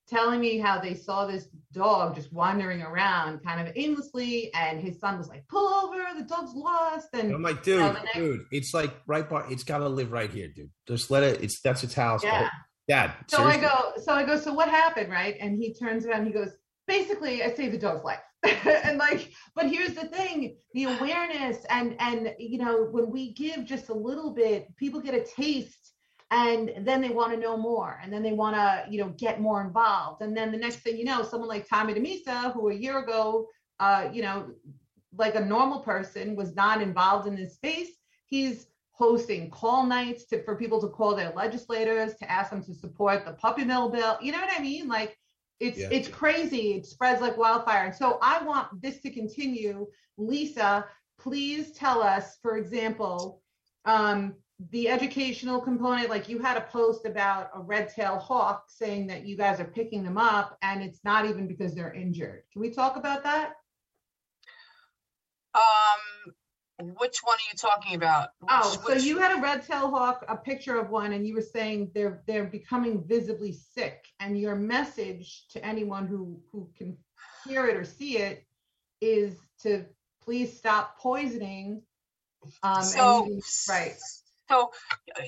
telling 0.08 0.40
me 0.40 0.58
how 0.58 0.80
they 0.80 0.96
saw 0.96 1.28
this 1.28 1.48
dog 1.72 2.16
just 2.16 2.34
wandering 2.34 2.82
around 2.82 3.44
kind 3.44 3.66
of 3.66 3.72
aimlessly 3.78 4.52
and 4.56 4.82
his 4.82 5.00
son 5.00 5.20
was 5.20 5.30
like 5.30 5.48
pull 5.48 5.68
over 5.68 6.04
the 6.18 6.24
dog's 6.24 6.56
lost 6.56 7.10
and 7.14 7.32
I'm 7.32 7.44
like, 7.44 7.62
dude, 7.62 7.78
know, 7.78 7.92
next- 7.92 8.16
dude, 8.16 8.46
it's 8.52 8.74
like 8.74 8.92
right 9.06 9.30
by 9.30 9.48
it's 9.50 9.64
gotta 9.64 9.88
live 9.88 10.12
right 10.12 10.32
here, 10.32 10.48
dude. 10.48 10.72
Just 10.88 11.12
let 11.12 11.22
it, 11.22 11.44
it's 11.44 11.62
that's 11.62 11.84
its 11.84 11.94
house. 11.94 12.24
yeah 12.24 12.50
Dad. 12.88 13.14
so 13.28 13.38
seriously? 13.38 13.66
i 13.66 13.70
go 13.70 13.92
so 14.02 14.14
i 14.14 14.24
go 14.24 14.36
so 14.36 14.52
what 14.52 14.68
happened 14.68 15.12
right 15.12 15.38
and 15.40 15.60
he 15.60 15.76
turns 15.76 16.08
around 16.08 16.26
he 16.26 16.32
goes 16.32 16.50
basically 16.88 17.44
i 17.44 17.54
saved 17.54 17.72
the 17.72 17.78
dog's 17.78 18.04
life 18.04 18.20
and 18.86 18.98
like 18.98 19.32
but 19.54 19.66
here's 19.66 19.94
the 19.94 20.08
thing 20.08 20.56
the 20.74 20.86
awareness 20.86 21.66
and 21.70 21.96
and 22.00 22.34
you 22.40 22.58
know 22.58 22.88
when 22.92 23.10
we 23.10 23.34
give 23.34 23.66
just 23.66 23.90
a 23.90 23.94
little 23.94 24.32
bit 24.32 24.74
people 24.78 25.02
get 25.02 25.14
a 25.14 25.24
taste 25.24 25.94
and 26.32 26.72
then 26.82 27.02
they 27.02 27.10
want 27.10 27.34
to 27.34 27.38
know 27.38 27.58
more 27.58 28.00
and 28.04 28.14
then 28.14 28.24
they 28.24 28.32
want 28.32 28.56
to 28.56 28.86
you 28.90 29.00
know 29.00 29.10
get 29.18 29.42
more 29.42 29.62
involved. 29.62 30.22
And 30.22 30.38
then 30.38 30.52
the 30.52 30.58
next 30.58 30.78
thing 30.78 30.98
you 30.98 31.06
know 31.06 31.24
someone 31.24 31.50
like 31.50 31.68
tommy 31.68 31.94
demisa 31.94 32.54
who 32.54 32.70
a 32.70 32.74
year 32.74 33.00
ago 33.00 33.48
uh 33.80 34.10
you 34.12 34.22
know 34.22 34.52
like 35.18 35.36
a 35.36 35.44
normal 35.44 35.80
person 35.80 36.36
was 36.36 36.56
not 36.56 36.82
involved 36.82 37.28
in 37.28 37.36
this 37.36 37.56
space 37.56 37.90
he's 38.28 38.68
hosting 38.92 39.50
call 39.50 39.86
nights 39.86 40.26
to, 40.26 40.44
for 40.44 40.56
people 40.56 40.80
to 40.82 40.88
call 40.90 41.16
their 41.16 41.32
legislators 41.36 42.16
to 42.16 42.30
ask 42.30 42.52
them 42.52 42.62
to 42.62 42.74
support 42.74 43.26
the 43.26 43.32
puppy 43.34 43.64
mill 43.64 43.90
bill. 43.90 44.18
You 44.22 44.34
know 44.34 44.40
what 44.40 44.54
i 44.58 44.62
mean? 44.62 44.88
Like 44.88 45.18
it's 45.60 45.78
Yeah. 45.78 45.90
it's 45.92 46.08
crazy. 46.08 46.74
It 46.74 46.86
spreads 46.86 47.22
like 47.22 47.38
wildfire. 47.38 47.86
And 47.86 47.96
so 47.96 48.18
i 48.22 48.42
want 48.44 48.82
this 48.82 49.00
to 49.02 49.10
continue. 49.10 49.88
Lisa 50.18 50.86
please 51.18 51.72
tell 51.74 52.02
us 52.02 52.38
for 52.42 52.58
example 52.58 53.42
um 53.86 54.36
the 54.72 54.90
educational 54.90 55.62
component 55.62 56.10
like 56.10 56.28
you 56.28 56.40
had 56.40 56.58
a 56.58 56.62
post 56.62 57.06
about 57.06 57.50
a 57.56 57.60
red-tailed 57.62 58.20
hawk 58.20 58.66
saying 58.68 59.08
that 59.08 59.26
you 59.26 59.38
guys 59.38 59.60
are 59.60 59.66
picking 59.66 60.04
them 60.04 60.18
up 60.18 60.58
and 60.62 60.82
it's 60.82 61.00
not 61.06 61.26
even 61.26 61.48
because 61.48 61.74
they're 61.74 61.94
injured. 61.94 62.44
Can 62.52 62.62
we 62.62 62.70
talk 62.70 62.98
about 62.98 63.24
that? 63.24 63.54
Um, 65.56 66.34
which 66.80 67.18
one 67.24 67.36
are 67.36 67.48
you 67.52 67.58
talking 67.58 67.96
about? 67.96 68.30
Oh, 68.50 68.72
so 68.84 68.94
which- 68.94 69.04
you 69.04 69.20
had 69.20 69.38
a 69.38 69.42
red 69.42 69.66
tail 69.66 69.90
hawk, 69.90 70.24
a 70.28 70.38
picture 70.38 70.80
of 70.80 70.90
one, 70.90 71.12
and 71.14 71.28
you 71.28 71.34
were 71.36 71.42
saying 71.42 71.92
they're 71.94 72.24
they're 72.26 72.46
becoming 72.46 73.04
visibly 73.04 73.54
sick. 73.54 74.08
And 74.20 74.40
your 74.40 74.56
message 74.56 75.48
to 75.50 75.64
anyone 75.66 76.08
who 76.08 76.42
who 76.52 76.70
can 76.78 76.98
hear 77.46 77.68
it 77.68 77.76
or 77.76 77.84
see 77.86 78.18
it 78.18 78.46
is 79.02 79.36
to 79.64 79.86
please 80.22 80.58
stop 80.58 80.98
poisoning. 81.00 81.84
Um, 82.64 82.84
So, 82.84 83.26
using- 83.26 83.42
right. 83.68 83.98
So 84.48 84.72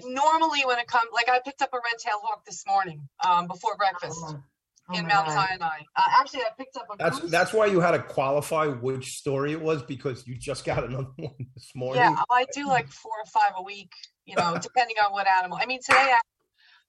normally 0.04 0.66
when 0.66 0.80
it 0.80 0.88
comes, 0.88 1.10
like 1.14 1.30
I 1.30 1.40
picked 1.40 1.62
up 1.62 1.74
a 1.74 1.78
red-tailed 1.78 2.22
hawk 2.24 2.44
this 2.46 2.66
morning, 2.66 3.08
um, 3.24 3.48
before 3.48 3.76
breakfast 3.76 4.20
Oh, 4.24 4.42
oh 4.94 4.98
in 5.00 5.08
Mount 5.08 5.28
God. 5.28 5.48
Sinai. 5.50 5.80
Uh, 5.96 6.02
actually, 6.20 6.42
I 6.42 6.50
picked 6.58 6.76
up 6.78 6.88
a 6.94 6.98
That's 6.98 7.20
goose. 7.20 7.32
that's 7.32 7.54
why 7.54 7.66
you 7.68 7.80
had 7.80 7.92
to 7.92 8.00
qualify 8.00 8.68
which 8.68 9.14
story 9.18 9.52
it 9.54 9.62
was 9.62 9.84
because 9.84 10.26
you 10.28 10.36
just 10.38 10.66
got 10.66 10.84
another 10.90 11.10
one 11.18 11.34
this 11.56 11.72
morning. 11.76 12.02
Yeah, 12.02 12.22
I 12.30 12.46
do 12.54 12.68
like 12.68 12.88
four 12.90 13.12
or 13.24 13.26
five 13.26 13.54
a 13.58 13.64
week, 13.64 13.92
you 14.26 14.36
know, 14.36 14.58
depending 14.62 14.96
on 15.04 15.12
what 15.12 15.28
animal. 15.28 15.58
I 15.62 15.66
mean, 15.66 15.80
today 15.84 15.98
I, 16.14 16.20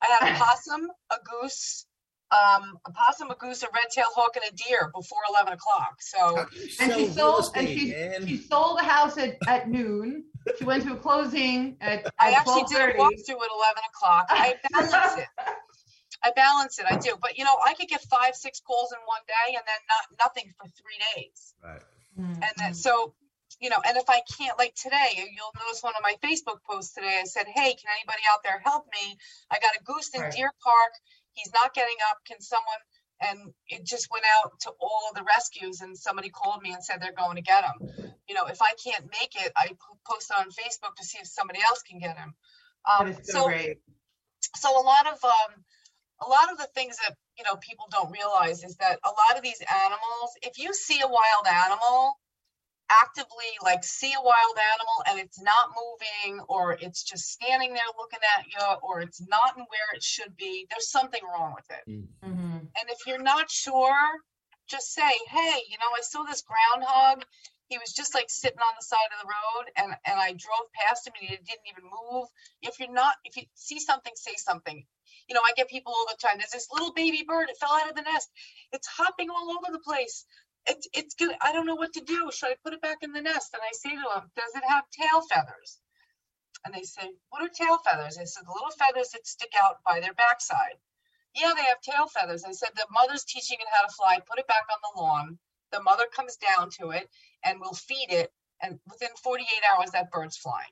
I 0.02 0.06
had 0.26 0.34
a 0.34 0.38
possum, 0.44 0.88
a 1.10 1.16
goose, 1.42 1.86
um, 2.32 2.78
a 2.86 2.90
possum, 2.92 3.30
a 3.30 3.34
goose, 3.34 3.62
a 3.62 3.66
red-tailed 3.74 4.08
hawk, 4.14 4.36
and 4.36 4.44
a 4.50 4.56
deer 4.56 4.90
before 4.94 5.18
eleven 5.30 5.52
o'clock. 5.52 5.96
So 6.00 6.38
And 6.38 6.48
she 6.54 6.68
Sell 6.70 6.98
real 6.98 7.42
sold 7.42 7.56
and 7.56 7.68
she 7.68 7.90
man. 7.92 8.26
she 8.26 8.36
sold 8.38 8.78
a 8.80 8.84
house 8.84 9.18
at, 9.18 9.36
at 9.46 9.68
noon. 9.68 10.24
She 10.58 10.64
went 10.64 10.82
to 10.84 10.94
a 10.94 10.96
closing 10.96 11.76
at, 11.82 12.10
I 12.18 12.32
actually 12.32 12.62
twelve 12.64 12.68
did 12.70 12.76
a 12.78 12.80
thirty. 12.80 12.98
walkthrough 12.98 13.34
at 13.34 13.50
eleven 13.54 13.82
o'clock. 13.94 14.26
I 14.30 14.54
balance 14.72 15.18
it. 15.18 15.26
I 16.24 16.30
balance 16.34 16.78
it. 16.78 16.86
I 16.88 16.96
do, 16.96 17.16
but 17.20 17.36
you 17.38 17.44
know, 17.44 17.56
I 17.64 17.74
could 17.74 17.88
get 17.88 18.00
five, 18.02 18.34
six 18.36 18.60
calls 18.60 18.92
in 18.92 18.98
one 19.06 19.22
day, 19.26 19.54
and 19.56 19.64
then 19.66 19.80
not 19.88 20.26
nothing 20.26 20.52
for 20.56 20.66
three 20.68 20.98
days. 21.16 21.54
Right. 21.62 21.82
And 22.16 22.52
then 22.58 22.74
so, 22.74 23.14
you 23.60 23.70
know, 23.70 23.78
and 23.86 23.96
if 23.96 24.08
I 24.08 24.20
can't, 24.38 24.58
like 24.58 24.74
today, 24.74 25.10
you'll 25.16 25.54
notice 25.58 25.82
one 25.82 25.94
of 25.96 26.02
my 26.02 26.14
Facebook 26.22 26.62
posts 26.68 26.94
today. 26.94 27.18
I 27.20 27.24
said, 27.24 27.46
"Hey, 27.46 27.74
can 27.74 27.90
anybody 27.98 28.22
out 28.32 28.42
there 28.42 28.60
help 28.64 28.86
me? 28.92 29.16
I 29.50 29.58
got 29.58 29.72
a 29.78 29.82
goose 29.84 30.10
in 30.14 30.20
Right. 30.20 30.32
Deer 30.32 30.52
Park. 30.62 30.92
He's 31.34 31.52
not 31.52 31.74
getting 31.74 31.96
up. 32.10 32.18
Can 32.26 32.40
someone?" 32.40 32.82
And 33.20 33.54
it 33.68 33.84
just 33.84 34.10
went 34.10 34.24
out 34.36 34.58
to 34.62 34.70
all 34.80 35.06
of 35.10 35.14
the 35.14 35.22
rescues, 35.22 35.80
and 35.80 35.96
somebody 35.96 36.28
called 36.28 36.60
me 36.62 36.72
and 36.72 36.82
said 36.84 37.00
they're 37.00 37.12
going 37.12 37.36
to 37.36 37.42
get 37.42 37.64
him. 37.64 38.14
You 38.28 38.34
know, 38.34 38.46
if 38.46 38.60
I 38.60 38.74
can't 38.82 39.04
make 39.10 39.34
it, 39.36 39.52
I 39.56 39.70
post 40.08 40.30
it 40.30 40.38
on 40.40 40.50
Facebook 40.50 40.96
to 40.96 41.04
see 41.04 41.18
if 41.18 41.26
somebody 41.28 41.60
else 41.60 41.82
can 41.82 41.98
get 41.98 42.16
him. 42.16 42.34
That 42.86 43.00
Um, 43.02 43.08
is 43.08 43.30
so 43.30 43.44
great. 43.46 43.78
so 44.56 44.80
a 44.80 44.82
lot 44.82 45.06
of 45.06 45.24
um 45.24 45.64
a 46.24 46.28
lot 46.28 46.50
of 46.52 46.58
the 46.58 46.68
things 46.74 46.96
that 46.98 47.16
you 47.38 47.44
know 47.44 47.56
people 47.56 47.86
don't 47.90 48.10
realize 48.12 48.62
is 48.64 48.76
that 48.76 48.98
a 49.04 49.08
lot 49.08 49.36
of 49.36 49.42
these 49.42 49.60
animals 49.84 50.30
if 50.42 50.58
you 50.58 50.72
see 50.74 51.00
a 51.02 51.08
wild 51.08 51.46
animal 51.46 52.14
actively 52.90 53.52
like 53.64 53.82
see 53.84 54.12
a 54.12 54.22
wild 54.22 54.56
animal 54.74 54.96
and 55.08 55.18
it's 55.18 55.40
not 55.40 55.70
moving 55.72 56.40
or 56.48 56.76
it's 56.80 57.02
just 57.02 57.30
standing 57.30 57.72
there 57.72 57.90
looking 57.98 58.20
at 58.38 58.46
you 58.46 58.76
or 58.82 59.00
it's 59.00 59.20
not 59.28 59.56
in 59.56 59.62
where 59.62 59.90
it 59.94 60.02
should 60.02 60.36
be 60.36 60.66
there's 60.70 60.90
something 60.90 61.20
wrong 61.32 61.54
with 61.54 61.64
it. 61.70 61.84
Mhm. 62.22 62.60
and 62.60 62.90
if 62.90 62.98
you're 63.06 63.22
not 63.22 63.50
sure 63.50 63.96
just 64.68 64.92
say 64.92 65.12
hey 65.28 65.62
you 65.68 65.78
know 65.78 65.90
i 65.96 66.00
saw 66.02 66.22
this 66.24 66.42
groundhog. 66.42 67.24
He 67.68 67.78
was 67.78 67.94
just 67.94 68.14
like 68.14 68.28
sitting 68.28 68.58
on 68.58 68.74
the 68.78 68.84
side 68.84 69.10
of 69.14 69.22
the 69.22 69.32
road 69.32 69.72
and 69.76 69.96
and 70.04 70.20
i 70.20 70.32
drove 70.32 70.66
past 70.74 71.06
him 71.06 71.14
and 71.18 71.30
he 71.30 71.36
didn't 71.36 71.66
even 71.70 71.84
move. 71.84 72.28
If 72.60 72.78
you're 72.78 72.92
not 72.92 73.14
if 73.24 73.36
you 73.36 73.44
see 73.54 73.80
something 73.80 74.12
say 74.14 74.34
something 74.36 74.84
you 75.28 75.34
know 75.34 75.40
i 75.46 75.52
get 75.56 75.68
people 75.68 75.92
all 75.94 76.06
the 76.08 76.16
time 76.20 76.38
there's 76.38 76.50
this 76.50 76.68
little 76.72 76.92
baby 76.92 77.24
bird 77.26 77.48
it 77.48 77.56
fell 77.58 77.72
out 77.72 77.88
of 77.88 77.96
the 77.96 78.02
nest 78.02 78.30
it's 78.72 78.88
hopping 78.88 79.30
all 79.30 79.50
over 79.50 79.72
the 79.72 79.80
place 79.80 80.24
it's 80.66 80.88
it's 80.94 81.14
good 81.14 81.34
i 81.42 81.52
don't 81.52 81.66
know 81.66 81.74
what 81.76 81.92
to 81.92 82.00
do 82.00 82.30
should 82.32 82.50
i 82.50 82.56
put 82.64 82.72
it 82.74 82.82
back 82.82 82.98
in 83.02 83.12
the 83.12 83.22
nest 83.22 83.54
and 83.54 83.62
i 83.62 83.72
say 83.72 83.90
to 83.90 84.08
them 84.14 84.30
does 84.36 84.54
it 84.54 84.64
have 84.68 84.84
tail 84.90 85.22
feathers 85.22 85.78
and 86.64 86.74
they 86.74 86.82
say 86.82 87.10
what 87.30 87.42
are 87.42 87.48
tail 87.48 87.78
feathers 87.78 88.18
i 88.20 88.24
said 88.24 88.44
the 88.46 88.52
little 88.52 88.76
feathers 88.78 89.10
that 89.10 89.26
stick 89.26 89.52
out 89.62 89.76
by 89.86 90.00
their 90.00 90.14
backside 90.14 90.78
yeah, 91.34 91.52
they 91.56 91.62
have 91.64 91.80
tail 91.80 92.06
feathers. 92.08 92.44
I 92.44 92.52
said 92.52 92.70
the 92.74 92.86
mother's 92.90 93.24
teaching 93.24 93.58
it 93.60 93.66
how 93.72 93.86
to 93.86 93.92
fly. 93.94 94.18
Put 94.28 94.38
it 94.38 94.46
back 94.46 94.64
on 94.70 94.78
the 94.82 95.00
lawn. 95.00 95.38
The 95.72 95.82
mother 95.82 96.04
comes 96.14 96.36
down 96.36 96.70
to 96.80 96.90
it 96.90 97.08
and 97.44 97.60
will 97.60 97.74
feed 97.74 98.08
it. 98.10 98.30
And 98.62 98.78
within 98.90 99.08
48 99.22 99.46
hours, 99.72 99.90
that 99.92 100.10
bird's 100.10 100.36
flying. 100.36 100.70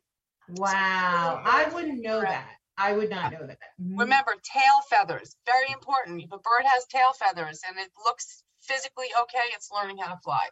Wow, 0.51 1.43
I 1.45 1.69
wouldn't 1.73 2.03
know 2.03 2.21
that. 2.21 2.49
I 2.81 2.93
would 2.95 3.11
not 3.11 3.33
know 3.33 3.47
that. 3.47 3.59
Mhm. 3.79 3.99
Remember, 3.99 4.35
tail 4.43 4.81
feathers, 4.89 5.37
very 5.45 5.71
important. 5.71 6.23
If 6.23 6.33
a 6.33 6.39
bird 6.39 6.65
has 6.65 6.87
tail 6.87 7.13
feathers 7.13 7.61
and 7.67 7.79
it 7.79 7.93
looks 8.07 8.43
physically 8.63 9.09
okay, 9.23 9.45
it's 9.53 9.71
learning 9.71 9.99
how 9.99 10.15
to 10.15 10.21
fly. 10.25 10.49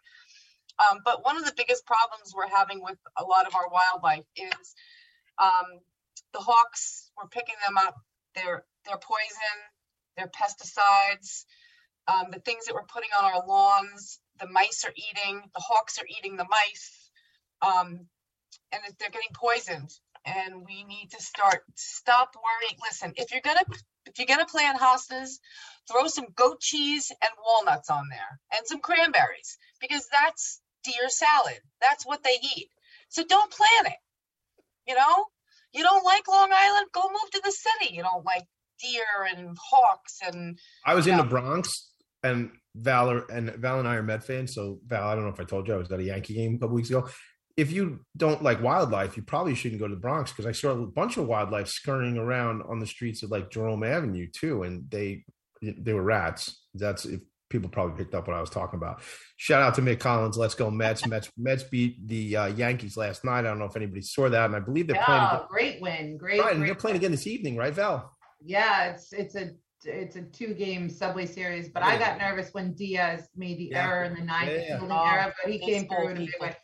Um, 0.78 1.00
but 1.04 1.24
one 1.24 1.38
of 1.38 1.46
the 1.46 1.54
biggest 1.56 1.86
problems 1.86 2.34
we're 2.34 2.48
having 2.48 2.82
with 2.82 2.98
a 3.16 3.24
lot 3.24 3.46
of 3.46 3.54
our 3.54 3.68
wildlife 3.70 4.26
is 4.36 4.74
um, 5.38 5.80
the 6.32 6.40
hawks. 6.40 7.10
We're 7.16 7.28
picking 7.28 7.56
them 7.66 7.78
up. 7.78 7.96
They're 8.34 8.64
they're 8.84 8.98
poison. 8.98 9.56
They're 10.16 10.28
pesticides. 10.28 11.46
Um, 12.06 12.30
the 12.30 12.40
things 12.40 12.66
that 12.66 12.74
we're 12.74 12.84
putting 12.84 13.10
on 13.18 13.24
our 13.24 13.46
lawns. 13.46 14.20
The 14.38 14.48
mice 14.48 14.84
are 14.84 14.92
eating. 14.94 15.50
The 15.54 15.60
hawks 15.60 15.98
are 15.98 16.06
eating 16.06 16.36
the 16.36 16.46
mice. 16.48 17.10
Um, 17.62 18.08
and 18.72 18.82
they're 18.98 19.10
getting 19.10 19.34
poisoned. 19.34 19.90
And 20.36 20.64
we 20.66 20.84
need 20.84 21.08
to 21.12 21.22
start 21.22 21.62
stop 21.74 22.34
worrying. 22.36 22.78
Listen, 22.82 23.12
if 23.16 23.32
you're 23.32 23.40
gonna 23.42 23.64
if 24.06 24.18
you're 24.18 24.26
gonna 24.26 24.46
plant 24.46 24.78
hostas, 24.78 25.38
throw 25.90 26.06
some 26.06 26.26
goat 26.34 26.60
cheese 26.60 27.10
and 27.22 27.30
walnuts 27.44 27.88
on 27.88 28.04
there 28.10 28.40
and 28.54 28.66
some 28.66 28.80
cranberries 28.80 29.56
because 29.80 30.06
that's 30.12 30.60
deer 30.84 31.08
salad. 31.08 31.60
That's 31.80 32.04
what 32.06 32.22
they 32.22 32.36
eat. 32.56 32.68
So 33.08 33.24
don't 33.24 33.50
plant 33.50 33.86
it. 33.94 33.98
You 34.86 34.94
know, 34.96 35.26
you 35.72 35.82
don't 35.82 36.04
like 36.04 36.28
Long 36.28 36.50
Island, 36.52 36.86
go 36.92 37.02
move 37.08 37.30
to 37.32 37.40
the 37.44 37.52
city. 37.52 37.94
You 37.94 38.02
don't 38.02 38.24
like 38.24 38.44
deer 38.80 39.26
and 39.34 39.56
hawks 39.70 40.18
and 40.26 40.58
I 40.84 40.94
was 40.94 41.06
in 41.06 41.16
Yeah. 41.16 41.22
the 41.22 41.28
Bronx 41.28 41.92
and 42.22 42.50
Val 42.76 43.22
and 43.30 43.50
Val 43.56 43.78
and 43.80 43.88
I 43.88 43.96
are 43.96 44.02
Met 44.02 44.24
fans. 44.24 44.54
So 44.54 44.78
Val, 44.86 45.08
I 45.08 45.14
don't 45.14 45.24
know 45.24 45.30
if 45.30 45.40
I 45.40 45.44
told 45.44 45.66
you 45.68 45.74
I 45.74 45.78
was 45.78 45.90
at 45.90 46.00
a 46.00 46.04
Yankee 46.04 46.34
game 46.34 46.54
a 46.54 46.58
couple 46.58 46.76
weeks 46.76 46.90
ago. 46.90 47.08
If 47.58 47.72
you 47.72 48.00
don't 48.16 48.40
like 48.42 48.62
wildlife, 48.62 49.16
you 49.16 49.22
probably 49.24 49.54
shouldn't 49.56 49.80
go 49.80 49.88
to 49.88 49.94
the 49.94 50.00
Bronx 50.00 50.30
because 50.30 50.46
I 50.46 50.52
saw 50.52 50.70
a 50.70 50.86
bunch 50.86 51.16
of 51.16 51.26
wildlife 51.26 51.66
scurrying 51.68 52.16
around 52.16 52.62
on 52.62 52.78
the 52.78 52.86
streets 52.86 53.24
of 53.24 53.30
like 53.30 53.50
Jerome 53.50 53.82
Avenue 53.82 54.28
too, 54.32 54.62
and 54.62 54.88
they 54.90 55.24
they 55.60 55.92
were 55.92 56.02
rats. 56.04 56.62
That's 56.74 57.04
if 57.04 57.20
people 57.50 57.68
probably 57.68 57.96
picked 57.96 58.14
up 58.14 58.28
what 58.28 58.36
I 58.36 58.40
was 58.40 58.50
talking 58.50 58.76
about. 58.76 59.02
Shout 59.38 59.60
out 59.62 59.74
to 59.74 59.82
Mick 59.82 59.98
Collins. 59.98 60.36
Let's 60.38 60.54
go 60.54 60.70
Mets. 60.70 61.04
Mets 61.06 61.30
Mets 61.36 61.64
beat 61.64 62.06
the 62.06 62.36
uh, 62.36 62.46
Yankees 62.46 62.96
last 62.96 63.24
night. 63.24 63.40
I 63.40 63.42
don't 63.42 63.58
know 63.58 63.64
if 63.64 63.74
anybody 63.74 64.02
saw 64.02 64.28
that, 64.28 64.44
and 64.46 64.54
I 64.54 64.60
believe 64.60 64.86
they're 64.86 65.02
playing. 65.04 65.24
Again, 65.24 65.40
great 65.48 65.80
win. 65.82 66.16
Great. 66.16 66.40
right, 66.40 66.50
and 66.52 66.60
great 66.60 66.66
they're 66.68 66.74
playing 66.76 66.94
win. 66.94 67.00
again 67.02 67.10
this 67.10 67.26
evening, 67.26 67.56
right, 67.56 67.74
Val? 67.74 68.16
Yeah, 68.40 68.90
it's 68.92 69.12
it's 69.12 69.34
a 69.34 69.50
it's 69.84 70.14
a 70.14 70.22
two 70.22 70.54
game 70.54 70.88
subway 70.88 71.26
series, 71.26 71.68
but 71.70 71.82
I 71.82 71.98
got 71.98 72.18
nervous 72.18 72.50
when 72.54 72.74
Diaz 72.74 73.28
made 73.36 73.58
the 73.58 73.70
Yeah. 73.72 73.88
error 73.88 74.04
in 74.04 74.14
the 74.14 74.20
ninth 74.22 74.52
Yeah, 74.52 74.78
yeah. 74.80 74.88
Oh, 74.88 75.04
error, 75.04 75.34
but 75.42 75.52
he 75.52 75.58
came 75.58 75.82
baseball 75.82 75.98
through 76.02 76.08
in 76.10 76.16
a 76.18 76.20
big 76.20 76.30
way. 76.40 76.56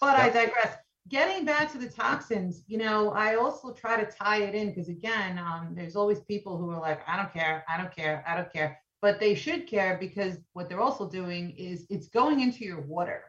But 0.00 0.16
I 0.16 0.30
digress. 0.30 0.76
Getting 1.08 1.44
back 1.44 1.72
to 1.72 1.78
the 1.78 1.88
toxins, 1.88 2.62
you 2.68 2.78
know, 2.78 3.10
I 3.10 3.34
also 3.34 3.72
try 3.72 4.02
to 4.02 4.10
tie 4.10 4.42
it 4.42 4.54
in 4.54 4.68
because 4.68 4.88
again, 4.88 5.38
um, 5.38 5.74
there's 5.74 5.96
always 5.96 6.20
people 6.20 6.56
who 6.56 6.70
are 6.70 6.80
like, 6.80 7.00
I 7.08 7.16
don't 7.16 7.32
care, 7.32 7.64
I 7.68 7.76
don't 7.76 7.94
care, 7.94 8.24
I 8.26 8.36
don't 8.36 8.52
care. 8.52 8.78
But 9.02 9.18
they 9.18 9.34
should 9.34 9.66
care 9.66 9.96
because 9.98 10.36
what 10.52 10.68
they're 10.68 10.80
also 10.80 11.08
doing 11.08 11.50
is 11.56 11.86
it's 11.90 12.08
going 12.08 12.40
into 12.40 12.64
your 12.64 12.80
water. 12.82 13.24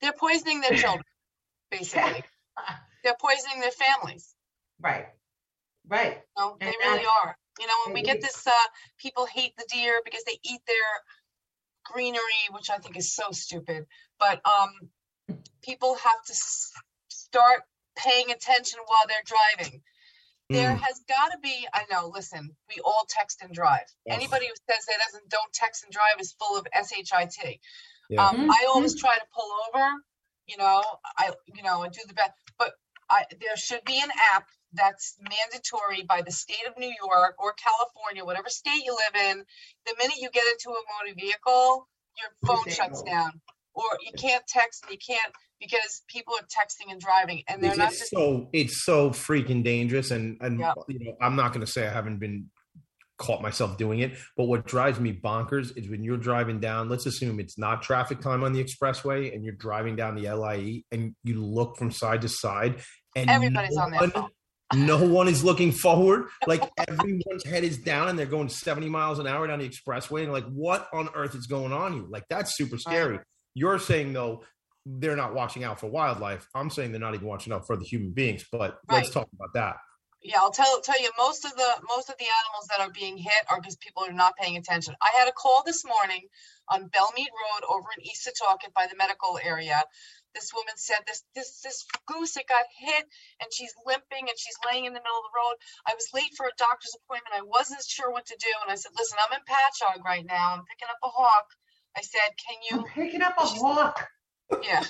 they're 0.00 0.12
poisoning 0.12 0.60
their 0.60 0.74
children, 0.74 1.04
basically. 1.70 2.24
They're 3.04 3.16
poisoning 3.20 3.60
their 3.60 3.70
families. 3.70 4.34
Right. 4.80 5.06
Right. 5.86 6.22
No, 6.36 6.56
they 6.60 6.66
And 6.66 6.74
really 6.80 7.04
are. 7.22 7.36
You 7.60 7.66
know, 7.66 7.74
when 7.86 7.94
we 7.94 8.02
get 8.02 8.20
this, 8.20 8.46
uh, 8.46 8.50
people 8.98 9.26
hate 9.26 9.52
the 9.56 9.66
deer 9.72 10.00
because 10.04 10.22
they 10.24 10.38
eat 10.44 10.60
their 10.66 10.76
greenery, 11.84 12.20
which 12.52 12.70
I 12.70 12.78
think 12.78 12.96
is 12.96 13.14
so 13.14 13.30
stupid. 13.32 13.86
But 14.18 14.40
um, 14.46 14.70
people 15.62 15.94
have 15.96 16.24
to 16.26 16.32
s- 16.32 16.72
start 17.08 17.62
paying 17.96 18.30
attention 18.30 18.78
while 18.86 19.06
they're 19.08 19.22
driving. 19.24 19.82
There 20.50 20.74
Mm. 20.74 20.80
has 20.80 21.00
got 21.00 21.32
to 21.32 21.38
be. 21.38 21.68
I 21.74 21.84
know. 21.90 22.06
Listen, 22.08 22.56
we 22.68 22.80
all 22.82 23.04
text 23.08 23.42
and 23.42 23.52
drive. 23.54 23.86
Yes. 24.06 24.16
Anybody 24.16 24.46
who 24.46 24.54
says 24.70 24.86
they 24.86 24.94
doesn't 25.04 25.28
don't 25.28 25.52
text 25.52 25.84
and 25.84 25.92
drive 25.92 26.20
is 26.20 26.32
full 26.32 26.56
of 26.56 26.66
shit. 26.72 27.60
Yeah. 28.08 28.26
Um, 28.26 28.50
I 28.50 28.64
always 28.68 28.98
try 28.98 29.18
to 29.18 29.26
pull 29.34 29.50
over. 29.68 29.92
You 30.46 30.56
know, 30.56 30.82
I 31.18 31.32
you 31.46 31.62
know 31.62 31.82
I 31.82 31.88
do 31.88 32.00
the 32.06 32.14
best, 32.14 32.32
but 32.58 32.72
I 33.10 33.26
there 33.40 33.56
should 33.56 33.84
be 33.84 34.00
an 34.00 34.10
app 34.34 34.48
that's 34.72 35.18
mandatory 35.20 36.02
by 36.02 36.22
the 36.22 36.30
state 36.30 36.66
of 36.66 36.78
New 36.78 36.94
York 37.02 37.34
or 37.38 37.52
California, 37.54 38.24
whatever 38.24 38.48
state 38.48 38.82
you 38.84 38.94
live 38.94 39.22
in. 39.30 39.44
The 39.86 39.94
minute 39.98 40.16
you 40.18 40.30
get 40.30 40.46
into 40.46 40.70
a 40.70 40.82
motor 40.96 41.14
vehicle, 41.14 41.88
your 42.16 42.30
phone 42.46 42.64
shuts 42.72 43.02
down, 43.02 43.40
or 43.78 43.98
you 44.04 44.12
can't 44.18 44.44
text 44.48 44.84
you 44.90 44.98
can't 44.98 45.32
because 45.60 46.02
people 46.08 46.34
are 46.34 46.44
texting 46.46 46.90
and 46.92 47.00
driving, 47.00 47.42
and 47.48 47.62
they're 47.62 47.70
it's, 47.70 47.78
not 47.78 47.88
it's 47.90 47.98
just 48.00 48.10
so 48.12 48.48
it's 48.52 48.84
so 48.84 49.10
freaking 49.10 49.62
dangerous 49.64 50.10
and 50.10 50.36
and 50.40 50.60
Yeah. 50.60 50.72
you 50.88 50.98
know 51.00 51.16
i'm 51.20 51.36
not 51.36 51.52
going 51.52 51.64
to 51.64 51.70
say 51.70 51.86
i 51.86 51.90
haven't 51.90 52.18
been 52.18 52.50
caught 53.18 53.42
myself 53.42 53.76
doing 53.76 53.98
it 53.98 54.12
but 54.36 54.44
what 54.44 54.64
drives 54.64 55.00
me 55.00 55.12
bonkers 55.12 55.76
is 55.76 55.90
when 55.90 56.04
you're 56.04 56.16
driving 56.16 56.60
down 56.60 56.88
let's 56.88 57.04
assume 57.06 57.40
it's 57.40 57.58
not 57.58 57.82
traffic 57.82 58.20
time 58.20 58.44
on 58.44 58.52
the 58.52 58.62
expressway 58.62 59.34
and 59.34 59.42
you're 59.44 59.54
driving 59.54 59.96
down 59.96 60.14
the 60.14 60.30
LIE 60.30 60.84
and 60.92 61.16
you 61.24 61.44
look 61.44 61.76
from 61.76 61.90
side 61.90 62.20
to 62.22 62.28
side 62.28 62.76
and 63.16 63.28
Everybody's 63.28 63.74
no 63.74 63.82
on 63.82 63.90
their 63.90 64.00
one- 64.02 64.10
phone. 64.12 64.28
no 64.86 65.04
one 65.08 65.26
is 65.26 65.42
looking 65.42 65.72
forward 65.72 66.26
like 66.46 66.62
everyone's 66.86 67.44
head 67.44 67.64
is 67.64 67.78
down 67.78 68.08
and 68.08 68.16
they're 68.16 68.24
going 68.26 68.48
70 68.48 68.88
miles 68.88 69.18
an 69.18 69.26
hour 69.26 69.48
down 69.48 69.58
the 69.58 69.68
expressway 69.68 70.22
and 70.22 70.30
like 70.32 70.46
what 70.52 70.86
on 70.92 71.08
earth 71.16 71.34
is 71.34 71.48
going 71.48 71.72
on 71.72 71.94
here 71.94 72.04
like 72.08 72.22
that's 72.30 72.56
super 72.56 72.78
scary 72.78 73.18
you're 73.58 73.78
saying 73.78 74.12
though 74.12 74.42
they're 74.86 75.16
not 75.16 75.34
watching 75.34 75.64
out 75.64 75.78
for 75.80 75.88
wildlife. 75.88 76.48
I'm 76.54 76.70
saying 76.70 76.92
they're 76.92 77.00
not 77.00 77.14
even 77.14 77.26
watching 77.26 77.52
out 77.52 77.66
for 77.66 77.76
the 77.76 77.84
human 77.84 78.12
beings. 78.12 78.46
But 78.50 78.78
let's 78.88 79.10
talk 79.10 79.28
about 79.34 79.52
that. 79.54 79.76
Yeah, 80.22 80.38
I'll 80.40 80.50
tell 80.50 80.80
tell 80.80 81.00
you 81.00 81.10
most 81.16 81.44
of 81.44 81.54
the 81.54 81.70
most 81.86 82.10
of 82.10 82.16
the 82.18 82.26
animals 82.26 82.66
that 82.70 82.80
are 82.80 82.90
being 82.90 83.16
hit 83.16 83.46
are 83.50 83.60
because 83.60 83.76
people 83.76 84.02
are 84.02 84.12
not 84.12 84.36
paying 84.36 84.56
attention. 84.56 84.94
I 85.02 85.10
had 85.16 85.28
a 85.28 85.32
call 85.32 85.62
this 85.64 85.84
morning 85.84 86.26
on 86.68 86.88
Belle 86.88 87.12
Mead 87.14 87.30
Road 87.30 87.62
over 87.70 87.86
in 87.96 88.04
East 88.04 88.26
Setauket 88.26 88.74
by 88.74 88.86
the 88.90 88.96
medical 88.96 89.38
area. 89.38 89.82
This 90.34 90.50
woman 90.52 90.74
said 90.76 91.06
this 91.06 91.22
this 91.36 91.60
this 91.62 91.86
goose 92.06 92.36
it 92.36 92.48
got 92.48 92.66
hit 92.76 93.06
and 93.40 93.48
she's 93.52 93.72
limping 93.86 94.26
and 94.26 94.38
she's 94.38 94.58
laying 94.66 94.86
in 94.86 94.92
the 94.92 95.02
middle 95.02 95.22
of 95.22 95.30
the 95.30 95.38
road. 95.38 95.56
I 95.86 95.94
was 95.94 96.10
late 96.12 96.34
for 96.36 96.46
a 96.46 96.58
doctor's 96.58 96.96
appointment. 96.98 97.38
I 97.38 97.46
wasn't 97.46 97.86
sure 97.86 98.10
what 98.10 98.26
to 98.26 98.36
do 98.40 98.52
and 98.62 98.72
I 98.72 98.74
said, 98.74 98.92
"Listen, 98.98 99.18
I'm 99.22 99.38
in 99.38 99.46
Patchogue 99.46 100.02
right 100.04 100.26
now. 100.26 100.58
I'm 100.58 100.66
picking 100.66 100.90
up 100.90 100.98
a 101.04 101.14
hawk." 101.14 101.46
I 101.96 102.02
said, 102.02 102.30
"Can 102.38 102.56
you 102.70 102.78
I'm 102.84 102.92
picking 102.92 103.22
up 103.22 103.34
a 103.38 103.42
hawk. 103.42 104.08
yeah. 104.62 104.84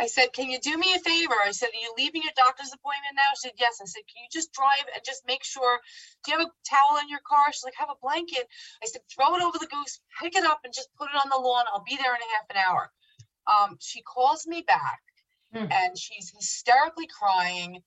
I 0.00 0.06
said, 0.06 0.32
Can 0.32 0.48
you 0.50 0.58
do 0.60 0.76
me 0.78 0.94
a 0.94 0.98
favor? 1.00 1.34
I 1.44 1.52
said, 1.52 1.68
Are 1.74 1.80
you 1.82 1.92
leaving 1.98 2.22
your 2.22 2.32
doctor's 2.36 2.72
appointment 2.72 3.14
now? 3.16 3.30
She 3.34 3.48
said, 3.48 3.52
Yes. 3.58 3.78
I 3.82 3.86
said, 3.86 4.02
Can 4.08 4.22
you 4.22 4.28
just 4.32 4.52
drive 4.52 4.86
and 4.94 5.02
just 5.04 5.26
make 5.26 5.44
sure? 5.44 5.80
Do 6.24 6.32
you 6.32 6.38
have 6.38 6.46
a 6.48 6.52
towel 6.68 6.98
in 7.02 7.08
your 7.08 7.20
car? 7.26 7.52
She's 7.52 7.64
like, 7.64 7.74
Have 7.78 7.90
a 7.90 8.00
blanket. 8.02 8.46
I 8.82 8.86
said, 8.86 9.02
Throw 9.14 9.34
it 9.36 9.42
over 9.42 9.58
the 9.58 9.66
goose, 9.66 10.00
pick 10.22 10.36
it 10.36 10.44
up, 10.44 10.60
and 10.64 10.72
just 10.72 10.88
put 10.98 11.10
it 11.10 11.16
on 11.16 11.28
the 11.30 11.36
lawn. 11.38 11.64
I'll 11.72 11.84
be 11.84 11.96
there 11.96 12.14
in 12.14 12.20
a 12.22 12.32
half 12.36 12.48
an 12.50 12.56
hour. 12.56 12.90
Um, 13.46 13.76
she 13.80 14.02
calls 14.02 14.46
me 14.46 14.62
back 14.66 15.00
Hmm. 15.54 15.72
and 15.72 15.98
she's 15.98 16.30
hysterically 16.30 17.06
crying. 17.08 17.82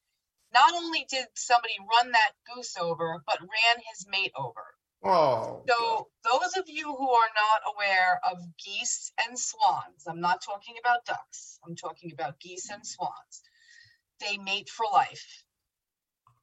Not 0.53 0.74
only 0.74 1.05
did 1.09 1.26
somebody 1.36 1.76
run 1.80 2.12
that 2.12 2.32
goose 2.55 2.76
over, 2.80 3.22
but 3.28 3.39
ran 3.39 3.84
his 3.91 4.07
mate 4.09 4.32
over. 4.36 4.66
Oh, 5.04 5.64
So 5.68 6.08
those 6.24 6.58
of 6.58 6.66
you 6.68 6.86
who 6.95 7.10
are 7.10 7.30
not 7.36 7.74
aware 7.74 8.20
of 8.32 8.38
geese 8.64 9.12
and 9.28 9.38
swans, 9.38 10.06
I'm 10.08 10.20
not 10.20 10.41
talking 10.43 10.76
about 10.84 11.06
ducks. 11.06 11.60
I'm 11.66 11.76
talking 11.76 12.12
about 12.14 12.39
geese 12.39 12.70
and 12.70 12.86
swans. 12.86 13.41
They 14.20 14.38
mate 14.38 14.70
for 14.70 14.86
life. 14.91 15.43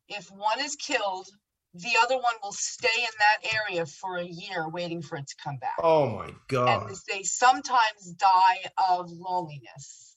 If 0.08 0.28
one 0.30 0.60
is 0.60 0.74
killed, 0.76 1.28
the 1.74 1.92
other 2.02 2.16
one 2.16 2.34
will 2.42 2.52
stay 2.52 2.88
in 2.98 3.08
that 3.18 3.54
area 3.54 3.86
for 3.86 4.16
a 4.16 4.24
year 4.24 4.68
waiting 4.68 5.02
for 5.02 5.16
it 5.16 5.28
to 5.28 5.34
come 5.42 5.58
back. 5.58 5.76
oh 5.82 6.08
my 6.08 6.32
god. 6.48 6.88
And 6.88 6.96
they 7.08 7.22
sometimes 7.22 8.12
die 8.16 8.58
of 8.88 9.10
loneliness. 9.12 10.16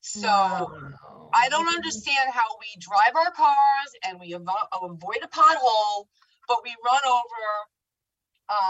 So 0.00 0.28
Wow. 0.28 1.30
I 1.34 1.48
don't 1.48 1.68
understand 1.68 2.30
how 2.32 2.44
we 2.60 2.80
drive 2.80 3.16
our 3.16 3.32
cars 3.32 3.90
and 4.04 4.20
we 4.20 4.32
avo- 4.32 4.68
avoid 4.72 5.18
a 5.22 5.28
pothole, 5.28 6.06
but 6.48 6.58
we 6.64 6.74
run 6.84 7.00
over 7.06 7.44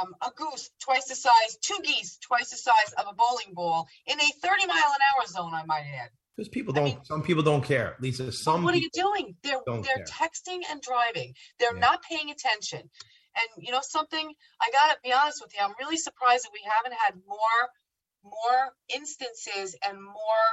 um, 0.04 0.14
a 0.22 0.30
goose 0.36 0.70
twice 0.82 1.06
the 1.06 1.16
size, 1.16 1.58
two 1.60 1.78
geese 1.82 2.18
twice 2.18 2.50
the 2.50 2.56
size 2.56 2.92
of 2.96 3.06
a 3.10 3.14
bowling 3.14 3.54
ball 3.54 3.88
in 4.06 4.18
a 4.20 4.24
30 4.46 4.66
mile 4.66 4.76
an 4.76 5.00
hour 5.18 5.26
zone, 5.26 5.52
I 5.54 5.64
might 5.66 5.84
add. 6.00 6.10
Because 6.36 6.48
people 6.48 6.72
don't. 6.72 6.84
mean- 6.84 7.04
some 7.04 7.22
people 7.22 7.42
don't 7.42 7.62
care. 7.64 7.96
Lisa, 8.00 8.30
some. 8.32 8.64
what 8.64 8.74
are 8.74 8.78
you 8.78 8.90
doing? 8.92 9.36
They're 9.42 9.60
they're 9.66 9.82
care. 9.82 10.04
texting 10.08 10.60
and 10.70 10.80
driving. 10.80 11.34
They're 11.58 11.74
Yeah. 11.74 11.80
not 11.80 12.02
paying 12.02 12.30
attention. 12.30 12.80
And 13.36 13.64
you 13.66 13.72
know 13.72 13.80
something? 13.82 14.32
I 14.60 14.70
gotta 14.72 14.98
be 15.02 15.12
honest 15.12 15.40
with 15.42 15.52
you. 15.54 15.60
I'm 15.64 15.74
really 15.80 15.96
surprised 15.96 16.44
that 16.44 16.50
we 16.52 16.60
haven't 16.64 16.96
had 16.98 17.14
more 17.26 17.70
more 18.24 18.72
instances 18.88 19.76
and 19.86 20.02
more 20.02 20.44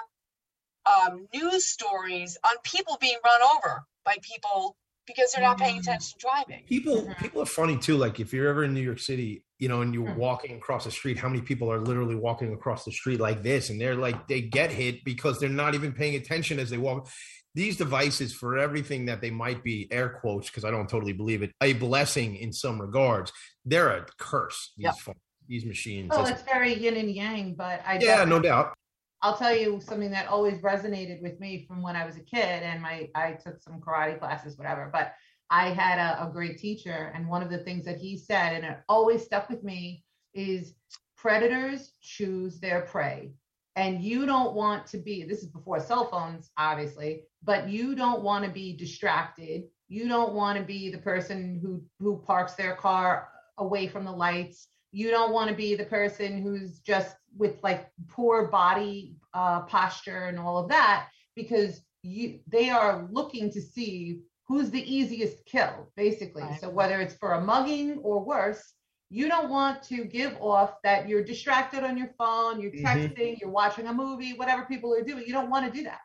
um, 0.85 1.27
news 1.33 1.65
stories 1.65 2.37
on 2.43 2.57
people 2.63 2.97
being 2.99 3.17
run 3.23 3.41
over 3.55 3.83
by 4.03 4.17
people 4.21 4.75
because 5.15 5.31
they're 5.31 5.43
not 5.43 5.57
paying 5.59 5.77
Mhm. 5.77 5.81
attention 5.81 6.17
driving. 6.19 6.63
People, 6.65 7.03
Mhm. 7.03 7.17
people 7.19 7.41
are 7.41 7.45
funny 7.45 7.77
too. 7.77 7.97
Like 7.97 8.19
if 8.19 8.33
you're 8.33 8.47
ever 8.47 8.63
in 8.63 8.73
New 8.73 8.81
York 8.81 8.99
City, 8.99 9.43
you 9.59 9.67
know, 9.69 9.81
and 9.81 9.93
you're 9.93 10.07
Mhm. 10.07 10.15
walking 10.17 10.55
across 10.55 10.85
the 10.85 10.91
street, 10.91 11.17
how 11.17 11.29
many 11.29 11.41
people 11.41 11.71
are 11.71 11.79
literally 11.79 12.15
walking 12.15 12.53
across 12.53 12.83
the 12.85 12.91
street 12.91 13.19
like 13.19 13.43
this, 13.43 13.69
and 13.69 13.79
they're 13.79 13.95
like 13.95 14.27
they 14.27 14.41
get 14.41 14.71
hit 14.71 15.03
because 15.03 15.39
they're 15.39 15.49
not 15.49 15.75
even 15.75 15.93
paying 15.93 16.15
attention 16.15 16.59
as 16.59 16.69
they 16.69 16.77
walk. 16.77 17.09
These 17.53 17.75
devices, 17.77 18.33
for 18.33 18.57
everything 18.57 19.05
that 19.07 19.19
they 19.19 19.29
might 19.29 19.61
be, 19.61 19.87
air 19.91 20.07
quotes, 20.21 20.49
because 20.49 20.63
I 20.63 20.71
don't 20.71 20.89
totally 20.89 21.11
believe 21.13 21.43
it, 21.43 21.51
a 21.61 21.73
blessing 21.73 22.37
in 22.37 22.53
some 22.53 22.79
regards. 22.79 23.33
They're 23.65 23.89
a 23.89 24.05
curse. 24.17 24.71
These 24.77 24.85
Yep. 24.85 24.95
phones, 24.99 25.17
these 25.47 25.65
machines. 25.65 26.09
Well, 26.11 26.21
It's- 26.21 26.39
it's 26.39 26.49
very 26.49 26.73
yin 26.73 26.95
and 26.95 27.11
yang, 27.11 27.55
but 27.55 27.81
I 27.85 27.99
yeah, 27.99 28.23
no 28.23 28.39
doubt. 28.39 28.73
I'll 29.21 29.37
tell 29.37 29.55
you 29.55 29.79
something 29.81 30.11
that 30.11 30.27
always 30.27 30.59
resonated 30.59 31.21
with 31.21 31.39
me 31.39 31.65
from 31.67 31.81
when 31.81 31.95
I 31.95 32.05
was 32.05 32.17
a 32.17 32.21
kid 32.21 32.63
and 32.63 32.81
my 32.81 33.09
I 33.13 33.33
took 33.33 33.61
some 33.61 33.79
karate 33.79 34.19
classes, 34.19 34.57
whatever. 34.57 34.89
But 34.91 35.13
I 35.51 35.67
had 35.69 35.99
a, 35.99 36.23
a 36.23 36.31
great 36.31 36.57
teacher, 36.57 37.11
and 37.13 37.27
one 37.27 37.43
of 37.43 37.49
the 37.49 37.57
things 37.57 37.85
that 37.85 37.97
he 37.97 38.17
said, 38.17 38.53
and 38.53 38.65
it 38.65 38.79
always 38.87 39.23
stuck 39.23 39.49
with 39.49 39.63
me, 39.63 40.03
is 40.33 40.75
predators 41.17 41.93
choose 42.01 42.59
their 42.59 42.81
prey. 42.81 43.33
And 43.75 44.01
you 44.01 44.25
don't 44.25 44.53
want 44.55 44.87
to 44.87 44.97
be, 44.97 45.23
this 45.23 45.43
is 45.43 45.47
before 45.47 45.79
cell 45.79 46.09
phones, 46.09 46.51
obviously, 46.57 47.23
but 47.43 47.69
you 47.69 47.95
don't 47.95 48.23
want 48.23 48.43
to 48.45 48.51
be 48.51 48.75
distracted. 48.75 49.63
You 49.87 50.07
don't 50.07 50.33
want 50.33 50.57
to 50.57 50.63
be 50.63 50.89
the 50.89 50.97
person 50.97 51.59
who 51.61 51.83
who 51.99 52.23
parks 52.25 52.53
their 52.53 52.75
car 52.75 53.29
away 53.57 53.87
from 53.87 54.05
the 54.05 54.11
lights. 54.11 54.67
You 54.91 55.09
don't 55.09 55.31
want 55.31 55.49
to 55.49 55.55
be 55.55 55.75
the 55.75 55.85
person 55.85 56.41
who's 56.41 56.79
just 56.79 57.15
with 57.37 57.61
like 57.63 57.89
poor 58.09 58.47
body 58.47 59.15
uh, 59.33 59.61
posture 59.61 60.25
and 60.25 60.39
all 60.39 60.57
of 60.57 60.69
that 60.69 61.07
because 61.35 61.81
you 62.03 62.39
they 62.47 62.69
are 62.69 63.07
looking 63.11 63.49
to 63.51 63.61
see 63.61 64.21
who's 64.47 64.69
the 64.69 64.93
easiest 64.93 65.45
kill, 65.45 65.91
basically. 65.95 66.43
Right. 66.43 66.59
So 66.59 66.69
whether 66.69 66.99
it's 66.99 67.15
for 67.15 67.33
a 67.33 67.41
mugging 67.41 67.99
or 67.99 68.23
worse, 68.23 68.73
you 69.09 69.27
don't 69.27 69.49
want 69.49 69.83
to 69.83 70.03
give 70.05 70.35
off 70.41 70.75
that 70.83 71.07
you're 71.07 71.23
distracted 71.23 71.83
on 71.83 71.97
your 71.97 72.09
phone, 72.17 72.59
you're 72.61 72.71
Mhm. 72.71 72.83
texting, 72.85 73.39
you're 73.39 73.49
watching 73.49 73.87
a 73.87 73.93
movie, 73.93 74.33
whatever 74.33 74.65
people 74.65 74.93
are 74.93 75.03
doing. 75.03 75.23
You 75.25 75.33
don't 75.33 75.49
want 75.49 75.65
to 75.65 75.71
do 75.77 75.83
that, 75.83 75.99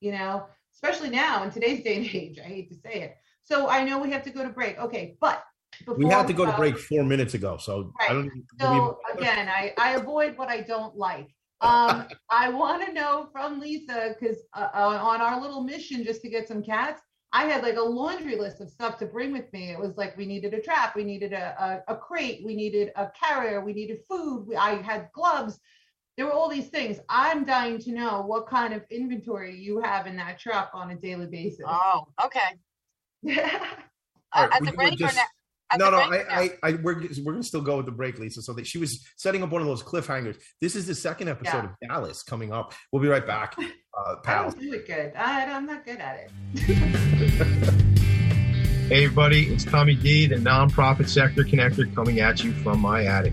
you 0.00 0.12
know, 0.12 0.46
especially 0.72 1.10
now 1.10 1.42
in 1.44 1.50
today's 1.50 1.82
day 1.82 1.96
and 1.96 2.06
age. 2.14 2.38
I 2.38 2.42
hate 2.48 2.68
to 2.70 2.74
say 2.76 3.02
it. 3.02 3.16
So 3.44 3.68
I 3.68 3.84
know 3.84 3.98
we 3.98 4.10
have 4.12 4.22
to 4.24 4.30
go 4.30 4.42
to 4.42 4.50
break. 4.50 4.78
Okay, 4.78 5.16
but 5.20 5.44
We 5.96 6.06
had 6.06 6.26
to 6.26 6.32
go 6.32 6.44
to 6.46 6.52
break 6.52 6.78
four 6.78 7.04
minutes 7.04 7.34
ago, 7.34 7.56
so 7.56 7.92
I 8.00 8.08
don't. 8.08 8.30
so 8.60 8.98
again, 9.16 9.48
I, 9.48 9.72
I 9.78 9.92
avoid 9.92 10.36
what 10.36 10.48
I 10.48 10.60
don't 10.60 10.96
like. 10.96 11.28
Um, 11.62 12.08
I 12.28 12.48
want 12.48 12.84
to 12.84 12.92
know 12.92 13.28
from 13.30 13.60
Lisa 13.60 14.16
because 14.18 14.38
uh, 14.52 14.66
uh, 14.74 14.98
on 15.00 15.20
our 15.20 15.40
little 15.40 15.62
mission 15.62 16.02
just 16.02 16.20
to 16.22 16.28
get 16.28 16.48
some 16.48 16.60
cats, 16.60 17.00
I 17.32 17.44
had 17.44 17.62
like 17.62 17.76
a 17.76 17.80
laundry 17.80 18.34
list 18.36 18.60
of 18.60 18.68
stuff 18.68 18.98
to 18.98 19.06
bring 19.06 19.30
with 19.32 19.52
me. 19.52 19.70
It 19.70 19.78
was 19.78 19.96
like 19.96 20.16
we 20.16 20.26
needed 20.26 20.54
a 20.54 20.60
trap, 20.60 20.96
we 20.96 21.04
needed 21.04 21.32
a, 21.32 21.82
a, 21.88 21.94
a 21.94 21.96
crate, 21.96 22.42
we 22.44 22.56
needed 22.56 22.90
a 22.96 23.12
carrier, 23.18 23.64
we 23.64 23.74
needed 23.74 24.00
food. 24.10 24.46
We, 24.48 24.56
I 24.56 24.82
had 24.82 25.08
gloves. 25.14 25.60
There 26.16 26.26
were 26.26 26.32
all 26.32 26.48
these 26.48 26.66
things. 26.66 26.98
I'm 27.08 27.44
dying 27.44 27.78
to 27.78 27.92
know 27.92 28.22
what 28.22 28.48
kind 28.48 28.74
of 28.74 28.82
inventory 28.90 29.56
you 29.56 29.80
have 29.82 30.08
in 30.08 30.16
that 30.16 30.40
truck 30.40 30.72
on 30.74 30.90
a 30.90 30.96
daily 30.96 31.26
basis. 31.26 31.64
Oh, 31.64 32.08
okay. 32.24 32.58
All 34.34 34.42
right, 34.46 34.52
At 34.52 34.60
we 34.62 34.66
the 34.66 34.72
were 34.72 34.76
break 34.78 34.94
or 34.94 34.96
just- 34.96 35.14
now? 35.14 35.22
No, 35.78 35.90
no? 35.90 35.98
I, 35.98 36.24
I, 36.28 36.50
I, 36.62 36.72
we're, 36.74 37.02
we're 37.24 37.32
gonna 37.32 37.42
still 37.42 37.60
go 37.62 37.76
with 37.78 37.86
the 37.86 37.92
break, 37.92 38.18
Lisa. 38.18 38.42
So 38.42 38.52
that 38.54 38.66
she 38.66 38.78
was 38.78 39.04
setting 39.16 39.42
up 39.42 39.50
one 39.50 39.62
of 39.62 39.68
those 39.68 39.82
cliffhangers. 39.82 40.36
This 40.60 40.76
is 40.76 40.86
the 40.86 40.94
second 40.94 41.28
episode 41.28 41.52
Yeah. 41.80 41.88
of 41.90 42.02
Dallas 42.02 42.22
coming 42.22 42.52
up. 42.52 42.74
We'll 42.92 43.02
be 43.02 43.08
right 43.08 43.26
back, 43.26 43.56
uh, 43.58 43.62
I 44.00 44.14
pals. 44.22 44.54
don't 44.54 44.62
do 44.62 44.72
it 44.74 44.86
good. 44.86 45.12
I, 45.16 45.44
I'm 45.46 45.66
not 45.66 45.84
good 45.84 45.98
at 45.98 46.28
it. 46.56 47.72
Hey, 48.88 49.04
everybody, 49.04 49.46
it's 49.46 49.64
Tommy 49.64 49.94
D, 49.94 50.26
the 50.26 50.34
nonprofit 50.34 51.08
sector 51.08 51.44
connector, 51.44 51.94
coming 51.94 52.20
at 52.20 52.44
you 52.44 52.52
from 52.52 52.80
my 52.80 53.06
attic. 53.06 53.32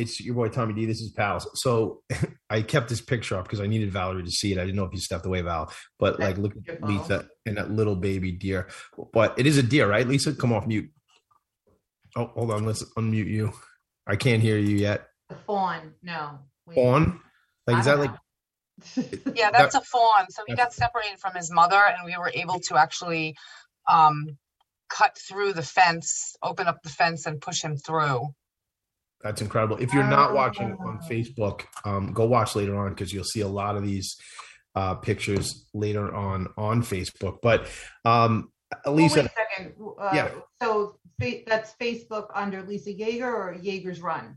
It's 0.00 0.20
your 0.20 0.34
boy 0.34 0.48
Tommy 0.48 0.74
D. 0.74 0.86
This 0.86 1.00
is 1.00 1.10
Pals. 1.10 1.48
So 1.54 2.02
I 2.50 2.62
kept 2.62 2.88
this 2.88 3.00
picture 3.00 3.36
up 3.36 3.44
because 3.44 3.60
I 3.60 3.66
needed 3.66 3.92
Valerie 3.92 4.24
to 4.24 4.30
see 4.30 4.52
it. 4.52 4.58
I 4.58 4.62
didn't 4.62 4.76
know 4.76 4.84
if 4.84 4.92
you 4.92 5.00
stepped 5.00 5.26
away, 5.26 5.42
Val. 5.42 5.72
But 5.98 6.18
like, 6.18 6.38
look 6.38 6.52
at 6.68 6.82
Lisa 6.82 7.28
and 7.46 7.56
that 7.56 7.70
little 7.70 7.96
baby 7.96 8.32
deer. 8.32 8.68
But 9.12 9.38
it 9.38 9.46
is 9.46 9.58
a 9.58 9.62
deer, 9.62 9.88
right, 9.88 10.06
Lisa? 10.06 10.34
Come 10.34 10.52
off 10.52 10.66
mute. 10.66 10.90
Oh, 12.16 12.26
hold 12.34 12.50
on. 12.50 12.66
Let's 12.66 12.82
unmute 12.96 13.28
you. 13.28 13.52
I 14.06 14.16
can't 14.16 14.42
hear 14.42 14.58
you 14.58 14.76
yet. 14.76 15.06
The 15.28 15.36
fawn, 15.36 15.94
no. 16.02 16.40
Wait. 16.66 16.74
Fawn? 16.74 17.20
Like, 17.66 17.78
is 17.78 17.84
that 17.84 17.96
don't 17.96 18.06
like? 18.06 19.36
Yeah, 19.36 19.50
that's 19.50 19.74
a 19.74 19.80
fawn. 19.80 20.30
So 20.30 20.42
he 20.46 20.56
got 20.56 20.72
separated 20.72 21.20
from 21.20 21.34
his 21.34 21.50
mother, 21.52 21.76
and 21.76 22.04
we 22.04 22.16
were 22.16 22.32
able 22.34 22.58
to 22.60 22.76
actually 22.76 23.36
um, 23.88 24.38
cut 24.88 25.16
through 25.16 25.52
the 25.52 25.62
fence, 25.62 26.34
open 26.42 26.66
up 26.66 26.82
the 26.82 26.88
fence, 26.88 27.26
and 27.26 27.40
push 27.40 27.62
him 27.62 27.76
through. 27.76 28.34
That's 29.22 29.42
incredible. 29.42 29.76
If 29.78 29.92
you're 29.92 30.04
not 30.04 30.32
watching 30.34 30.76
Oh. 30.80 30.88
on 30.88 31.00
Facebook, 31.10 31.62
um, 31.84 32.12
go 32.12 32.24
watch 32.26 32.56
later 32.56 32.76
on 32.78 32.90
because 32.90 33.12
you'll 33.12 33.24
see 33.24 33.40
a 33.42 33.48
lot 33.48 33.76
of 33.76 33.82
these 33.84 34.16
uh, 34.74 34.94
pictures 34.94 35.66
later 35.74 36.14
on 36.14 36.48
on 36.56 36.82
Facebook. 36.82 37.38
But 37.42 37.66
um, 38.04 38.50
Oh, 38.86 38.92
Lisa, 38.92 39.22
wait 39.22 39.26
a 39.26 39.30
second. 39.58 39.74
Uh, 39.98 40.10
Yeah. 40.14 40.30
So 40.62 40.96
fa- 41.20 41.40
that's 41.46 41.74
Facebook 41.80 42.28
under 42.34 42.62
Lisa 42.62 42.92
Jaeger 42.92 43.26
or 43.34 43.54
Jaeger's 43.60 44.00
Run? 44.00 44.36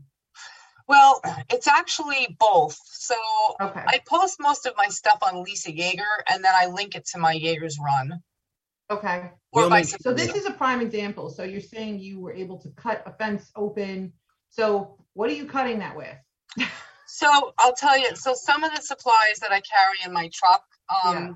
Well, 0.88 1.22
it's 1.50 1.68
actually 1.68 2.36
both. 2.38 2.76
So 2.84 3.14
Okay. 3.60 3.84
I 3.86 4.00
post 4.08 4.38
most 4.40 4.66
of 4.66 4.74
my 4.76 4.88
stuff 4.88 5.18
on 5.22 5.42
Lisa 5.44 5.72
Jaeger, 5.72 6.02
and 6.28 6.44
then 6.44 6.52
I 6.54 6.66
link 6.66 6.94
it 6.96 7.06
to 7.12 7.18
my 7.18 7.32
Jaeger's 7.32 7.78
Run. 7.82 8.20
Okay. 8.90 9.30
Or 9.52 9.62
We'll 9.62 9.70
vice 9.70 9.92
make- 9.92 10.02
So 10.02 10.12
this 10.12 10.34
is 10.34 10.44
a 10.46 10.50
prime 10.52 10.80
example. 10.82 11.30
So 11.30 11.42
you're 11.44 11.60
saying 11.60 12.00
you 12.00 12.20
were 12.20 12.34
able 12.34 12.58
to 12.58 12.68
cut 12.70 13.02
a 13.06 13.12
fence 13.12 13.50
open. 13.56 14.12
So 14.56 14.96
what 15.14 15.30
are 15.30 15.34
you 15.34 15.46
cutting 15.46 15.80
that 15.80 15.96
with? 15.96 16.16
So 17.06 17.52
I'll 17.58 17.74
tell 17.74 17.98
you. 17.98 18.16
So 18.16 18.34
some 18.34 18.64
of 18.64 18.74
the 18.74 18.82
supplies 18.82 19.38
that 19.42 19.52
I 19.52 19.60
carry 19.60 19.98
in 20.04 20.12
my 20.12 20.30
truck, 20.32 20.64
um, 20.90 21.14
Yeah. 21.14 21.30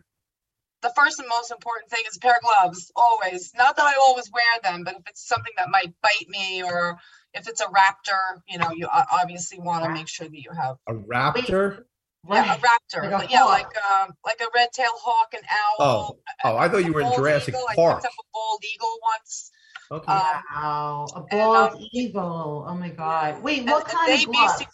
the 0.83 0.93
first 0.97 1.19
and 1.21 1.29
most 1.29 1.51
important 1.53 1.91
thing 1.91 2.03
is 2.11 2.17
a 2.17 2.21
pair 2.21 2.33
of 2.35 2.43
gloves. 2.43 2.91
Always. 2.97 3.53
Not 3.57 3.77
that 3.77 3.87
I 3.87 3.95
always 4.01 4.31
wear 4.33 4.43
them, 4.65 4.85
but 4.85 4.95
if 4.97 5.03
it's 5.09 5.27
something 5.29 5.53
that 5.59 5.71
might 5.71 5.95
bite 6.03 6.29
me, 6.29 6.63
or 6.65 6.99
if 7.35 7.49
it's 7.49 7.61
a 7.61 7.67
raptor, 7.67 8.41
you 8.49 8.59
know, 8.59 8.71
you 8.73 8.87
o- 8.87 9.05
obviously 9.13 9.61
want 9.61 9.85
to 9.85 9.91
make 9.91 10.09
sure 10.09 10.29
that 10.29 10.39
you 10.41 10.51
have 10.53 10.77
a 10.89 10.95
raptor. 10.95 11.85
yeah, 12.29 12.41
a 12.45 12.47
Right. 12.49 12.61
raptor. 12.61 13.03
Like 13.03 13.13
a 13.13 13.17
Like 13.19 13.31
yeah, 13.33 13.41
hawk. 13.41 13.75
like 13.75 13.85
um, 14.09 14.15
like 14.25 14.41
a 14.41 14.47
red 14.55 14.69
tail 14.73 14.93
hawk, 14.97 15.35
an 15.35 15.41
Oh, 15.81 15.85
owl. 15.85 16.19
oh, 16.45 16.57
I 16.57 16.69
thought 16.69 16.85
you 16.85 16.93
were 16.95 17.03
in 17.03 17.07
bald 17.09 17.19
Jurassic 17.19 17.55
eagle. 17.55 17.67
I 17.71 17.75
Park. 17.77 18.03
picked 18.03 18.07
up 18.07 18.19
a 18.19 18.25
bald 18.35 18.65
eagle 18.75 18.99
once. 19.15 19.51
Okay. 19.91 20.13
Um, 20.13 20.43
Wow. 20.55 21.07
A 21.15 21.19
and, 21.19 21.29
bald 21.31 21.73
um, 21.73 21.87
eagle. 21.93 22.65
Oh 22.69 22.75
my 22.75 22.91
God. 22.91 23.43
Wait, 23.43 23.65
what 23.67 23.85
and 23.85 23.93
kind 23.93 24.09
they 24.09 24.25
of 24.25 24.33
gloves? 24.33 24.53
basic- 24.59 24.69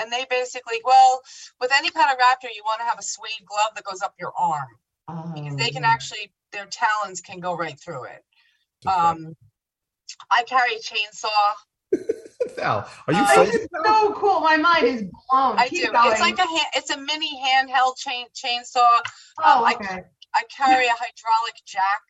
and 0.00 0.12
they 0.12 0.24
basically, 0.30 0.80
well, 0.84 1.20
with 1.60 1.72
any 1.74 1.90
kind 1.90 2.08
of 2.12 2.18
raptor, 2.18 2.48
you 2.54 2.62
want 2.64 2.78
to 2.80 2.84
have 2.84 2.98
a 3.00 3.02
suede 3.02 3.44
glove 3.46 3.70
that 3.74 3.82
goes 3.82 4.00
up 4.00 4.14
your 4.18 4.32
arm 4.38 4.68
because 5.34 5.56
they 5.56 5.70
can 5.70 5.84
Oh. 5.84 5.88
actually, 5.88 6.32
their 6.52 6.66
talons 6.66 7.20
can 7.20 7.40
go 7.40 7.56
right 7.56 7.78
through 7.80 8.04
it. 8.04 8.24
Um, 8.86 9.34
I 10.30 10.44
carry 10.44 10.74
a 10.74 10.78
chainsaw. 10.78 11.28
Val, 12.56 12.88
are 13.08 13.12
you 13.12 13.18
uh, 13.20 13.44
This 13.44 13.66
so 13.84 14.12
cool. 14.14 14.40
My 14.40 14.56
mind 14.56 14.84
is 14.86 15.02
blown. 15.02 15.58
I 15.58 15.68
Keep 15.68 15.86
do. 15.86 15.92
going. 15.92 16.12
It's 16.12 16.20
like 16.20 16.38
a 16.38 16.46
hand, 16.46 16.66
it's 16.76 16.90
a 16.90 16.96
mini 16.96 17.40
handheld 17.42 17.96
chain 17.96 18.26
chainsaw. 18.34 19.00
oh, 19.40 19.58
um, 19.58 19.64
I- 19.64 19.74
okay. 19.74 20.02
I 20.34 20.42
carry 20.54 20.86
a 20.86 20.90
hydraulic 20.90 21.54
jack. 21.66 22.00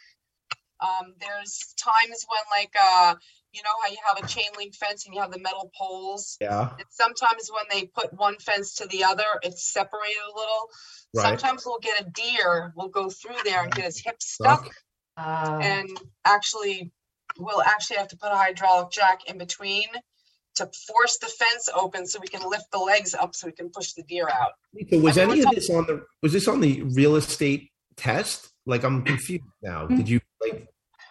Um, 0.81 1.15
there's 1.21 1.75
times 1.77 2.25
when 2.29 2.43
like 2.51 2.75
uh, 2.81 3.15
you 3.53 3.63
know 3.63 3.71
how 3.83 3.91
you 3.91 3.99
have 4.07 4.23
a 4.23 4.27
chain 4.27 4.51
link 4.57 4.75
fence 4.75 5.07
and 5.07 5.15
you 5.15 5.21
have 5.21 5.33
the 5.33 5.39
metal 5.39 5.71
poles. 5.77 6.37
Yeah. 6.41 6.71
And 6.71 6.87
sometimes 6.91 7.51
when 7.53 7.65
they 7.71 7.87
put 7.87 8.13
one 8.13 8.37
fence 8.39 8.77
to 8.77 8.87
the 8.87 9.05
other, 9.05 9.25
it's 9.43 9.73
separated 9.73 10.17
a 10.33 10.37
little. 10.37 10.71
Right. 11.15 11.23
Sometimes 11.23 11.65
we'll 11.65 11.81
get 11.81 12.01
a 12.01 12.11
deer, 12.11 12.73
we'll 12.77 12.89
go 12.89 13.09
through 13.09 13.37
there 13.45 13.63
and 13.63 13.73
get 13.73 13.87
his 13.87 13.99
hip 13.99 14.21
stuck, 14.21 14.65
Stuck. 14.65 14.75
Uh, 15.17 15.59
and 15.63 15.89
actually, 16.25 16.93
we'll 17.39 17.63
actually 17.63 17.97
have 17.97 18.09
to 18.09 18.17
put 18.17 18.31
a 18.31 18.37
hydraulic 18.37 18.91
jack 18.91 19.29
in 19.29 19.39
between 19.39 19.87
to 20.57 20.69
force 20.87 21.19
the 21.19 21.27
fence 21.27 21.69
open 21.75 22.07
so 22.07 22.19
we 22.21 22.29
can 22.29 22.49
lift 22.49 22.71
the 22.73 22.79
legs 22.79 23.15
up 23.15 23.35
so 23.35 23.47
we 23.47 23.53
can 23.53 23.71
push 23.71 23.93
the 23.93 24.03
deer 24.03 24.29
out. 24.29 24.53
So 24.91 24.99
was 24.99 25.17
I 25.17 25.23
mean, 25.23 25.33
any 25.33 25.41
we're 25.41 25.49
of 25.49 25.55
this 25.55 25.71
on 25.71 25.87
the 25.87 26.05
was 26.23 26.33
this 26.33 26.49
on 26.49 26.61
the 26.61 26.83
real 26.83 27.17
estate 27.17 27.71
test? 27.97 28.53
Like 28.69 28.85
I'm 28.85 29.03
confused 29.03 29.45
now. 29.63 29.87
Hmm. 29.87 29.97
Did 29.97 30.09
you 30.09 30.21
like 30.41 30.69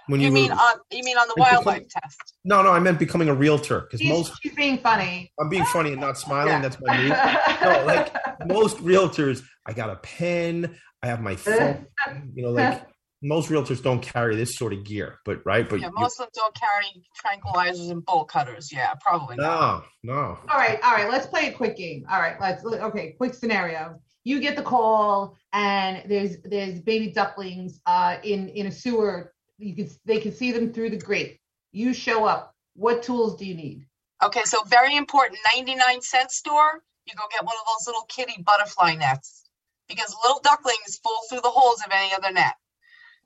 when 0.07 0.21
you, 0.21 0.27
You 0.27 0.33
mean 0.33 0.51
were, 0.51 0.55
on 0.55 0.75
you 0.91 1.03
mean 1.03 1.17
on 1.17 1.27
the 1.27 1.33
Like, 1.37 1.51
wildlife 1.51 1.87
test? 1.89 2.35
No, 2.45 2.61
no, 2.61 2.71
I 2.71 2.79
meant 2.79 2.99
becoming 2.99 3.27
a 3.29 3.33
realtor 3.33 3.81
because 3.81 4.03
most 4.07 4.33
she's 4.41 4.55
being 4.55 4.77
funny. 4.77 5.31
I'm 5.39 5.49
being 5.49 5.65
funny 5.65 5.91
and 5.91 5.99
not 5.99 6.17
smiling. 6.17 6.53
Yeah. 6.53 6.61
That's 6.61 6.77
my 6.79 6.97
move. 6.97 7.11
No, 7.61 7.85
like 7.85 8.13
most 8.47 8.77
realtors, 8.77 9.43
I 9.65 9.73
got 9.73 9.89
a 9.89 9.95
pen, 9.97 10.77
I 11.01 11.07
have 11.07 11.19
my 11.19 11.35
phone. 11.35 11.87
You 12.33 12.43
know, 12.43 12.51
like 12.51 12.85
most 13.23 13.49
realtors 13.49 13.81
don't 13.81 14.01
carry 14.01 14.35
this 14.35 14.55
sort 14.55 14.73
of 14.73 14.85
gear, 14.85 15.17
but 15.25 15.41
right, 15.43 15.67
but 15.67 15.79
Yeah, 15.79 15.89
most 15.91 16.19
of 16.19 16.27
them 16.27 16.29
don't 16.35 16.55
carry 16.55 16.85
tranquilizers 17.25 17.89
and 17.89 18.05
bolt 18.05 18.29
cutters. 18.29 18.71
Yeah, 18.71 18.93
probably 19.01 19.35
not. 19.37 19.83
no, 20.03 20.13
no. 20.13 20.21
All 20.49 20.57
right, 20.57 20.79
all 20.83 20.93
right. 20.93 21.09
Let's 21.09 21.25
play 21.25 21.47
a 21.47 21.51
quick 21.51 21.75
game. 21.75 22.05
All 22.09 22.19
right, 22.19 22.35
let's. 22.39 22.63
Okay, 22.63 23.15
quick 23.17 23.33
scenario. 23.33 23.99
You 24.27 24.41
get 24.41 24.57
the 24.57 24.61
call, 24.61 25.37
and 25.53 26.03
there's 26.05 26.41
there's 26.43 26.81
baby 26.81 27.13
ducklings 27.13 27.79
uh, 27.85 28.17
in 28.25 28.49
in 28.49 28.67
a 28.67 28.71
sewer. 28.73 29.33
You 29.57 29.73
can 29.73 29.89
they 30.03 30.19
can 30.19 30.33
see 30.33 30.51
them 30.51 30.73
through 30.73 30.89
the 30.89 30.97
grate. 30.97 31.39
You 31.71 31.93
show 31.93 32.25
up. 32.25 32.53
What 32.75 33.03
tools 33.03 33.37
do 33.37 33.45
you 33.45 33.55
need? 33.55 33.87
Okay, 34.21 34.43
so 34.43 34.57
very 34.67 34.97
important. 34.97 35.39
99 35.55 36.01
cent 36.01 36.31
store, 36.31 36.83
you 37.05 37.13
go 37.15 37.23
get 37.31 37.45
one 37.45 37.55
of 37.55 37.65
those 37.67 37.87
little 37.87 38.05
kitty 38.09 38.43
butterfly 38.43 38.95
nets 38.95 39.45
because 39.87 40.13
little 40.25 40.41
ducklings 40.43 40.99
fall 41.01 41.21
through 41.29 41.41
the 41.41 41.49
holes 41.49 41.81
of 41.85 41.91
any 41.93 42.13
other 42.13 42.33
net. 42.33 42.55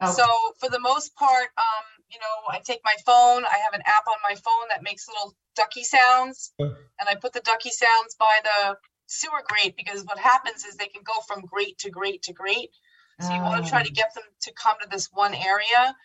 Okay. 0.04 0.12
So 0.12 0.26
for 0.60 0.70
the 0.70 0.80
most 0.80 1.16
part, 1.16 1.50
um, 1.58 1.86
you 2.12 2.20
know, 2.20 2.36
I 2.48 2.60
take 2.64 2.82
my 2.86 2.96
phone. 3.08 3.44
I 3.44 3.58
have 3.66 3.74
an 3.74 3.82
app 3.88 4.06
on 4.08 4.18
my 4.30 4.36
phone 4.36 4.68
that 4.70 4.84
makes 4.84 5.08
little 5.08 5.34
ducky 5.56 5.84
sounds, 5.84 6.54
and 6.60 7.10
I 7.10 7.16
put 7.16 7.34
the 7.34 7.42
ducky 7.42 7.72
sounds 7.72 8.14
by 8.20 8.40
the 8.44 8.78
sewer 9.12 9.44
grate 9.46 9.76
because 9.76 10.06
what 10.06 10.18
happens 10.18 10.64
is 10.64 10.76
they 10.76 10.88
can 10.88 11.04
go 11.04 11.20
from 11.28 11.42
grate 11.42 11.78
to 11.80 11.90
grate 11.90 12.24
to 12.24 12.34
grate. 12.34 12.72
So 13.20 13.32
you 13.32 13.42
want 13.42 13.64
to 13.64 13.70
try 13.70 13.84
to 13.84 13.90
ah. 13.90 13.94
get 13.94 14.16
them 14.16 14.24
to 14.42 14.54
come 14.54 14.76
to 14.82 14.88
this 14.90 15.10
one 15.12 15.36
area, 15.36 15.96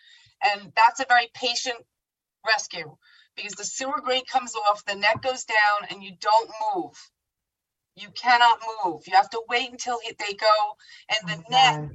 and 0.43 0.71
that's 0.75 0.99
a 0.99 1.05
very 1.09 1.29
patient 1.33 1.77
rescue 2.45 2.95
because 3.35 3.53
the 3.53 3.63
sewer 3.63 4.01
grate 4.03 4.27
comes 4.27 4.53
off, 4.53 4.85
the 4.85 4.93
net 4.93 5.23
goes 5.23 5.45
down, 5.45 5.89
and 5.89 6.03
you 6.03 6.11
don't 6.21 6.51
move. 6.75 6.93
You 7.95 8.09
cannot 8.09 8.59
move. 8.85 9.01
You 9.07 9.15
have 9.15 9.31
to 9.31 9.41
wait 9.49 9.71
until 9.71 9.97
they 10.05 10.33
go, 10.33 10.75
and 11.09 11.29
the 11.29 11.43
oh, 11.43 11.49
net 11.49 11.89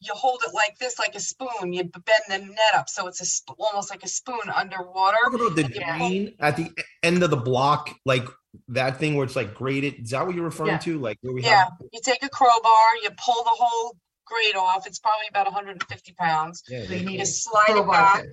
you 0.00 0.14
hold 0.14 0.40
it 0.46 0.54
like 0.54 0.78
this, 0.78 0.98
like 0.98 1.14
a 1.14 1.20
spoon. 1.20 1.72
You 1.72 1.84
bend 1.84 2.24
the 2.28 2.38
net 2.38 2.74
up 2.74 2.88
so 2.88 3.06
it's 3.06 3.20
a 3.20 3.26
sp- 3.28 3.58
almost 3.58 3.90
like 3.90 4.02
a 4.02 4.08
spoon 4.08 4.48
underwater. 4.54 5.18
Talk 5.24 5.34
about 5.34 5.56
the 5.56 5.64
drain 5.64 6.34
at 6.40 6.56
the 6.56 6.70
end 7.02 7.22
of 7.22 7.30
the 7.30 7.36
block, 7.36 7.90
like 8.06 8.26
that 8.68 8.98
thing 8.98 9.14
where 9.16 9.24
it's 9.24 9.36
like 9.36 9.54
graded. 9.54 10.02
Is 10.04 10.10
that 10.10 10.26
what 10.26 10.34
you're 10.34 10.44
referring 10.44 10.70
Yeah. 10.70 10.78
to? 10.78 10.98
Like 10.98 11.18
where 11.22 11.32
we 11.34 11.42
Yeah, 11.42 11.64
have 11.64 11.72
you 11.92 12.00
take 12.04 12.22
a 12.22 12.28
crowbar, 12.28 12.96
you 13.02 13.10
pull 13.16 13.42
the 13.44 13.50
whole 13.50 13.96
grate 14.26 14.56
off. 14.56 14.86
It's 14.86 14.98
probably 14.98 15.26
about 15.28 15.46
150 15.46 16.12
pounds. 16.14 16.62
yeah, 16.68 16.86
So 16.86 16.94
you 16.94 17.04
need 17.04 17.16
You 17.16 17.22
a 17.22 17.26
slide 17.26 17.64
it 17.68 17.72
crowbar 17.74 17.92
back. 17.92 18.22
to- 18.22 18.28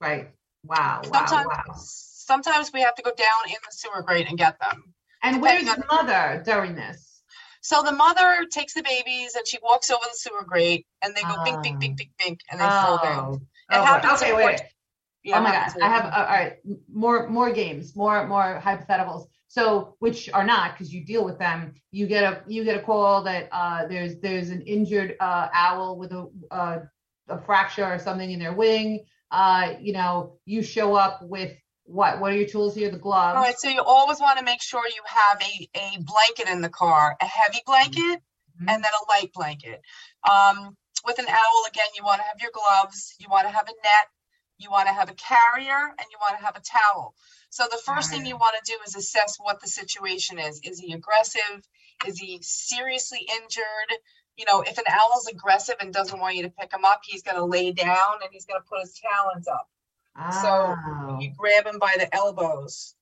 Right. 0.00 0.30
Wow. 0.64 1.02
Wow. 1.04 1.26
Sometimes, 1.26 1.46
Wow. 1.68 1.74
sometimes 1.76 2.72
we 2.72 2.80
have 2.82 2.94
to 2.96 3.02
go 3.02 3.12
down 3.12 3.48
in 3.48 3.56
the 3.66 3.72
sewer 3.72 4.02
grate 4.02 4.28
and 4.28 4.38
get 4.38 4.58
them. 4.60 4.94
And 5.22 5.40
where's 5.42 5.64
the 5.64 5.84
mother 5.90 6.42
during 6.44 6.74
this? 6.74 7.22
So 7.60 7.82
the 7.82 7.92
mother 7.92 8.44
takes 8.50 8.74
the 8.74 8.82
babies 8.82 9.34
and 9.36 9.46
she 9.46 9.58
walks 9.62 9.90
over 9.90 10.02
the 10.04 10.16
sewer 10.16 10.42
grate, 10.44 10.84
and 11.00 11.14
they 11.14 11.22
go 11.22 11.44
bink, 11.44 11.62
bink, 11.62 11.78
bink, 11.78 11.96
bink, 11.96 12.10
bink, 12.18 12.40
and 12.50 12.60
they 12.60 12.64
fall 12.64 12.98
down. 13.02 13.24
Oh. 13.24 13.34
It 13.34 13.78
Oh, 13.78 13.84
happens 13.84 14.20
okay, 14.20 14.32
wait. 14.32 14.44
what- 14.44 14.62
Yeah, 15.22 15.38
oh 15.38 15.42
my 15.42 15.50
it 15.50 15.52
god, 15.74 15.82
I 15.82 15.88
have 15.88 16.04
uh, 16.06 16.16
all 16.16 16.24
right, 16.24 16.56
more 16.92 17.28
more 17.28 17.52
games, 17.52 17.94
more 17.94 18.26
more 18.26 18.60
hypotheticals. 18.60 19.28
So 19.52 19.96
which 19.98 20.30
are 20.32 20.44
not 20.46 20.72
because 20.72 20.94
you 20.94 21.04
deal 21.04 21.26
with 21.26 21.38
them. 21.38 21.74
You 21.90 22.06
get 22.06 22.24
a 22.24 22.42
you 22.46 22.64
get 22.64 22.78
a 22.80 22.82
call 22.82 23.22
that 23.24 23.50
uh, 23.52 23.86
there's 23.86 24.18
there's 24.20 24.48
an 24.48 24.62
injured 24.62 25.14
uh, 25.20 25.48
owl 25.52 25.98
with 25.98 26.10
a 26.12 26.26
uh, 26.50 26.78
a 27.28 27.38
fracture 27.42 27.84
or 27.84 27.98
something 27.98 28.30
in 28.30 28.38
their 28.38 28.54
wing. 28.54 29.04
Uh, 29.30 29.74
you 29.78 29.92
know, 29.92 30.38
you 30.46 30.62
show 30.62 30.94
up 30.94 31.20
with 31.20 31.52
what? 31.84 32.18
What 32.18 32.32
are 32.32 32.36
your 32.36 32.48
tools 32.48 32.74
here? 32.74 32.90
The 32.90 32.96
gloves. 32.96 33.36
All 33.36 33.42
right, 33.42 33.58
so 33.58 33.68
you 33.68 33.82
always 33.82 34.20
want 34.20 34.38
to 34.38 34.44
make 34.44 34.62
sure 34.62 34.80
you 34.86 35.02
have 35.04 35.38
a, 35.42 35.68
a 35.78 35.98
blanket 36.00 36.50
in 36.50 36.62
the 36.62 36.70
car, 36.70 37.14
a 37.20 37.26
heavy 37.26 37.60
blanket 37.66 38.22
Mhm. 38.58 38.70
and 38.70 38.82
then 38.82 38.90
a 39.02 39.12
light 39.12 39.34
blanket. 39.34 39.82
Um, 40.30 40.78
with 41.04 41.18
an 41.18 41.26
owl, 41.28 41.64
again, 41.68 41.88
you 41.94 42.04
want 42.04 42.20
to 42.20 42.24
have 42.24 42.40
your 42.40 42.52
gloves, 42.54 43.14
you 43.18 43.26
want 43.28 43.46
to 43.46 43.52
have 43.52 43.68
a 43.68 43.72
net, 43.84 44.08
you 44.58 44.70
want 44.70 44.86
to 44.88 44.94
have 44.94 45.10
a 45.10 45.14
carrier, 45.14 45.88
and 45.98 46.06
you 46.10 46.18
want 46.20 46.38
to 46.38 46.44
have 46.44 46.56
a 46.56 46.60
towel. 46.60 47.14
So 47.50 47.64
the 47.70 47.78
first 47.84 48.10
thing 48.10 48.24
you 48.24 48.36
want 48.36 48.56
to 48.62 48.72
do 48.72 48.78
is 48.86 48.94
assess 48.96 49.36
what 49.38 49.60
the 49.60 49.68
situation 49.68 50.38
is. 50.38 50.60
Is 50.64 50.78
he 50.78 50.92
aggressive? 50.92 51.66
Is 52.06 52.18
he 52.18 52.38
seriously 52.42 53.26
injured? 53.30 53.98
You 54.36 54.46
know, 54.50 54.62
if 54.62 54.78
an 54.78 54.84
owl's 54.88 55.26
aggressive 55.26 55.74
and 55.80 55.92
doesn't 55.92 56.18
want 56.18 56.36
you 56.36 56.44
to 56.44 56.48
pick 56.50 56.72
him 56.72 56.84
up, 56.86 57.00
he's 57.04 57.22
going 57.22 57.36
to 57.36 57.44
lay 57.44 57.72
down 57.72 58.14
and 58.22 58.30
he's 58.32 58.46
going 58.46 58.60
to 58.60 58.66
put 58.66 58.80
his 58.80 58.98
talons 58.98 59.46
up. 59.48 59.68
So 60.42 60.76
Oh. 60.78 61.18
you 61.20 61.32
grab 61.36 61.66
him 61.66 61.78
by 61.78 61.94
the 61.98 62.14
elbows 62.14 62.94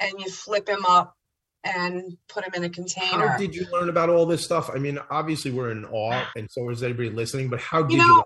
and 0.00 0.12
you 0.18 0.28
flip 0.30 0.68
him 0.68 0.84
up 0.84 1.16
and 1.62 2.16
put 2.28 2.44
him 2.44 2.52
in 2.54 2.64
a 2.64 2.68
container. 2.68 3.28
How 3.28 3.38
did 3.38 3.54
you 3.54 3.66
learn 3.72 3.88
about 3.88 4.08
all 4.08 4.26
this 4.26 4.44
stuff? 4.44 4.70
I 4.74 4.78
mean, 4.78 4.98
obviously 5.10 5.50
we're 5.50 5.70
in 5.70 5.84
awe, 5.84 6.24
and 6.36 6.50
so 6.50 6.68
is 6.70 6.82
everybody 6.82 7.10
listening. 7.10 7.48
But 7.48 7.60
how 7.60 7.82
did 7.82 7.92
you? 7.92 7.98
know, 7.98 8.24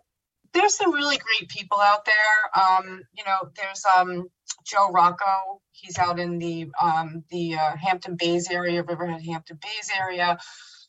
there's 0.53 0.77
some 0.77 0.93
really 0.93 1.19
great 1.19 1.49
people 1.49 1.79
out 1.81 2.05
there. 2.05 2.65
Um, 2.65 3.03
you 3.17 3.25
know, 3.25 3.51
there's 3.57 3.85
um 3.97 4.29
Joe 4.65 4.91
Rocco. 4.91 5.61
He's 5.73 5.99
out 5.99 6.19
in 6.19 6.39
the 6.39 6.69
um 6.81 7.25
the 7.31 7.55
uh, 7.55 7.77
Hampton 7.77 8.17
Bays 8.17 8.51
area, 8.51 8.83
Riverhead 8.83 9.23
Hampton 9.25 9.59
Bays 9.61 9.91
area. 9.97 10.39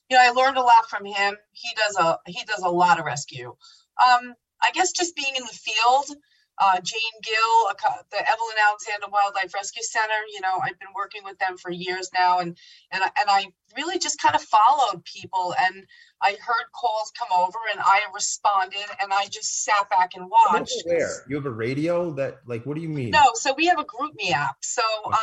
You 0.09 0.17
know, 0.17 0.23
I 0.23 0.31
learned 0.31 0.57
a 0.57 0.61
lot 0.61 0.89
from 0.89 1.05
him. 1.05 1.35
He 1.51 1.69
does 1.75 1.97
a 1.97 2.17
he 2.25 2.43
does 2.45 2.63
a 2.63 2.69
lot 2.69 2.99
of 2.99 3.05
rescue. 3.05 3.49
Um, 3.49 4.33
I 4.61 4.71
guess 4.73 4.91
just 4.91 5.15
being 5.15 5.35
in 5.35 5.43
the 5.43 5.49
field. 5.49 6.17
Uh, 6.59 6.79
Jane 6.81 6.99
Gill, 7.23 7.69
the 8.11 8.17
Evelyn 8.19 8.55
Alexander 8.67 9.07
Wildlife 9.09 9.53
Rescue 9.53 9.81
Center. 9.83 10.19
You 10.33 10.41
know, 10.41 10.59
I've 10.61 10.77
been 10.77 10.93
working 10.93 11.21
with 11.23 11.39
them 11.39 11.57
for 11.57 11.71
years 11.71 12.09
now, 12.13 12.39
and 12.39 12.57
and 12.91 13.03
I- 13.03 13.11
and 13.19 13.29
I 13.29 13.45
really 13.77 13.97
just 13.99 14.19
kind 14.21 14.35
of 14.35 14.41
followed 14.41 15.05
people, 15.05 15.55
and 15.61 15.85
I 16.21 16.31
heard 16.31 16.65
calls 16.73 17.11
come 17.17 17.29
over, 17.37 17.57
and 17.71 17.79
I 17.79 18.01
responded, 18.13 18.85
and 19.01 19.13
I 19.13 19.27
just 19.27 19.63
sat 19.63 19.89
back 19.89 20.15
and 20.15 20.29
watched. 20.29 20.83
aware. 20.85 21.25
You 21.29 21.35
have 21.37 21.45
a 21.45 21.51
radio 21.51 22.11
that, 22.15 22.39
like, 22.45 22.65
what 22.65 22.75
do 22.75 22.81
you 22.81 22.89
mean? 22.89 23.11
No, 23.11 23.31
so 23.35 23.53
we 23.53 23.67
have 23.67 23.79
a 23.79 23.85
GroupMe 23.85 24.31
app. 24.31 24.57
So 24.65 24.81
um, 25.05 25.15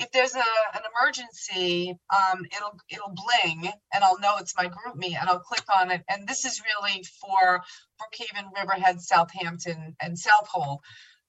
if 0.00 0.10
there's 0.12 0.34
a, 0.34 0.38
an 0.38 0.82
emergency, 0.94 1.94
um, 2.10 2.44
it'll 2.56 2.78
it'll 2.88 3.14
bling 3.14 3.70
and 3.92 4.04
I'll 4.04 4.18
know 4.18 4.36
it's 4.38 4.56
my 4.56 4.66
GroupMe 4.66 5.16
and 5.18 5.28
I'll 5.28 5.40
click 5.40 5.62
on 5.76 5.90
it. 5.90 6.02
And 6.08 6.26
this 6.26 6.44
is 6.44 6.60
really 6.60 7.04
for 7.20 7.62
Brookhaven, 8.00 8.46
Riverhead, 8.56 9.00
Southampton, 9.00 9.94
and 10.00 10.18
Southold. 10.18 10.78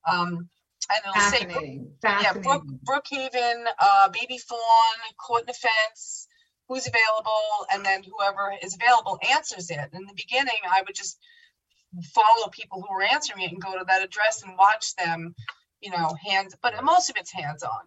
Um, 0.09 0.49
and 0.89 0.99
it'll 1.05 1.21
say 1.21 1.39
Fascinating. 1.39 1.91
yeah, 2.03 2.33
Brook, 2.33 2.65
Brookhaven, 2.89 3.65
uh, 3.79 4.09
baby 4.09 4.37
fawn, 4.37 4.59
a 5.47 5.53
fence, 5.53 6.27
who's 6.67 6.87
available, 6.87 7.67
and 7.73 7.85
then 7.85 8.01
whoever 8.03 8.53
is 8.63 8.75
available 8.75 9.19
answers 9.35 9.69
it. 9.69 9.89
In 9.93 10.05
the 10.05 10.13
beginning, 10.15 10.55
I 10.69 10.81
would 10.81 10.95
just 10.95 11.19
follow 12.13 12.49
people 12.51 12.81
who 12.81 12.93
were 12.93 13.03
answering 13.03 13.43
it 13.43 13.51
and 13.51 13.61
go 13.61 13.77
to 13.77 13.85
that 13.87 14.03
address 14.03 14.43
and 14.43 14.57
watch 14.57 14.95
them, 14.95 15.35
you 15.81 15.91
know, 15.91 16.15
hands, 16.25 16.55
but 16.61 16.73
most 16.83 17.09
of 17.09 17.17
it's 17.17 17.31
hands 17.31 17.63
on. 17.63 17.81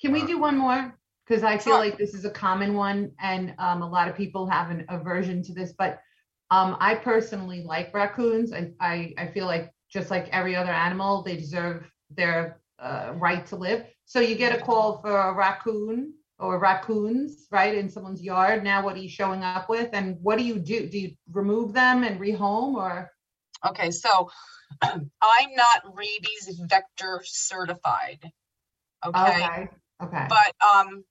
Can 0.00 0.12
we 0.12 0.26
do 0.26 0.38
one 0.38 0.56
more? 0.56 0.94
Because 1.26 1.42
I 1.42 1.58
feel 1.58 1.74
Sure. 1.74 1.78
like 1.78 1.98
this 1.98 2.14
is 2.14 2.24
a 2.24 2.30
common 2.30 2.74
one, 2.74 3.12
and 3.20 3.54
um, 3.58 3.82
a 3.82 3.88
lot 3.88 4.08
of 4.08 4.16
people 4.16 4.46
have 4.46 4.70
an 4.70 4.84
aversion 4.88 5.42
to 5.44 5.52
this. 5.52 5.72
But 5.76 6.00
um, 6.50 6.76
I 6.80 6.94
personally 6.94 7.62
like 7.62 7.92
raccoons. 7.92 8.52
I, 8.52 8.72
I 8.80 9.14
I 9.18 9.26
feel 9.28 9.46
like 9.46 9.72
just 9.90 10.10
like 10.10 10.28
every 10.30 10.54
other 10.54 10.70
animal, 10.70 11.22
they 11.22 11.36
deserve 11.36 11.90
their 12.10 12.60
uh, 12.78 13.12
right 13.16 13.44
to 13.46 13.56
live. 13.56 13.86
So 14.04 14.20
you 14.20 14.36
get 14.36 14.56
a 14.56 14.62
call 14.62 14.98
for 14.98 15.16
a 15.16 15.32
raccoon 15.32 16.14
or 16.38 16.58
raccoons, 16.58 17.46
right, 17.50 17.74
in 17.74 17.88
someone's 17.88 18.22
yard. 18.22 18.62
Now, 18.62 18.84
what 18.84 18.94
are 18.94 19.00
you 19.00 19.08
showing 19.08 19.42
up 19.42 19.68
with, 19.68 19.88
and 19.92 20.16
what 20.22 20.38
do 20.38 20.44
you 20.44 20.58
do? 20.58 20.88
Do 20.88 20.98
you 20.98 21.12
remove 21.32 21.72
them 21.72 22.04
and 22.04 22.20
rehome, 22.20 22.74
or 22.74 23.10
Okay, 23.66 23.90
so 23.90 24.30
I'm 24.82 25.54
not 25.56 25.96
rabies 25.96 26.60
vector 26.68 27.22
certified. 27.24 28.30
Okay. 29.04 29.68
Okay, 30.02 30.16
okay, 30.16 30.26
but 30.28 30.66
um 30.66 31.04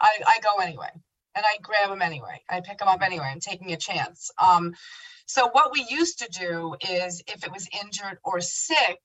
I 0.00 0.10
I 0.26 0.38
go 0.42 0.62
anyway 0.62 0.90
and 1.34 1.44
I 1.46 1.56
grab 1.62 1.90
them 1.90 2.02
anyway. 2.02 2.42
I 2.48 2.60
pick 2.60 2.78
them 2.78 2.88
up 2.88 3.02
anyway. 3.02 3.24
I'm 3.30 3.40
taking 3.40 3.72
a 3.72 3.76
chance. 3.76 4.30
Um 4.42 4.74
so 5.26 5.48
what 5.52 5.72
we 5.72 5.86
used 5.88 6.18
to 6.18 6.28
do 6.28 6.74
is 6.90 7.22
if 7.26 7.44
it 7.44 7.52
was 7.52 7.68
injured 7.82 8.18
or 8.24 8.40
sick, 8.40 8.98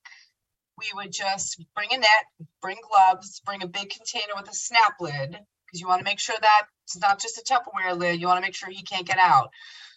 we 0.76 0.86
would 0.94 1.12
just 1.12 1.64
bring 1.74 1.88
a 1.92 1.96
net, 1.98 2.48
bring 2.60 2.76
gloves, 2.88 3.40
bring 3.46 3.62
a 3.62 3.66
big 3.66 3.90
container 3.90 4.34
with 4.36 4.50
a 4.50 4.54
snap 4.54 4.94
lid, 5.00 5.30
because 5.30 5.80
you 5.80 5.88
want 5.88 6.00
to 6.00 6.04
make 6.04 6.20
sure 6.20 6.36
that 6.40 6.66
it's 6.84 6.98
not 6.98 7.20
just 7.20 7.38
a 7.38 7.42
Tupperware 7.42 7.98
lid. 7.98 8.20
You 8.20 8.26
want 8.26 8.38
to 8.38 8.46
make 8.46 8.54
sure 8.54 8.68
he 8.68 8.82
can't 8.82 9.06
get 9.06 9.18
out. 9.18 9.50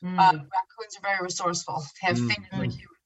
Mm, 0.03 0.19
Um, 0.19 0.35
raccoons 0.35 0.97
are 0.97 1.01
very 1.01 1.21
resourceful. 1.21 1.83
They 2.01 2.07
have 2.07 2.17
Mm. 2.17 2.27
fingers 2.29 2.51
like 2.53 2.71
humans. 2.71 2.97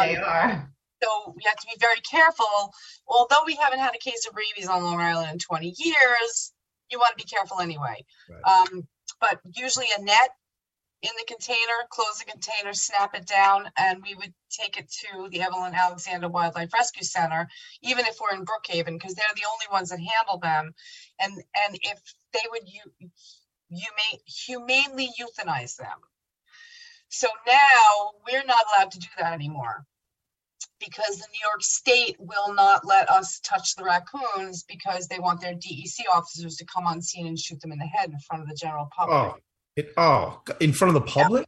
they 0.00 0.16
Um, 0.16 0.24
are. 0.24 0.72
So 1.02 1.32
we 1.34 1.42
have 1.44 1.56
to 1.56 1.66
be 1.66 1.76
very 1.80 2.00
careful. 2.00 2.72
Although 3.06 3.44
we 3.46 3.56
haven't 3.56 3.80
had 3.80 3.94
a 3.94 3.98
case 3.98 4.26
of 4.28 4.36
rabies 4.36 4.68
on 4.68 4.82
Long 4.82 5.00
Island 5.00 5.30
in 5.32 5.38
20 5.38 5.74
years, 5.76 6.52
you 6.90 6.98
want 6.98 7.16
to 7.16 7.24
be 7.24 7.28
careful 7.28 7.60
anyway. 7.60 8.04
Right. 8.28 8.68
Um, 8.70 8.86
but 9.20 9.40
usually 9.54 9.86
a 9.98 10.02
net 10.02 10.30
in 11.02 11.10
the 11.18 11.24
container, 11.26 11.58
close 11.90 12.18
the 12.18 12.30
container, 12.30 12.72
snap 12.72 13.14
it 13.14 13.26
down, 13.26 13.68
and 13.76 14.02
we 14.02 14.14
would 14.14 14.32
take 14.50 14.76
it 14.76 14.88
to 14.88 15.28
the 15.30 15.42
Evelyn 15.42 15.74
Alexander 15.74 16.28
Wildlife 16.28 16.72
Rescue 16.72 17.02
Center, 17.02 17.48
even 17.82 18.06
if 18.06 18.18
we're 18.20 18.36
in 18.36 18.44
Brookhaven, 18.44 18.98
because 18.98 19.14
they're 19.14 19.26
the 19.34 19.48
only 19.50 19.66
ones 19.72 19.90
that 19.90 19.98
handle 19.98 20.38
them. 20.38 20.72
And 21.18 21.32
and 21.32 21.78
if 21.82 22.00
they 22.32 22.46
would 22.50 22.68
you 22.68 23.10
you 23.68 23.88
may 23.96 24.18
humanely 24.26 25.08
euthanize 25.18 25.76
them. 25.76 25.98
So 27.08 27.26
now 27.46 28.12
we're 28.26 28.44
not 28.44 28.64
allowed 28.68 28.92
to 28.92 28.98
do 29.00 29.08
that 29.18 29.32
anymore 29.32 29.86
because 30.80 31.18
the 31.18 31.26
New 31.32 31.40
York 31.48 31.62
State 31.62 32.16
will 32.18 32.54
not 32.54 32.86
let 32.86 33.10
us 33.10 33.40
touch 33.40 33.74
the 33.76 33.84
raccoons 33.84 34.64
because 34.64 35.08
they 35.08 35.18
want 35.18 35.40
their 35.40 35.54
DEC 35.54 36.00
officers 36.12 36.56
to 36.56 36.64
come 36.64 36.86
on 36.86 37.02
scene 37.02 37.26
and 37.26 37.38
shoot 37.38 37.60
them 37.60 37.72
in 37.72 37.78
the 37.78 37.86
head 37.86 38.10
in 38.10 38.18
front 38.20 38.42
of 38.42 38.48
the 38.48 38.54
general 38.54 38.88
oh, 38.92 38.96
public. 38.96 39.16
Oh, 39.16 39.36
it, 39.76 39.92
oh, 39.96 40.42
in 40.60 40.72
front 40.72 40.96
of 40.96 41.02
the 41.02 41.08
public? 41.08 41.46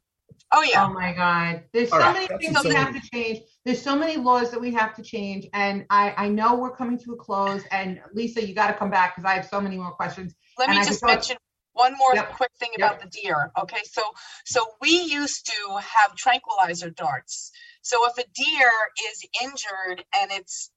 Oh, 0.52 0.62
yeah. 0.62 0.86
Oh 0.86 0.92
my 0.92 1.12
God. 1.12 1.64
There's 1.72 1.90
so 1.90 1.96
All 1.96 2.00
right, 2.02 2.14
many 2.14 2.26
that's 2.28 2.44
things 2.44 2.54
that 2.54 2.68
we 2.68 2.74
have 2.74 2.94
to 2.94 3.10
change. 3.12 3.40
There's 3.64 3.82
so 3.82 3.96
many 3.96 4.16
laws 4.16 4.50
that 4.52 4.60
we 4.60 4.72
have 4.72 4.94
to 4.96 5.02
change. 5.02 5.46
And 5.52 5.84
I, 5.90 6.14
I 6.16 6.28
know 6.28 6.56
we're 6.56 6.76
coming 6.76 6.98
to 6.98 7.12
a 7.12 7.16
close. 7.16 7.62
And 7.70 8.00
Lisa, 8.12 8.46
you 8.46 8.54
got 8.54 8.68
to 8.68 8.74
come 8.74 8.90
back 8.90 9.16
because 9.16 9.28
I 9.28 9.34
have 9.34 9.46
so 9.46 9.60
many 9.60 9.76
more 9.76 9.90
questions. 9.92 10.34
Let 10.58 10.68
And 10.68 10.76
me 10.76 10.82
I 10.82 10.84
just 10.84 11.00
just 11.00 11.04
mention 11.04 11.36
one 11.74 11.96
more 11.98 12.14
Yep. 12.14 12.36
quick 12.36 12.52
thing 12.58 12.70
about 12.76 13.00
the 13.00 13.08
deer. 13.08 13.50
Okay, 13.58 13.82
so 13.84 14.02
so 14.44 14.64
we 14.80 15.02
used 15.02 15.46
to 15.46 15.76
have 15.78 16.14
tranquilizer 16.16 16.90
darts. 16.90 17.50
So 17.84 17.98
if 18.08 18.16
a 18.16 18.28
deer 18.34 18.72
is 19.10 19.26
injured 19.42 20.04
and 20.18 20.32
it's 20.32 20.70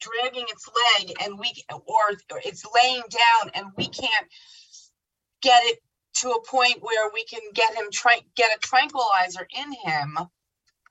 dragging 0.00 0.46
its 0.48 0.68
leg 0.68 1.12
and 1.22 1.38
we 1.38 1.52
or 1.68 2.40
it's 2.44 2.64
laying 2.72 3.02
down 3.10 3.50
and 3.54 3.66
we 3.76 3.88
can't 3.88 4.26
get 5.42 5.62
it 5.64 5.80
to 6.18 6.30
a 6.30 6.42
point 6.42 6.82
where 6.82 7.10
we 7.12 7.24
can 7.24 7.40
get 7.52 7.74
him 7.74 7.86
tra- 7.92 8.22
get 8.36 8.56
a 8.56 8.60
tranquilizer 8.60 9.46
in 9.56 9.72
him, 9.72 10.18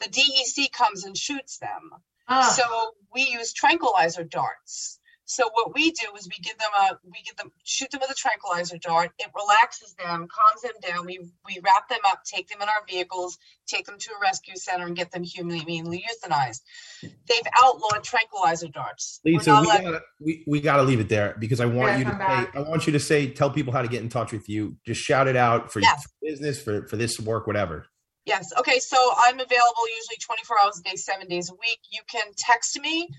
the 0.02 0.08
DEC 0.10 0.72
comes 0.74 1.06
and 1.06 1.18
shoots 1.18 1.58
them. 1.60 1.92
Ah. 2.28 2.42
So 2.42 2.94
we 3.14 3.24
use 3.24 3.54
tranquilizer 3.54 4.26
darts. 4.26 4.99
So 5.30 5.48
what 5.54 5.76
we 5.76 5.92
do 5.92 6.08
is 6.18 6.28
we 6.28 6.42
give 6.42 6.58
them 6.58 6.72
a 6.76 6.98
we 7.06 7.22
give 7.24 7.36
them 7.36 7.52
shoot 7.64 7.92
them 7.92 8.02
with 8.02 8.10
a 8.10 8.16
tranquilizer 8.16 8.80
dart. 8.80 9.12
It 9.20 9.28
relaxes 9.36 9.94
them, 9.94 10.28
calms 10.28 10.62
them 10.64 10.72
down. 10.82 11.06
We 11.06 11.20
we 11.46 11.60
wrap 11.64 11.88
them 11.88 12.00
up, 12.08 12.24
take 12.24 12.48
them 12.48 12.64
in 12.64 12.68
our 12.68 12.84
vehicles, 12.90 13.38
take 13.68 13.86
them 13.86 14.00
to 14.00 14.10
a 14.18 14.20
rescue 14.20 14.56
center, 14.56 14.88
and 14.88 14.96
get 14.96 15.12
them 15.12 15.22
humanely 15.22 16.04
euthanized. 16.04 16.62
They've 17.04 17.48
outlawed 17.64 18.04
tranquilizer 18.04 18.70
darts. 18.70 19.20
We're 19.24 19.38
Lisa, 19.38 19.50
not 19.52 19.62
we 19.62 19.68
let- 19.68 19.84
gotta, 19.84 20.02
we, 20.20 20.44
we 20.48 20.62
gotta 20.62 20.82
leave 20.82 21.00
it 21.00 21.10
there 21.10 21.36
because 21.38 21.62
I 21.62 21.68
want 21.68 21.90
Yeah, 21.92 21.98
you 22.00 22.06
to 22.06 22.12
say. 22.12 22.60
I 22.60 22.62
want 22.64 22.88
you 22.88 22.94
to 22.94 23.00
say, 23.00 23.30
tell 23.30 23.52
people 23.52 23.72
how 23.72 23.84
to 23.84 23.88
get 23.88 24.02
in 24.02 24.10
touch 24.10 24.32
with 24.32 24.50
you. 24.50 24.78
Just 24.84 25.02
shout 25.02 25.28
it 25.28 25.36
out 25.36 25.72
for 25.72 25.80
Yes. 25.80 26.08
your 26.24 26.32
business, 26.32 26.60
for, 26.60 26.88
for 26.88 26.96
this 26.98 27.20
work, 27.20 27.46
whatever. 27.46 27.86
Yes. 28.26 28.52
Okay. 28.58 28.80
So 28.80 28.98
I'm 29.16 29.36
available 29.40 29.84
usually 29.96 30.18
24 30.22 30.58
hours 30.64 30.80
a 30.80 30.90
day, 30.90 30.96
seven 30.96 31.28
days 31.28 31.52
a 31.52 31.54
week. 31.54 31.80
You 31.92 32.02
can 32.10 32.32
text 32.36 32.80
me 32.82 33.10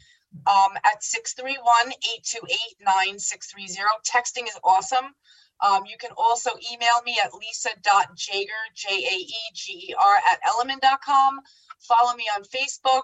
um, 0.47 0.73
at 0.85 1.03
631-828-9630. 1.03 3.77
Texting 4.09 4.45
is 4.45 4.59
awesome. 4.65 5.15
Um, 5.63 5.85
you 5.87 5.99
can 5.99 6.13
also 6.17 6.53
email 6.73 7.03
me 7.05 7.19
at 7.23 7.35
lisa.jaeger, 7.35 8.63
J-A-E-G-E-R 8.75 10.17
at 10.31 10.41
elliman.com. 10.49 11.41
Follow 11.81 12.17
me 12.17 12.25
on 12.35 12.45
Facebook. 12.45 13.03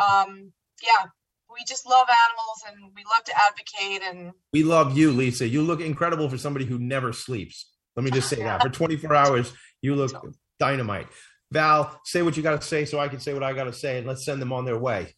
Um, 0.00 0.54
yeah, 0.82 1.10
we 1.50 1.62
just 1.66 1.86
love 1.86 2.06
animals 2.08 2.62
and 2.68 2.76
we 2.94 3.04
love 3.04 3.24
to 3.24 3.34
advocate 3.36 4.02
and 4.08 4.32
We 4.52 4.62
love 4.62 4.96
you, 4.96 5.10
Lisa. 5.12 5.46
You 5.46 5.60
look 5.62 5.80
incredible 5.80 6.30
for 6.30 6.38
somebody 6.38 6.64
who 6.64 6.78
never 6.78 7.12
sleeps. 7.12 7.66
Let 7.96 8.04
me 8.04 8.10
just 8.10 8.28
say 8.28 8.36
that. 8.44 8.62
For 8.62 8.70
24 8.70 9.14
hours, 9.14 9.52
you 9.82 9.94
look 9.94 10.12
dynamite. 10.58 11.08
Val, 11.50 12.00
say 12.04 12.22
what 12.22 12.36
you 12.36 12.42
got 12.42 12.60
to 12.60 12.66
say 12.66 12.84
so 12.84 12.98
I 12.98 13.08
can 13.08 13.20
say 13.20 13.34
what 13.34 13.42
I 13.42 13.52
got 13.52 13.64
to 13.64 13.72
say, 13.72 13.98
and 13.98 14.06
let's 14.06 14.24
send 14.24 14.40
them 14.40 14.52
on 14.52 14.64
their 14.64 14.78
way. 14.78 15.14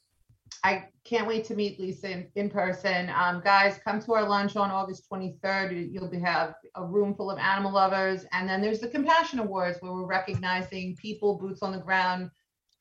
I 0.65 0.87
can't 1.13 1.29
wait 1.29 1.45
to 1.45 1.55
meet 1.55 1.79
Lisa 1.79 2.11
in, 2.11 2.27
in 2.37 2.49
person. 2.49 3.13
Um, 3.15 3.43
guys, 3.45 3.79
come 3.85 4.01
to 4.01 4.15
our 4.15 4.27
lunch 4.27 4.57
on 4.57 4.71
August 4.71 5.05
23rd. 5.13 5.93
You'll 5.93 6.09
be, 6.09 6.19
have 6.19 6.55
a 6.75 6.85
room 6.85 7.15
full 7.15 7.31
of 7.31 7.39
animal 7.39 7.73
lovers. 7.73 8.25
And 8.33 8.49
then 8.49 8.63
there's 8.63 8.81
the 8.81 8.89
Compassion 8.89 9.39
Awards 9.39 9.77
where 9.81 9.93
we're 9.93 10.07
recognizing 10.07 10.97
people, 10.97 11.39
boots 11.39 11.63
on 11.63 11.73
the 11.73 11.79
ground, 11.79 12.31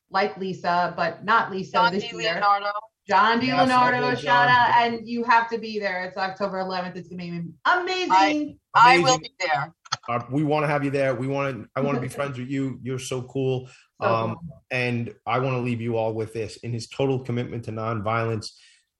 like 0.10 0.38
Lisa, 0.38 0.94
but 0.96 1.26
not 1.26 1.52
Lisa 1.52 1.74
John 1.74 1.94
this 1.94 2.04
D. 2.04 2.10
year. 2.18 2.36
Leonardo. 2.36 2.72
John 3.08 3.42
Yes, 3.42 3.70
DiLeonardo, 3.70 4.02
lovely, 4.02 4.22
shout 4.22 4.48
out. 4.48 4.70
And 4.82 5.06
you 5.06 5.24
have 5.26 5.50
to 5.50 5.58
be 5.58 5.80
there. 5.80 6.06
It's 6.06 6.16
October 6.16 6.60
11th. 6.60 6.96
It's 6.96 7.10
going 7.10 7.20
to 7.20 7.42
be 7.42 7.54
amazing. 7.66 8.60
I 8.74 9.00
will 9.00 9.16
Amazing. 9.16 9.22
be 9.22 9.32
there. 9.42 9.74
Uh, 10.10 10.22
we 10.32 10.44
want 10.44 10.64
to 10.64 10.68
have 10.68 10.84
you 10.84 10.92
there. 10.92 11.14
We 11.16 11.28
want 11.28 11.56
to. 11.56 11.70
I 11.76 11.82
want 11.82 11.96
to 11.96 12.02
be 12.02 12.08
friends 12.18 12.38
with 12.38 12.50
you. 12.50 12.80
You're 12.82 13.00
so 13.00 13.22
cool. 13.24 13.70
Um, 14.00 14.38
and 14.72 15.14
I 15.28 15.38
want 15.40 15.56
to 15.56 15.62
leave 15.62 15.80
you 15.80 15.96
all 15.96 16.14
with 16.14 16.34
this. 16.34 16.58
In 16.58 16.74
his 16.74 16.88
total 16.88 17.20
commitment 17.20 17.66
to 17.66 17.72
nonviolence, 17.72 18.50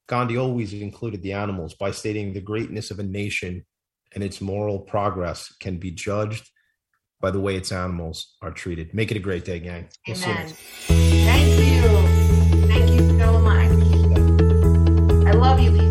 Gandhi 0.08 0.38
always 0.38 0.74
included 0.74 1.24
the 1.24 1.34
animals 1.34 1.74
by 1.74 1.92
stating 1.92 2.34
the 2.34 2.42
greatness 2.42 2.92
of 2.92 3.00
a 3.00 3.04
nation 3.04 3.66
and 4.14 4.24
its 4.24 4.42
moral 4.42 4.80
progress 4.80 5.54
can 5.60 5.78
be 5.78 5.92
judged 5.92 6.50
by 7.22 7.32
the 7.32 7.40
way 7.40 7.56
its 7.56 7.72
animals 7.72 8.36
are 8.42 8.52
treated. 8.52 8.94
Make 8.94 9.12
it 9.12 9.18
a 9.18 9.22
great 9.22 9.46
day, 9.46 9.60
gang. 9.60 9.88
We'll 10.08 10.18
see 10.18 10.30
you 10.30 10.36
Amen. 10.36 10.54
Thank 11.26 11.60
you. 11.60 12.68
Thank 12.68 12.90
you 12.92 13.20
so 13.20 13.40
much. 13.40 13.72
I 15.28 15.32
love 15.32 15.60
you, 15.60 15.91